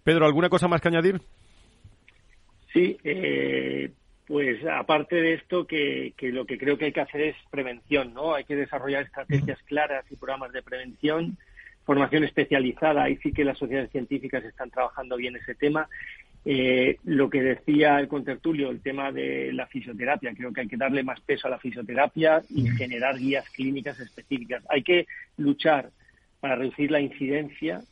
Pedro, 0.02 0.26
¿alguna 0.26 0.48
cosa 0.48 0.68
más 0.68 0.80
que 0.80 0.88
añadir? 0.88 1.20
Sí, 2.72 2.98
eh, 3.04 3.90
pues 4.26 4.64
aparte 4.64 5.16
de 5.16 5.34
esto, 5.34 5.66
que, 5.66 6.14
lo 6.20 6.44
que 6.44 6.56
creo 6.56 6.78
que 6.78 6.86
hay 6.86 6.92
que 6.92 7.00
hacer 7.00 7.20
es 7.20 7.36
prevención, 7.50 8.14
¿no? 8.14 8.34
Hay 8.34 8.44
que 8.44 8.54
desarrollar 8.54 9.02
estrategias 9.02 9.58
claras 9.64 10.04
y 10.10 10.16
programas 10.16 10.52
de 10.52 10.62
prevención, 10.62 11.36
formación 11.84 12.22
especializada. 12.22 13.02
Ahí 13.02 13.16
sí 13.22 13.32
que 13.32 13.44
las 13.44 13.58
sociedades 13.58 13.90
científicas 13.90 14.44
están 14.44 14.70
trabajando 14.70 15.16
bien 15.16 15.34
ese 15.34 15.56
tema. 15.56 15.88
Eh, 16.44 16.96
lo 17.04 17.28
que 17.28 17.42
decía 17.42 17.98
el 17.98 18.06
contertulio, 18.06 18.70
el 18.70 18.80
tema 18.80 19.10
de 19.10 19.52
la 19.52 19.66
fisioterapia, 19.66 20.32
creo 20.34 20.52
que 20.52 20.62
hay 20.62 20.68
que 20.68 20.76
darle 20.76 21.02
más 21.02 21.20
peso 21.20 21.48
a 21.48 21.50
la 21.50 21.58
fisioterapia 21.58 22.40
y 22.48 22.68
generar 22.68 23.18
guías 23.18 23.50
clínicas 23.50 23.98
específicas. 23.98 24.62
Hay 24.70 24.82
que 24.82 25.06
luchar 25.36 25.90
para 26.38 26.54
reducir 26.54 26.90
la 26.90 27.00
incidencia 27.00 27.82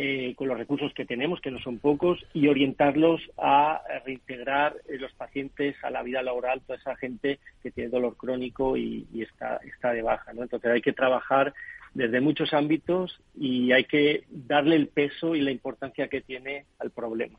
eh, 0.00 0.36
con 0.36 0.46
los 0.46 0.56
recursos 0.56 0.94
que 0.94 1.04
tenemos, 1.04 1.40
que 1.40 1.50
no 1.50 1.58
son 1.58 1.80
pocos, 1.80 2.24
y 2.32 2.46
orientarlos 2.46 3.20
a 3.36 3.82
reintegrar 4.06 4.76
eh, 4.88 4.96
los 4.96 5.12
pacientes 5.14 5.74
a 5.82 5.90
la 5.90 6.04
vida 6.04 6.22
laboral, 6.22 6.60
toda 6.60 6.78
esa 6.78 6.94
gente 6.94 7.40
que 7.64 7.72
tiene 7.72 7.90
dolor 7.90 8.16
crónico 8.16 8.76
y, 8.76 9.08
está, 9.20 9.56
está 9.56 9.92
de 9.92 10.02
baja. 10.02 10.32
¿no? 10.34 10.44
Entonces 10.44 10.70
hay 10.70 10.82
que 10.82 10.92
trabajar 10.92 11.52
desde 11.98 12.20
muchos 12.20 12.54
ámbitos 12.54 13.18
y 13.34 13.72
hay 13.72 13.82
que 13.82 14.22
darle 14.30 14.76
el 14.76 14.86
peso 14.86 15.34
y 15.34 15.40
la 15.40 15.50
importancia 15.50 16.06
que 16.06 16.20
tiene 16.20 16.64
al 16.78 16.92
problema. 16.92 17.36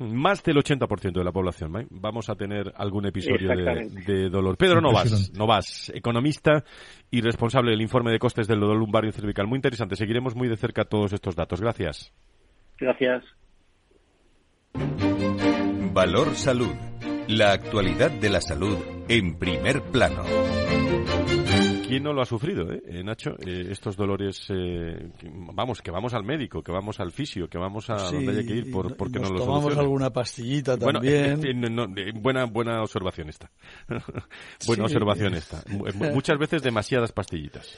Más 0.00 0.44
del 0.44 0.58
80% 0.58 1.12
de 1.12 1.24
la 1.24 1.32
población. 1.32 1.80
¿eh? 1.80 1.86
Vamos 1.88 2.28
a 2.28 2.34
tener 2.34 2.74
algún 2.76 3.06
episodio 3.06 3.48
de, 3.48 4.28
dolor. 4.28 4.58
Pedro 4.58 4.82
Novas, 4.82 5.32
Novas, 5.32 5.90
economista 5.94 6.62
y 7.10 7.22
responsable 7.22 7.70
del 7.70 7.80
informe 7.80 8.12
de 8.12 8.18
costes 8.18 8.46
del 8.46 8.60
dolor 8.60 8.76
lumbario 8.76 9.08
y 9.08 9.12
cervical. 9.14 9.46
Muy 9.46 9.56
interesante. 9.56 9.96
Seguiremos 9.96 10.36
muy 10.36 10.46
de 10.46 10.58
cerca 10.58 10.84
todos 10.84 11.14
estos 11.14 11.34
datos. 11.34 11.62
Gracias. 11.62 12.12
Gracias. 12.78 13.24
Valor 15.94 16.34
Salud. 16.34 16.74
La 17.28 17.52
actualidad 17.52 18.10
de 18.10 18.28
la 18.28 18.42
salud 18.42 18.76
en 19.08 19.38
primer 19.38 19.80
plano. 19.84 20.22
¿Quién 21.92 22.04
no 22.04 22.14
lo 22.14 22.22
ha 22.22 22.24
sufrido, 22.24 22.72
eh, 22.72 22.82
eh 22.86 23.04
Nacho? 23.04 23.36
Eh, 23.46 23.66
estos 23.70 23.96
dolores, 23.96 24.46
eh, 24.48 25.10
vamos, 25.52 25.82
que 25.82 25.90
vamos 25.90 26.14
al 26.14 26.24
médico, 26.24 26.62
que 26.62 26.72
vamos 26.72 26.98
al 27.00 27.12
fisio, 27.12 27.48
que 27.48 27.58
vamos 27.58 27.90
a 27.90 27.96
donde 27.96 28.30
haya 28.30 28.46
que 28.46 28.54
ir 28.54 28.70
por, 28.70 28.96
porque 28.96 29.18
nos, 29.18 29.30
no 29.30 29.36
lo 29.36 29.44
tomamos 29.44 29.76
alguna 29.76 30.10
pastillita 30.10 30.78
también. 30.78 31.38
buena, 32.22 32.46
buena 32.46 32.80
observación 32.80 33.28
esta. 33.28 33.50
buena 34.66 34.84
observación 34.84 35.34
esta. 35.34 35.62
Muchas 36.14 36.38
veces 36.38 36.62
demasiadas 36.62 37.12
pastillitas 37.12 37.76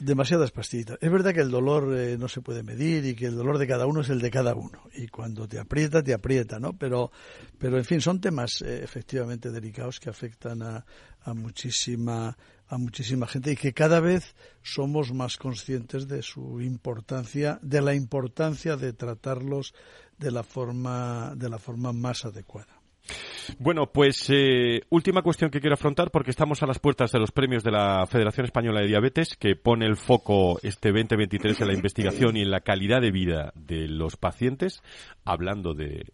demasiadas 0.00 0.52
pastillitas. 0.52 0.96
Es 1.00 1.10
verdad 1.10 1.34
que 1.34 1.40
el 1.40 1.50
dolor 1.50 1.88
no 2.20 2.28
se 2.28 2.40
puede 2.40 2.62
medir 2.62 3.04
y 3.04 3.16
que 3.16 3.26
el 3.26 3.34
dolor 3.34 3.58
de 3.58 3.66
cada 3.66 3.84
uno 3.84 4.02
es 4.02 4.08
el 4.10 4.20
de 4.20 4.30
cada 4.30 4.54
uno. 4.54 4.84
Y 4.94 5.08
cuando 5.08 5.48
te 5.48 5.58
aprieta, 5.58 6.04
te 6.04 6.14
aprieta, 6.14 6.60
¿no? 6.60 6.74
Pero, 6.74 7.10
pero 7.58 7.78
en 7.78 7.84
fin, 7.84 8.00
son 8.00 8.20
temas 8.20 8.62
efectivamente 8.62 9.50
delicados 9.50 9.98
que 9.98 10.08
afectan 10.08 10.62
a, 10.62 10.86
a 11.22 11.34
muchísima 11.34 12.36
a 12.68 12.78
muchísima 12.78 13.26
gente 13.26 13.52
y 13.52 13.56
que 13.56 13.72
cada 13.72 14.00
vez 14.00 14.34
somos 14.62 15.12
más 15.12 15.36
conscientes 15.36 16.06
de 16.06 16.22
su 16.22 16.60
importancia, 16.60 17.58
de 17.62 17.80
la 17.80 17.94
importancia 17.94 18.76
de 18.76 18.92
tratarlos 18.92 19.74
de 20.18 20.30
la 20.30 20.42
forma, 20.42 21.34
de 21.36 21.48
la 21.48 21.58
forma 21.58 21.92
más 21.92 22.24
adecuada. 22.24 22.77
Bueno, 23.58 23.86
pues 23.86 24.28
eh, 24.30 24.82
última 24.90 25.22
cuestión 25.22 25.50
que 25.50 25.60
quiero 25.60 25.74
afrontar 25.74 26.10
porque 26.10 26.30
estamos 26.30 26.62
a 26.62 26.66
las 26.66 26.78
puertas 26.78 27.12
de 27.12 27.18
los 27.18 27.32
premios 27.32 27.64
de 27.64 27.70
la 27.70 28.06
Federación 28.06 28.44
Española 28.44 28.80
de 28.80 28.88
Diabetes 28.88 29.36
que 29.36 29.56
pone 29.56 29.86
el 29.86 29.96
foco 29.96 30.58
este 30.62 30.90
2023 30.90 31.60
en 31.62 31.66
la 31.66 31.74
investigación 31.74 32.36
y 32.36 32.42
en 32.42 32.50
la 32.50 32.60
calidad 32.60 33.00
de 33.00 33.10
vida 33.10 33.52
de 33.54 33.88
los 33.88 34.16
pacientes, 34.16 34.82
hablando 35.24 35.74
de, 35.74 36.04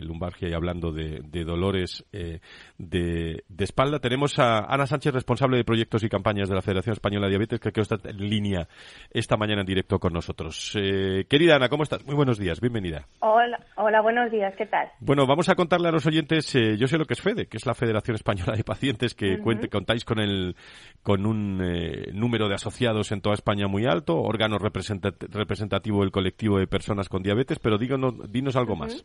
lumbargia 0.00 0.48
y 0.48 0.52
hablando 0.52 0.92
de, 0.92 1.44
dolores 1.44 2.04
eh, 2.12 2.40
de, 2.78 3.44
espalda. 3.58 3.98
Tenemos 4.00 4.38
a 4.38 4.58
Ana 4.58 4.86
Sánchez, 4.86 5.14
responsable 5.14 5.56
de 5.56 5.64
proyectos 5.64 6.02
y 6.02 6.08
campañas 6.08 6.48
de 6.48 6.54
la 6.54 6.62
Federación 6.62 6.94
Española 6.94 7.26
de 7.26 7.30
Diabetes, 7.30 7.60
que 7.60 7.72
creo 7.72 7.82
está 7.82 7.96
en 8.08 8.18
línea 8.18 8.68
esta 9.10 9.36
mañana 9.36 9.60
en 9.60 9.66
directo 9.66 9.98
con 9.98 10.12
nosotros. 10.12 10.76
Eh, 10.76 11.24
querida 11.28 11.56
Ana, 11.56 11.68
¿cómo 11.68 11.84
estás? 11.84 12.04
Muy 12.04 12.14
buenos 12.14 12.38
días, 12.38 12.60
bienvenida. 12.60 13.06
Hola, 13.20 13.58
hola, 13.76 14.00
buenos 14.02 14.30
días, 14.30 14.54
¿qué 14.56 14.66
tal? 14.66 14.88
Bueno, 15.00 15.26
vamos 15.26 15.48
a 15.48 15.54
contarle 15.54 15.88
a 15.88 15.92
los 15.92 16.06
oyentes 16.06 16.23
yo 16.28 16.86
sé 16.86 16.98
lo 16.98 17.04
que 17.04 17.14
es 17.14 17.20
FEDE, 17.20 17.46
que 17.46 17.56
es 17.56 17.66
la 17.66 17.74
Federación 17.74 18.14
Española 18.14 18.54
de 18.56 18.64
Pacientes, 18.64 19.14
que 19.14 19.38
contáis 19.70 20.04
con, 20.04 20.18
el, 20.18 20.56
con 21.02 21.26
un 21.26 21.60
eh, 21.62 22.10
número 22.12 22.48
de 22.48 22.54
asociados 22.54 23.12
en 23.12 23.20
toda 23.20 23.34
España 23.34 23.66
muy 23.66 23.86
alto, 23.86 24.20
órgano 24.20 24.58
representativo 24.58 26.00
del 26.00 26.10
colectivo 26.10 26.58
de 26.58 26.66
personas 26.66 27.08
con 27.08 27.22
diabetes, 27.22 27.58
pero 27.58 27.78
díganos, 27.78 28.30
dinos 28.30 28.56
algo 28.56 28.76
más. 28.76 29.04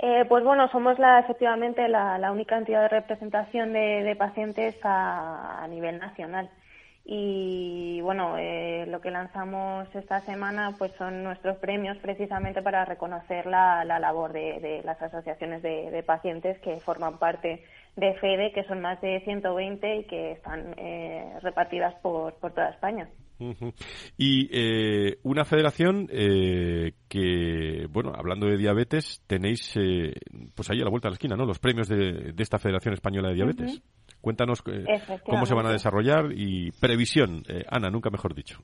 Eh, 0.00 0.24
pues 0.28 0.44
bueno, 0.44 0.68
somos 0.70 0.96
la, 0.98 1.18
efectivamente 1.18 1.88
la, 1.88 2.30
única 2.30 2.56
entidad 2.56 2.82
de 2.82 2.88
representación 2.88 3.72
de, 3.72 4.14
pacientes 4.16 4.76
a, 4.84 5.66
nivel 5.68 5.98
nacional. 5.98 6.48
Y 7.10 8.02
bueno, 8.02 8.36
eh, 8.36 8.84
lo 8.86 9.00
que 9.00 9.10
lanzamos 9.10 9.88
esta 9.94 10.20
semana 10.20 10.74
pues 10.76 10.92
son 10.98 11.24
nuestros 11.24 11.56
premios 11.56 11.96
precisamente 12.02 12.60
para 12.60 12.84
reconocer 12.84 13.46
la, 13.46 13.82
labor 13.82 14.34
de, 14.34 14.82
las 14.84 15.00
asociaciones 15.00 15.62
de, 15.62 16.04
pacientes 16.06 16.58
que 16.58 16.80
forman 16.80 17.18
parte 17.18 17.64
de 17.96 18.12
FEDE, 18.12 18.52
que 18.52 18.62
son 18.64 18.82
más 18.82 19.00
de 19.00 19.22
120 19.24 19.96
y 19.96 20.04
que 20.04 20.32
están 20.32 20.74
eh, 20.76 21.32
repartidas 21.40 21.94
por, 22.02 22.34
por 22.34 22.52
toda 22.52 22.68
España. 22.68 23.08
Y 24.18 24.50
eh, 24.52 25.18
una 25.22 25.46
federación 25.46 26.08
que, 26.08 27.86
bueno, 27.88 28.12
hablando 28.14 28.48
de 28.48 28.58
diabetes, 28.58 29.22
tenéis 29.26 29.72
pues 30.54 30.68
ahí 30.68 30.82
a 30.82 30.84
la 30.84 30.90
vuelta 30.90 31.08
de 31.08 31.12
la 31.12 31.14
esquina, 31.14 31.36
¿no? 31.36 31.46
Los 31.46 31.58
premios 31.58 31.88
de, 31.88 32.34
esta 32.36 32.58
Federación 32.58 32.92
Española 32.92 33.30
de 33.30 33.34
Diabetes. 33.34 33.82
Cuéntanos 34.20 34.62
eh, 34.66 35.00
cómo 35.24 35.46
se 35.46 35.54
van 35.54 35.66
a 35.66 35.72
desarrollar 35.72 36.26
y 36.34 36.72
previsión, 36.72 37.44
eh, 37.48 37.64
Ana, 37.70 37.88
nunca 37.88 38.10
mejor 38.10 38.34
dicho. 38.34 38.58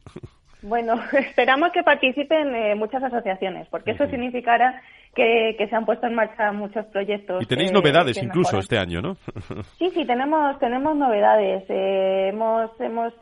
Bueno, 0.63 0.95
esperamos 1.13 1.71
que 1.73 1.83
participen 1.83 2.55
eh, 2.55 2.75
muchas 2.75 3.03
asociaciones, 3.03 3.69
porque 3.69 3.93
eso 3.93 4.07
significará 4.09 4.83
que, 5.15 5.55
se 5.57 5.77
han 5.77 5.87
puesto 5.87 6.09
en 6.09 6.17
marcha 6.17 6.51
muchos 6.51 6.87
proyectos. 6.87 7.41
Y 7.41 7.47
tenéis 7.47 7.71
novedades 7.71 8.21
incluso 8.21 8.59
este 8.59 8.79
año, 8.79 9.01
¿no? 9.01 9.15
sí, 9.79 9.91
sí, 9.95 10.05
tenemos, 10.05 10.59
tenemos 10.59 10.97
novedades. 10.97 11.65
hemos 11.69 12.71
hemos 12.81 13.13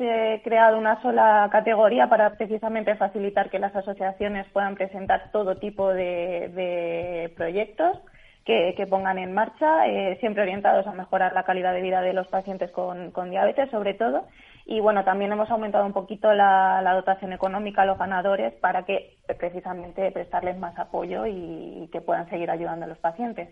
creado 0.43 0.79
una 0.79 1.03
sola 1.03 1.49
categoría 1.53 2.09
para 2.09 2.35
precisamente 2.39 2.95
facilitar 2.95 3.51
que 3.51 3.59
las 3.59 3.77
asociaciones 3.77 4.47
puedan 4.55 4.75
presentar 4.75 5.31
todo 5.33 5.57
tipo 5.57 5.93
de 5.93 7.31
proyectos 7.37 7.99
que, 8.45 8.87
pongan 8.89 9.19
en 9.19 9.33
marcha, 9.33 9.87
eh, 9.87 10.17
siempre 10.21 10.43
orientados 10.43 10.87
a 10.87 10.93
mejorar 10.93 11.33
la 11.33 11.45
calidad 11.45 11.73
de 11.73 11.83
vida 11.83 12.01
de 12.01 12.13
los 12.13 12.27
pacientes 12.29 12.71
con, 12.71 13.31
diabetes, 13.31 13.71
sobre 13.71 13.95
todo. 13.95 14.27
Y 14.65 14.81
bueno, 14.81 15.05
también 15.05 15.33
hemos 15.33 15.51
aumentado 15.51 15.85
un 15.85 15.93
poquito 15.93 16.33
la, 16.33 16.83
dotación 16.95 17.33
económica 17.33 17.83
a 17.83 17.87
los 17.87 17.99
ganadores 17.99 18.55
para 18.55 18.85
que 18.85 19.17
precisamente 19.39 20.11
prestarles 20.13 20.57
más 20.59 20.79
apoyo 20.79 21.27
y, 21.27 21.89
que 21.93 22.01
puedan 22.01 22.29
seguir 22.31 22.51
ayudando 22.51 22.87
a 22.87 22.89
los 22.89 22.99
pacientes. 22.99 23.49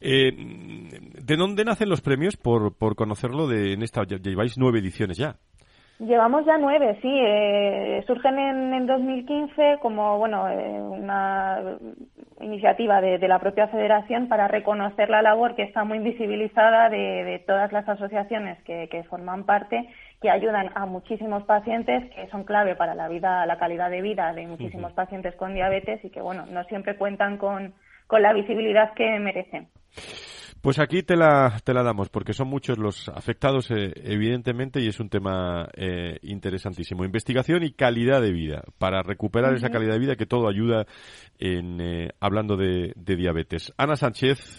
Eh, 0.00 0.32
¿De 0.32 1.36
dónde 1.36 1.64
nacen 1.64 1.88
los 1.88 2.00
premios? 2.00 2.36
Por, 2.36 2.76
por 2.76 2.96
conocerlo, 2.96 3.46
de, 3.46 3.74
en 3.74 3.82
esta 3.82 4.02
lleváis 4.04 4.56
nueve 4.56 4.78
ediciones 4.78 5.18
ya. 5.18 5.36
Llevamos 6.00 6.46
ya 6.46 6.56
nueve, 6.56 6.98
sí. 7.02 7.10
Eh, 7.12 8.02
surgen 8.06 8.38
en, 8.38 8.72
en, 8.72 8.86
2015 8.86 9.80
como 9.82 10.16
bueno 10.18 10.48
eh, 10.48 10.80
una 10.80 11.76
iniciativa 12.40 13.02
de, 13.02 13.28
la 13.28 13.38
propia 13.38 13.68
Federación 13.68 14.26
para 14.26 14.48
reconocer 14.48 15.10
la 15.10 15.20
labor 15.20 15.54
que 15.54 15.62
está 15.62 15.84
muy 15.84 15.98
invisibilizada 15.98 16.88
de, 16.88 17.44
todas 17.46 17.70
las 17.72 17.86
asociaciones 17.86 18.56
que, 18.64 19.04
forman 19.10 19.44
parte, 19.44 19.90
que 20.22 20.30
ayudan 20.30 20.70
a 20.74 20.86
muchísimos 20.86 21.44
pacientes, 21.44 22.10
que 22.14 22.28
son 22.28 22.44
clave 22.44 22.76
para 22.76 22.94
la 22.94 23.08
vida, 23.08 23.44
la 23.44 23.58
calidad 23.58 23.90
de 23.90 24.00
vida 24.00 24.32
de 24.32 24.46
muchísimos 24.46 24.94
pacientes 24.94 25.34
con 25.34 25.52
diabetes 25.52 26.02
y 26.02 26.08
que 26.08 26.22
bueno 26.22 26.46
no 26.50 26.64
siempre 26.64 26.96
cuentan 26.96 27.36
con, 27.36 27.74
con 28.06 28.22
la 28.22 28.32
visibilidad 28.32 28.94
que 28.94 29.18
merecen. 29.18 29.68
Pues 30.60 30.78
aquí 30.78 31.02
te 31.02 31.16
la, 31.16 31.58
te 31.64 31.72
la 31.72 31.82
damos, 31.82 32.10
porque 32.10 32.34
son 32.34 32.48
muchos 32.48 32.76
los 32.76 33.08
afectados, 33.08 33.70
eh, 33.70 33.92
evidentemente, 33.96 34.82
y 34.82 34.88
es 34.88 35.00
un 35.00 35.08
tema 35.08 35.66
eh, 35.74 36.18
interesantísimo. 36.22 37.02
Investigación 37.02 37.62
y 37.62 37.72
calidad 37.72 38.20
de 38.20 38.30
vida, 38.30 38.64
para 38.76 39.02
recuperar 39.02 39.54
esa 39.54 39.70
calidad 39.70 39.94
de 39.94 40.00
vida 40.00 40.16
que 40.16 40.26
todo 40.26 40.48
ayuda 40.48 40.86
en 41.38 41.80
eh, 41.80 42.10
hablando 42.20 42.58
de, 42.58 42.92
de, 42.94 43.16
diabetes. 43.16 43.72
Ana 43.78 43.96
Sánchez, 43.96 44.58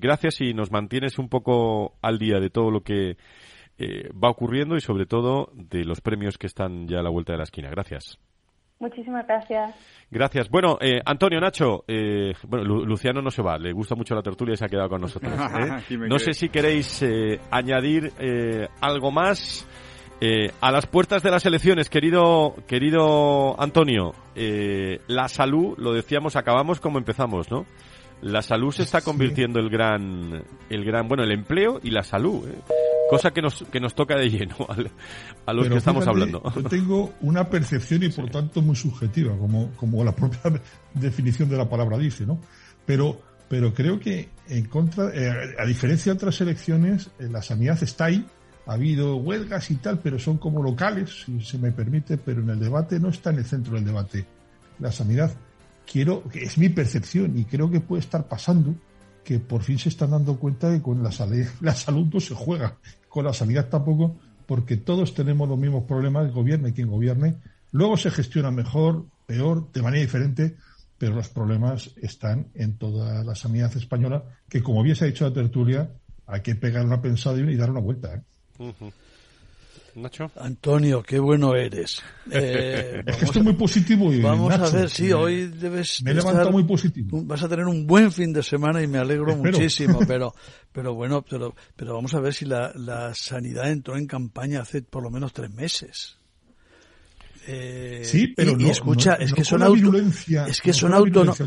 gracias 0.00 0.40
y 0.40 0.52
nos 0.52 0.72
mantienes 0.72 1.16
un 1.18 1.28
poco 1.28 1.96
al 2.02 2.18
día 2.18 2.40
de 2.40 2.50
todo 2.50 2.72
lo 2.72 2.82
que 2.82 3.16
va 3.80 4.30
ocurriendo 4.30 4.76
y 4.76 4.80
sobre 4.80 5.06
todo 5.06 5.50
de 5.54 5.84
los 5.84 6.00
premios 6.00 6.38
que 6.38 6.46
están 6.46 6.88
ya 6.88 7.00
a 7.00 7.02
la 7.02 7.10
vuelta 7.10 7.32
de 7.32 7.38
la 7.38 7.44
esquina. 7.44 7.70
Gracias. 7.70 8.18
Muchísimas 8.78 9.26
gracias. 9.26 9.74
Gracias. 10.10 10.50
Bueno, 10.50 10.76
eh, 10.80 11.00
Antonio, 11.04 11.40
Nacho, 11.40 11.84
eh, 11.88 12.32
bueno, 12.46 12.64
Luciano 12.84 13.22
no 13.22 13.30
se 13.30 13.42
va, 13.42 13.56
le 13.58 13.72
gusta 13.72 13.94
mucho 13.94 14.14
la 14.14 14.22
tertulia 14.22 14.54
y 14.54 14.56
se 14.56 14.66
ha 14.66 14.68
quedado 14.68 14.88
con 14.90 15.00
nosotros. 15.00 15.32
¿eh? 15.90 15.96
no 16.08 16.18
sé 16.18 16.32
si 16.32 16.48
queréis 16.48 17.04
añadir 17.50 18.12
algo 18.80 19.10
más. 19.10 19.66
a 20.60 20.72
las 20.72 20.86
puertas 20.86 21.22
de 21.22 21.30
las 21.30 21.46
elecciones, 21.46 21.88
querido, 21.88 22.54
querido 22.66 23.60
Antonio, 23.60 24.12
la 24.34 25.28
salud, 25.28 25.74
lo 25.78 25.92
decíamos, 25.92 26.36
acabamos 26.36 26.80
como 26.80 26.98
empezamos, 26.98 27.50
¿no? 27.50 27.64
La 28.22 28.40
salud 28.40 28.72
se 28.72 28.82
está 28.82 29.02
convirtiendo 29.02 29.60
el 29.60 29.68
gran, 29.68 30.42
el 30.70 30.84
gran, 30.84 31.06
bueno, 31.06 31.22
el 31.22 31.32
empleo 31.32 31.80
y 31.82 31.90
la 31.90 32.02
salud. 32.02 32.48
¿eh? 32.48 32.54
Cosa 33.08 33.32
que 33.32 33.42
nos, 33.42 33.64
que 33.70 33.80
nos 33.80 33.94
toca 33.94 34.16
de 34.16 34.28
lleno 34.28 34.56
a, 35.46 35.52
los 35.52 35.68
que 35.68 35.76
estamos 35.76 36.06
hablando. 36.06 36.42
Yo 36.54 36.62
tengo 36.64 37.14
una 37.20 37.48
percepción 37.48 38.02
y 38.02 38.08
por 38.08 38.28
tanto 38.30 38.62
muy 38.62 38.74
subjetiva, 38.74 39.36
como, 39.36 39.70
como 39.72 40.02
la 40.04 40.14
propia 40.14 40.40
definición 40.94 41.48
de 41.48 41.56
la 41.56 41.68
palabra 41.68 41.98
dice, 41.98 42.26
¿no? 42.26 42.40
Pero, 42.84 43.20
pero 43.48 43.72
creo 43.72 44.00
que 44.00 44.28
en 44.48 44.66
contra, 44.66 45.10
eh, 45.14 45.54
a 45.58 45.64
diferencia 45.64 46.12
de 46.12 46.16
otras 46.16 46.40
elecciones, 46.40 47.10
eh, 47.18 47.28
la 47.30 47.42
sanidad 47.42 47.80
está 47.82 48.06
ahí. 48.06 48.26
Ha 48.66 48.72
habido 48.72 49.16
huelgas 49.16 49.70
y 49.70 49.76
tal, 49.76 50.00
pero 50.00 50.18
son 50.18 50.38
como 50.38 50.60
locales, 50.62 51.24
si 51.24 51.40
se 51.40 51.58
me 51.58 51.70
permite, 51.70 52.18
pero 52.18 52.42
en 52.42 52.50
el 52.50 52.58
debate 52.58 52.98
no 52.98 53.10
está 53.10 53.30
en 53.30 53.38
el 53.38 53.44
centro 53.44 53.74
del 53.74 53.84
debate. 53.84 54.26
La 54.80 54.90
sanidad, 54.90 55.32
quiero, 55.90 56.24
es 56.34 56.58
mi 56.58 56.68
percepción 56.68 57.38
y 57.38 57.44
creo 57.44 57.70
que 57.70 57.80
puede 57.80 58.00
estar 58.00 58.26
pasando 58.26 58.74
que 59.26 59.40
por 59.40 59.64
fin 59.64 59.76
se 59.76 59.88
están 59.88 60.12
dando 60.12 60.36
cuenta 60.36 60.70
de 60.70 60.76
que 60.76 60.84
con 60.84 61.02
la, 61.02 61.10
salud, 61.10 61.44
la 61.60 61.74
salud 61.74 62.06
no 62.14 62.20
se 62.20 62.32
juega, 62.32 62.76
con 63.08 63.24
la 63.24 63.32
sanidad 63.32 63.68
tampoco, 63.68 64.14
porque 64.46 64.76
todos 64.76 65.14
tenemos 65.14 65.48
los 65.48 65.58
mismos 65.58 65.82
problemas, 65.82 66.32
gobierne 66.32 66.72
quien 66.72 66.88
gobierne. 66.88 67.34
Luego 67.72 67.96
se 67.96 68.12
gestiona 68.12 68.52
mejor, 68.52 69.04
peor, 69.26 69.72
de 69.72 69.82
manera 69.82 70.02
diferente, 70.02 70.56
pero 70.96 71.16
los 71.16 71.28
problemas 71.28 71.90
están 72.00 72.46
en 72.54 72.78
toda 72.78 73.24
la 73.24 73.34
sanidad 73.34 73.76
española, 73.76 74.22
que 74.48 74.62
como 74.62 74.84
bien 74.84 74.94
se 74.94 75.04
ha 75.04 75.08
dicho 75.08 75.28
la 75.28 75.34
tertulia, 75.34 75.90
hay 76.28 76.42
que 76.42 76.54
pegar 76.54 76.86
una 76.86 77.02
pensada 77.02 77.36
y 77.38 77.56
dar 77.56 77.72
una 77.72 77.80
vuelta. 77.80 78.22
¿eh? 78.60 78.72
Nacho. 79.96 80.30
Antonio, 80.36 81.02
qué 81.02 81.18
bueno 81.18 81.54
eres. 81.54 82.02
Eh, 82.30 83.02
es 83.06 83.16
que 83.16 83.24
estoy 83.24 83.42
muy 83.42 83.54
positivo. 83.54 84.12
Y, 84.12 84.20
vamos 84.20 84.52
a 84.52 84.70
ver, 84.70 84.90
sí, 84.90 85.10
hoy 85.12 85.46
debes. 85.46 86.02
Me 86.02 86.10
he 86.10 86.14
levantado 86.14 86.52
muy 86.52 86.64
positivo. 86.64 87.22
Vas 87.24 87.42
a 87.42 87.48
tener 87.48 87.66
un 87.66 87.86
buen 87.86 88.12
fin 88.12 88.32
de 88.32 88.42
semana 88.42 88.82
y 88.82 88.86
me 88.86 88.98
alegro 88.98 89.34
muchísimo, 89.36 90.00
pero, 90.06 90.34
pero 90.72 90.94
bueno, 90.94 91.24
pero, 91.28 91.54
pero 91.74 91.94
vamos 91.94 92.12
a 92.14 92.20
ver 92.20 92.34
si 92.34 92.44
la, 92.44 92.72
la 92.74 93.14
sanidad 93.14 93.70
entró 93.70 93.96
en 93.96 94.06
campaña 94.06 94.60
hace 94.60 94.82
por 94.82 95.02
lo 95.02 95.10
menos 95.10 95.32
tres 95.32 95.50
meses. 95.50 96.18
Eh, 97.48 98.02
sí, 98.04 98.28
pero 98.28 98.52
y, 98.52 98.64
no, 98.64 98.70
escucha, 98.70 99.14
es, 99.14 99.32
que 99.32 99.44
son 99.44 99.62
auto, 99.62 99.92
es 99.96 100.60
que 100.60 100.72
son 100.72 100.92
autónomos. 100.92 101.40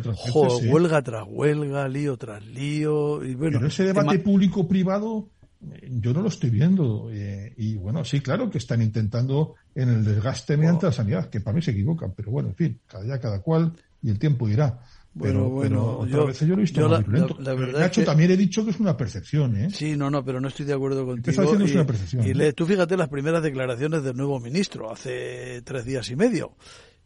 huelga 0.63 1.01
tras 1.01 1.25
huelga, 1.27 1.87
lío 1.87 2.17
tras 2.17 2.43
lío. 2.45 3.23
Y 3.23 3.35
bueno, 3.35 3.59
pero 3.59 3.67
ese 3.67 3.83
debate 3.83 4.19
público-privado 4.19 5.29
yo 5.61 6.13
no 6.13 6.21
lo 6.21 6.29
estoy 6.29 6.49
viendo. 6.49 7.09
Eh, 7.11 7.53
y 7.57 7.75
bueno, 7.75 8.03
sí, 8.05 8.21
claro 8.21 8.49
que 8.49 8.57
están 8.57 8.81
intentando 8.81 9.55
en 9.75 9.89
el 9.89 10.03
desgaste 10.03 10.57
mediante 10.57 10.87
la 10.87 10.91
sanidad, 10.91 11.29
que 11.29 11.41
para 11.41 11.55
mí 11.55 11.61
se 11.61 11.71
equivocan, 11.71 12.13
pero 12.15 12.31
bueno, 12.31 12.49
en 12.49 12.55
fin, 12.55 12.79
cada 12.87 13.03
día 13.03 13.19
cada 13.19 13.41
cual 13.41 13.73
y 14.01 14.09
el 14.09 14.19
tiempo 14.19 14.47
irá. 14.47 14.79
Pero, 15.19 15.49
bueno, 15.49 15.97
bueno 15.97 16.05
yo, 16.05 16.31
yo 16.31 16.47
lo 16.47 16.53
he 16.53 16.61
visto 16.61 16.87
la, 16.87 17.03
la, 17.39 17.53
verdad 17.55 17.79
Nacho, 17.79 18.03
también 18.05 18.29
he 18.31 18.37
dicho 18.37 18.63
que 18.63 18.71
es 18.71 18.79
una 18.79 18.95
percepción, 18.95 19.57
¿eh? 19.57 19.69
Sí, 19.71 19.97
no, 19.97 20.09
no, 20.09 20.23
pero 20.23 20.39
no 20.39 20.47
estoy 20.47 20.65
de 20.65 20.73
acuerdo 20.73 21.05
contigo. 21.05 21.43
Y, 21.43 21.63
es 21.63 21.75
una 21.75 21.85
percepción. 21.85 22.25
Y 22.25 22.33
le, 22.33 22.53
tú 22.53 22.65
fíjate 22.65 22.95
las 22.95 23.09
primeras 23.09 23.41
declaraciones 23.41 24.03
del 24.03 24.15
nuevo 24.15 24.39
ministro 24.39 24.91
hace 24.91 25.61
tres 25.63 25.83
días 25.83 26.09
y 26.11 26.15
medio. 26.15 26.55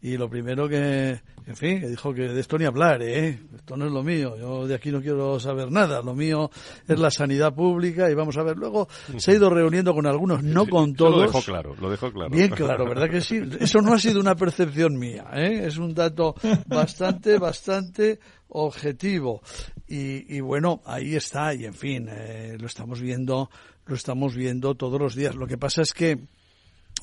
Y 0.03 0.17
lo 0.17 0.29
primero 0.29 0.67
que, 0.67 1.17
en 1.45 1.55
fin, 1.55 1.79
que 1.79 1.87
dijo 1.87 2.13
que 2.13 2.23
de 2.23 2.41
esto 2.41 2.57
ni 2.57 2.65
hablar, 2.65 3.01
¿eh? 3.01 3.39
Esto 3.55 3.77
no 3.77 3.85
es 3.85 3.91
lo 3.93 4.03
mío, 4.03 4.35
yo 4.37 4.67
de 4.67 4.75
aquí 4.75 4.91
no 4.91 5.01
quiero 5.01 5.39
saber 5.39 5.71
nada, 5.71 6.01
lo 6.01 6.13
mío 6.13 6.51
es 6.85 6.99
la 6.99 7.09
sanidad 7.09 7.55
pública 7.55 8.11
y 8.11 8.13
vamos 8.13 8.35
a 8.35 8.43
ver. 8.43 8.57
Luego 8.57 8.89
se 9.15 9.31
ha 9.31 9.35
ido 9.35 9.49
reuniendo 9.49 9.93
con 9.93 10.05
algunos, 10.05 10.43
no 10.43 10.67
con 10.67 10.93
todos. 10.93 11.15
Lo 11.15 11.21
dejó 11.21 11.41
claro, 11.41 11.73
lo 11.79 11.89
dejó 11.89 12.11
claro. 12.11 12.29
Bien 12.29 12.49
claro, 12.49 12.85
¿verdad 12.85 13.09
que 13.09 13.21
sí? 13.21 13.39
Eso 13.61 13.79
no 13.79 13.93
ha 13.93 13.97
sido 13.97 14.19
una 14.19 14.35
percepción 14.35 14.99
mía, 14.99 15.25
¿eh? 15.35 15.67
Es 15.67 15.77
un 15.77 15.93
dato 15.93 16.35
bastante, 16.67 17.37
bastante 17.39 18.19
objetivo. 18.49 19.41
Y, 19.87 20.35
y 20.35 20.41
bueno, 20.41 20.81
ahí 20.85 21.15
está, 21.15 21.53
y 21.53 21.63
en 21.63 21.75
fin, 21.75 22.09
eh, 22.11 22.57
lo 22.59 22.67
estamos 22.67 22.99
viendo, 22.99 23.49
lo 23.85 23.95
estamos 23.95 24.35
viendo 24.35 24.75
todos 24.75 24.99
los 24.99 25.15
días. 25.15 25.33
Lo 25.33 25.47
que 25.47 25.57
pasa 25.57 25.81
es 25.81 25.93
que 25.93 26.27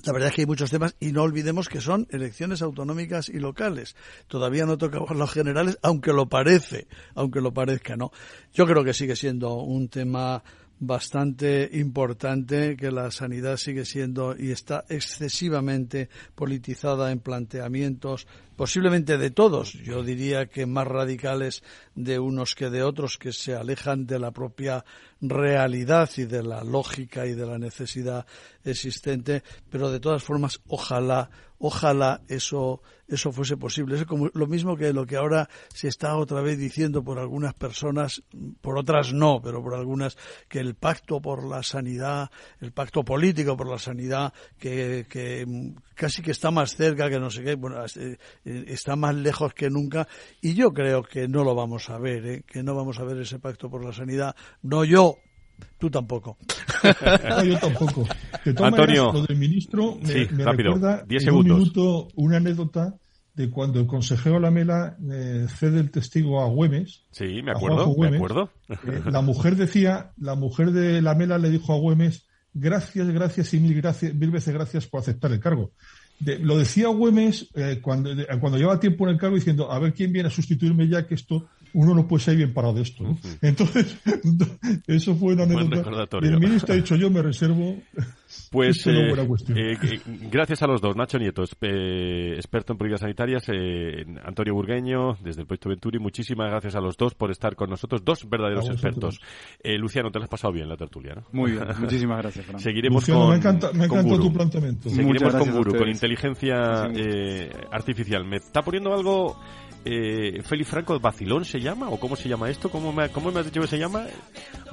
la 0.04 0.12
verdad 0.12 0.28
es 0.30 0.34
que 0.34 0.42
hay 0.42 0.46
muchos 0.46 0.70
temas 0.70 0.94
y 0.98 1.12
no 1.12 1.22
olvidemos 1.22 1.68
que 1.68 1.80
son 1.80 2.06
elecciones 2.10 2.62
autonómicas 2.62 3.28
y 3.28 3.38
locales. 3.38 3.96
Todavía 4.28 4.64
no 4.64 4.78
tocamos 4.78 5.10
los 5.10 5.30
generales, 5.30 5.78
aunque 5.82 6.12
lo 6.12 6.28
parece, 6.28 6.86
aunque 7.14 7.40
lo 7.40 7.52
parezca, 7.52 7.96
¿no? 7.96 8.10
Yo 8.54 8.66
creo 8.66 8.82
que 8.82 8.94
sigue 8.94 9.14
siendo 9.14 9.56
un 9.56 9.88
tema 9.88 10.42
bastante 10.80 11.68
importante 11.74 12.74
que 12.76 12.90
la 12.90 13.10
sanidad 13.10 13.58
sigue 13.58 13.84
siendo 13.84 14.34
y 14.36 14.50
está 14.50 14.84
excesivamente 14.88 16.08
politizada 16.34 17.12
en 17.12 17.20
planteamientos 17.20 18.26
posiblemente 18.60 19.16
de 19.16 19.30
todos, 19.30 19.72
yo 19.72 20.02
diría 20.02 20.44
que 20.44 20.66
más 20.66 20.86
radicales 20.86 21.62
de 21.94 22.18
unos 22.18 22.54
que 22.54 22.68
de 22.68 22.82
otros 22.82 23.16
que 23.16 23.32
se 23.32 23.54
alejan 23.54 24.04
de 24.04 24.18
la 24.18 24.32
propia 24.32 24.84
realidad 25.18 26.10
y 26.18 26.26
de 26.26 26.42
la 26.42 26.62
lógica 26.62 27.24
y 27.24 27.32
de 27.32 27.46
la 27.46 27.56
necesidad 27.56 28.26
existente, 28.62 29.42
pero 29.70 29.90
de 29.90 29.98
todas 29.98 30.22
formas 30.22 30.60
ojalá 30.68 31.30
ojalá 31.60 32.22
eso 32.28 32.82
eso 33.10 33.32
fuese 33.32 33.56
posible. 33.56 33.96
Es 33.96 34.06
como 34.06 34.30
lo 34.32 34.46
mismo 34.46 34.76
que 34.76 34.92
lo 34.92 35.04
que 35.04 35.16
ahora 35.16 35.48
se 35.74 35.88
está 35.88 36.16
otra 36.16 36.40
vez 36.40 36.56
diciendo 36.58 37.02
por 37.02 37.18
algunas 37.18 37.54
personas, 37.54 38.22
por 38.60 38.78
otras 38.78 39.12
no, 39.12 39.40
pero 39.42 39.62
por 39.62 39.74
algunas, 39.74 40.16
que 40.48 40.60
el 40.60 40.76
pacto 40.76 41.20
por 41.20 41.44
la 41.44 41.64
sanidad, 41.64 42.30
el 42.60 42.70
pacto 42.72 43.04
político 43.04 43.56
por 43.56 43.68
la 43.68 43.78
sanidad, 43.78 44.32
que, 44.58 45.06
que 45.08 45.74
casi 45.94 46.22
que 46.22 46.30
está 46.30 46.52
más 46.52 46.76
cerca 46.76 47.10
que 47.10 47.18
no 47.18 47.30
sé 47.30 47.42
qué, 47.42 47.56
bueno, 47.56 47.84
eh, 48.50 48.64
está 48.68 48.96
más 48.96 49.14
lejos 49.14 49.54
que 49.54 49.70
nunca, 49.70 50.08
y 50.40 50.54
yo 50.54 50.72
creo 50.72 51.02
que 51.02 51.28
no 51.28 51.44
lo 51.44 51.54
vamos 51.54 51.88
a 51.90 51.98
ver, 51.98 52.26
¿eh? 52.26 52.42
que 52.46 52.62
no 52.62 52.74
vamos 52.74 52.98
a 52.98 53.04
ver 53.04 53.18
ese 53.18 53.38
pacto 53.38 53.70
por 53.70 53.84
la 53.84 53.92
sanidad, 53.92 54.34
no 54.62 54.84
yo, 54.84 55.16
Tú 55.78 55.90
tampoco. 55.90 56.38
no, 57.28 57.44
yo 57.44 57.58
tampoco. 57.58 58.06
Antonio. 58.44 59.12
lo 59.12 59.22
del 59.22 59.36
ministro 59.36 59.96
me, 60.00 60.06
sí, 60.06 60.24
rápido, 60.24 60.74
recuerda 60.74 61.04
diez 61.06 61.26
en 61.26 61.34
un 61.34 61.44
minuto 61.44 62.08
una 62.14 62.38
anécdota 62.38 62.96
de 63.34 63.50
cuando 63.50 63.80
el 63.80 63.86
consejero 63.86 64.40
Lamela 64.40 64.96
eh, 65.10 65.46
cede 65.48 65.80
el 65.80 65.90
testigo 65.90 66.40
a 66.42 66.48
Güemes. 66.48 67.06
Sí, 67.10 67.42
me 67.42 67.52
acuerdo, 67.52 67.94
me 67.96 68.16
acuerdo. 68.16 68.50
Eh, 68.68 69.02
la 69.06 69.20
mujer 69.22 69.56
decía, 69.56 70.12
la 70.18 70.34
mujer 70.34 70.72
de 70.72 71.00
Lamela 71.00 71.38
le 71.38 71.50
dijo 71.50 71.72
a 71.72 71.78
Güemes, 71.78 72.26
gracias, 72.52 73.08
gracias 73.08 73.54
y 73.54 73.60
mil, 73.60 73.74
gracias, 73.74 74.14
mil 74.14 74.30
veces 74.30 74.52
gracias 74.52 74.86
por 74.86 75.00
aceptar 75.00 75.32
el 75.32 75.40
cargo. 75.40 75.72
Lo 76.20 76.58
decía 76.58 76.88
Güemes 76.88 77.48
eh, 77.54 77.78
cuando, 77.80 78.10
cuando 78.40 78.58
llevaba 78.58 78.78
tiempo 78.78 79.04
en 79.04 79.14
el 79.14 79.18
cargo 79.18 79.36
diciendo, 79.36 79.70
a 79.70 79.78
ver 79.78 79.94
quién 79.94 80.12
viene 80.12 80.28
a 80.28 80.32
sustituirme 80.32 80.86
ya 80.88 81.06
que 81.06 81.14
esto 81.14 81.48
uno 81.72 81.94
no 81.94 82.06
puede 82.06 82.24
ser 82.24 82.36
bien 82.36 82.52
parado 82.52 82.74
de 82.74 82.82
esto. 82.82 83.04
Entonces, 83.42 83.96
eso 84.86 85.14
fue 85.14 85.34
una 85.34 85.44
anécdota. 85.44 86.18
El 86.22 86.38
ministro 86.40 86.74
ha 86.74 86.76
dicho, 86.76 86.96
yo 86.96 87.10
me 87.10 87.22
reservo. 87.22 87.76
Pues 88.50 88.86
eh, 88.86 89.12
eh, 89.52 90.00
gracias 90.30 90.62
a 90.62 90.66
los 90.66 90.80
dos, 90.80 90.94
Nacho 90.96 91.18
Nieto, 91.18 91.42
experto 91.42 92.72
en 92.72 92.78
políticas 92.78 93.00
sanitarias, 93.00 93.44
eh, 93.48 94.04
Antonio 94.24 94.54
Burgueño, 94.54 95.16
desde 95.22 95.42
el 95.42 95.46
Proyecto 95.46 95.68
Venturi, 95.68 95.98
muchísimas 95.98 96.48
gracias 96.48 96.76
a 96.76 96.80
los 96.80 96.96
dos 96.96 97.14
por 97.14 97.30
estar 97.30 97.56
con 97.56 97.70
nosotros, 97.70 98.04
dos 98.04 98.28
verdaderos 98.28 98.68
expertos. 98.68 99.20
Luciano, 99.64 100.10
te 100.10 100.18
lo 100.18 100.24
has 100.24 100.30
pasado 100.30 100.52
bien 100.52 100.68
la 100.68 100.76
tertulia, 100.76 101.14
¿no? 101.14 101.26
Muy 101.32 101.52
bien, 101.52 101.64
muchísimas 101.80 102.18
gracias, 102.18 102.46
Seguiremos 102.62 103.04
con, 103.04 103.30
me 103.30 103.36
encanta, 103.36 103.72
me 103.72 103.86
encanta 103.86 104.16
tu 104.16 104.32
planteamiento. 104.32 104.90
Seguiremos 104.90 105.34
con 105.34 105.50
Guru, 105.50 105.74
con 105.76 105.88
inteligencia 105.88 106.84
artificial. 107.70 108.24
Me 108.24 108.36
está 108.36 108.62
poniendo 108.62 108.92
algo 108.92 109.36
eh, 109.84 110.42
Félix 110.44 110.70
Franco, 110.70 110.98
¿Vacilón 111.00 111.44
se 111.44 111.60
llama? 111.60 111.88
¿O 111.88 111.98
cómo 111.98 112.16
se 112.16 112.28
llama 112.28 112.50
esto? 112.50 112.70
¿Cómo 112.70 112.92
me, 112.92 113.08
¿Cómo 113.08 113.30
me 113.30 113.40
has 113.40 113.46
dicho 113.46 113.60
que 113.60 113.66
se 113.66 113.78
llama? 113.78 114.06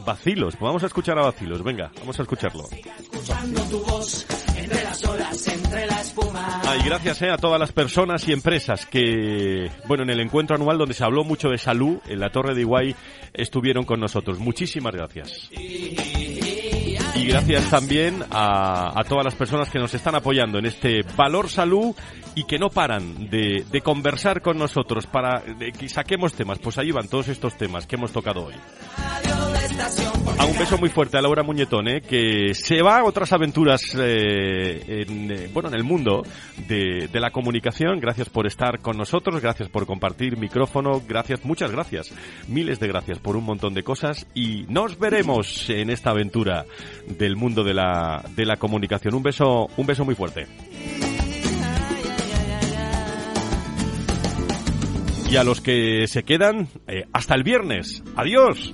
Vacilos. 0.05 0.57
Vamos 0.59 0.83
a 0.83 0.87
escuchar 0.87 1.17
a 1.17 1.23
Vacilos. 1.23 1.63
Venga, 1.63 1.91
vamos 1.99 2.19
a 2.19 2.23
escucharlo. 2.23 2.63
escuchando 2.71 3.61
tu 3.63 3.79
voz 3.79 4.25
entre 4.55 4.83
las 4.83 5.03
olas, 5.05 5.47
entre 5.47 5.87
la 5.87 6.01
espuma. 6.01 6.61
Ah, 6.63 6.75
y 6.77 6.83
gracias 6.85 7.21
eh, 7.21 7.29
a 7.29 7.37
todas 7.37 7.59
las 7.59 7.71
personas 7.71 8.27
y 8.27 8.33
empresas 8.33 8.85
que, 8.85 9.71
bueno, 9.87 10.03
en 10.03 10.09
el 10.09 10.19
encuentro 10.19 10.55
anual 10.55 10.77
donde 10.77 10.93
se 10.93 11.03
habló 11.03 11.23
mucho 11.23 11.49
de 11.49 11.57
salud, 11.57 11.99
en 12.07 12.19
la 12.19 12.29
Torre 12.29 12.53
de 12.53 12.61
Iguay, 12.61 12.95
estuvieron 13.33 13.85
con 13.85 13.99
nosotros. 13.99 14.39
Muchísimas 14.39 14.93
gracias. 14.93 15.49
Y 15.51 16.26
gracias 17.27 17.69
también 17.69 18.23
a, 18.31 18.99
a, 18.99 19.03
todas 19.03 19.25
las 19.25 19.35
personas 19.35 19.69
que 19.69 19.79
nos 19.79 19.93
están 19.93 20.15
apoyando 20.15 20.59
en 20.59 20.65
este 20.65 21.03
Valor 21.15 21.49
Salud 21.49 21.95
y 22.35 22.45
que 22.45 22.57
no 22.57 22.69
paran 22.69 23.29
de, 23.29 23.65
de 23.69 23.81
conversar 23.81 24.41
con 24.41 24.57
nosotros 24.57 25.07
para 25.07 25.43
que 25.77 25.89
saquemos 25.89 26.33
temas. 26.33 26.59
Pues 26.59 26.77
ahí 26.77 26.91
van 26.91 27.07
todos 27.07 27.27
estos 27.27 27.57
temas 27.57 27.87
que 27.87 27.95
hemos 27.95 28.11
tocado 28.11 28.45
hoy. 28.45 28.53
A 30.39 30.45
un 30.45 30.57
beso 30.57 30.77
muy 30.77 30.89
fuerte 30.89 31.17
a 31.17 31.21
Laura 31.21 31.43
Muñetón, 31.43 31.87
¿eh? 31.87 32.01
que 32.01 32.53
se 32.53 32.81
va 32.81 32.99
a 32.99 33.03
otras 33.03 33.33
aventuras 33.33 33.81
eh, 33.97 35.05
en, 35.07 35.31
eh, 35.31 35.49
bueno, 35.53 35.69
en 35.69 35.75
el 35.75 35.83
mundo 35.83 36.23
de, 36.67 37.09
de, 37.11 37.19
la 37.19 37.31
comunicación. 37.31 37.99
Gracias 37.99 38.29
por 38.29 38.45
estar 38.47 38.79
con 38.79 38.97
nosotros, 38.97 39.41
gracias 39.41 39.69
por 39.69 39.85
compartir 39.85 40.37
micrófono, 40.37 41.01
gracias, 41.07 41.43
muchas 41.43 41.71
gracias, 41.71 42.13
miles 42.47 42.79
de 42.79 42.87
gracias 42.87 43.19
por 43.19 43.35
un 43.35 43.45
montón 43.45 43.73
de 43.73 43.83
cosas 43.83 44.27
y 44.33 44.65
nos 44.69 44.99
veremos 44.99 45.69
en 45.69 45.89
esta 45.89 46.11
aventura 46.11 46.65
del 47.07 47.35
mundo 47.35 47.63
de 47.63 47.73
la, 47.73 48.23
de 48.35 48.45
la 48.45 48.57
comunicación. 48.57 49.15
Un 49.15 49.23
beso, 49.23 49.69
un 49.77 49.85
beso 49.85 50.05
muy 50.05 50.15
fuerte. 50.15 50.47
Y 55.29 55.35
a 55.35 55.43
los 55.43 55.59
que 55.59 56.07
se 56.07 56.23
quedan, 56.23 56.69
hasta 57.11 57.35
el 57.35 57.43
viernes. 57.43 58.01
Adiós. 58.15 58.73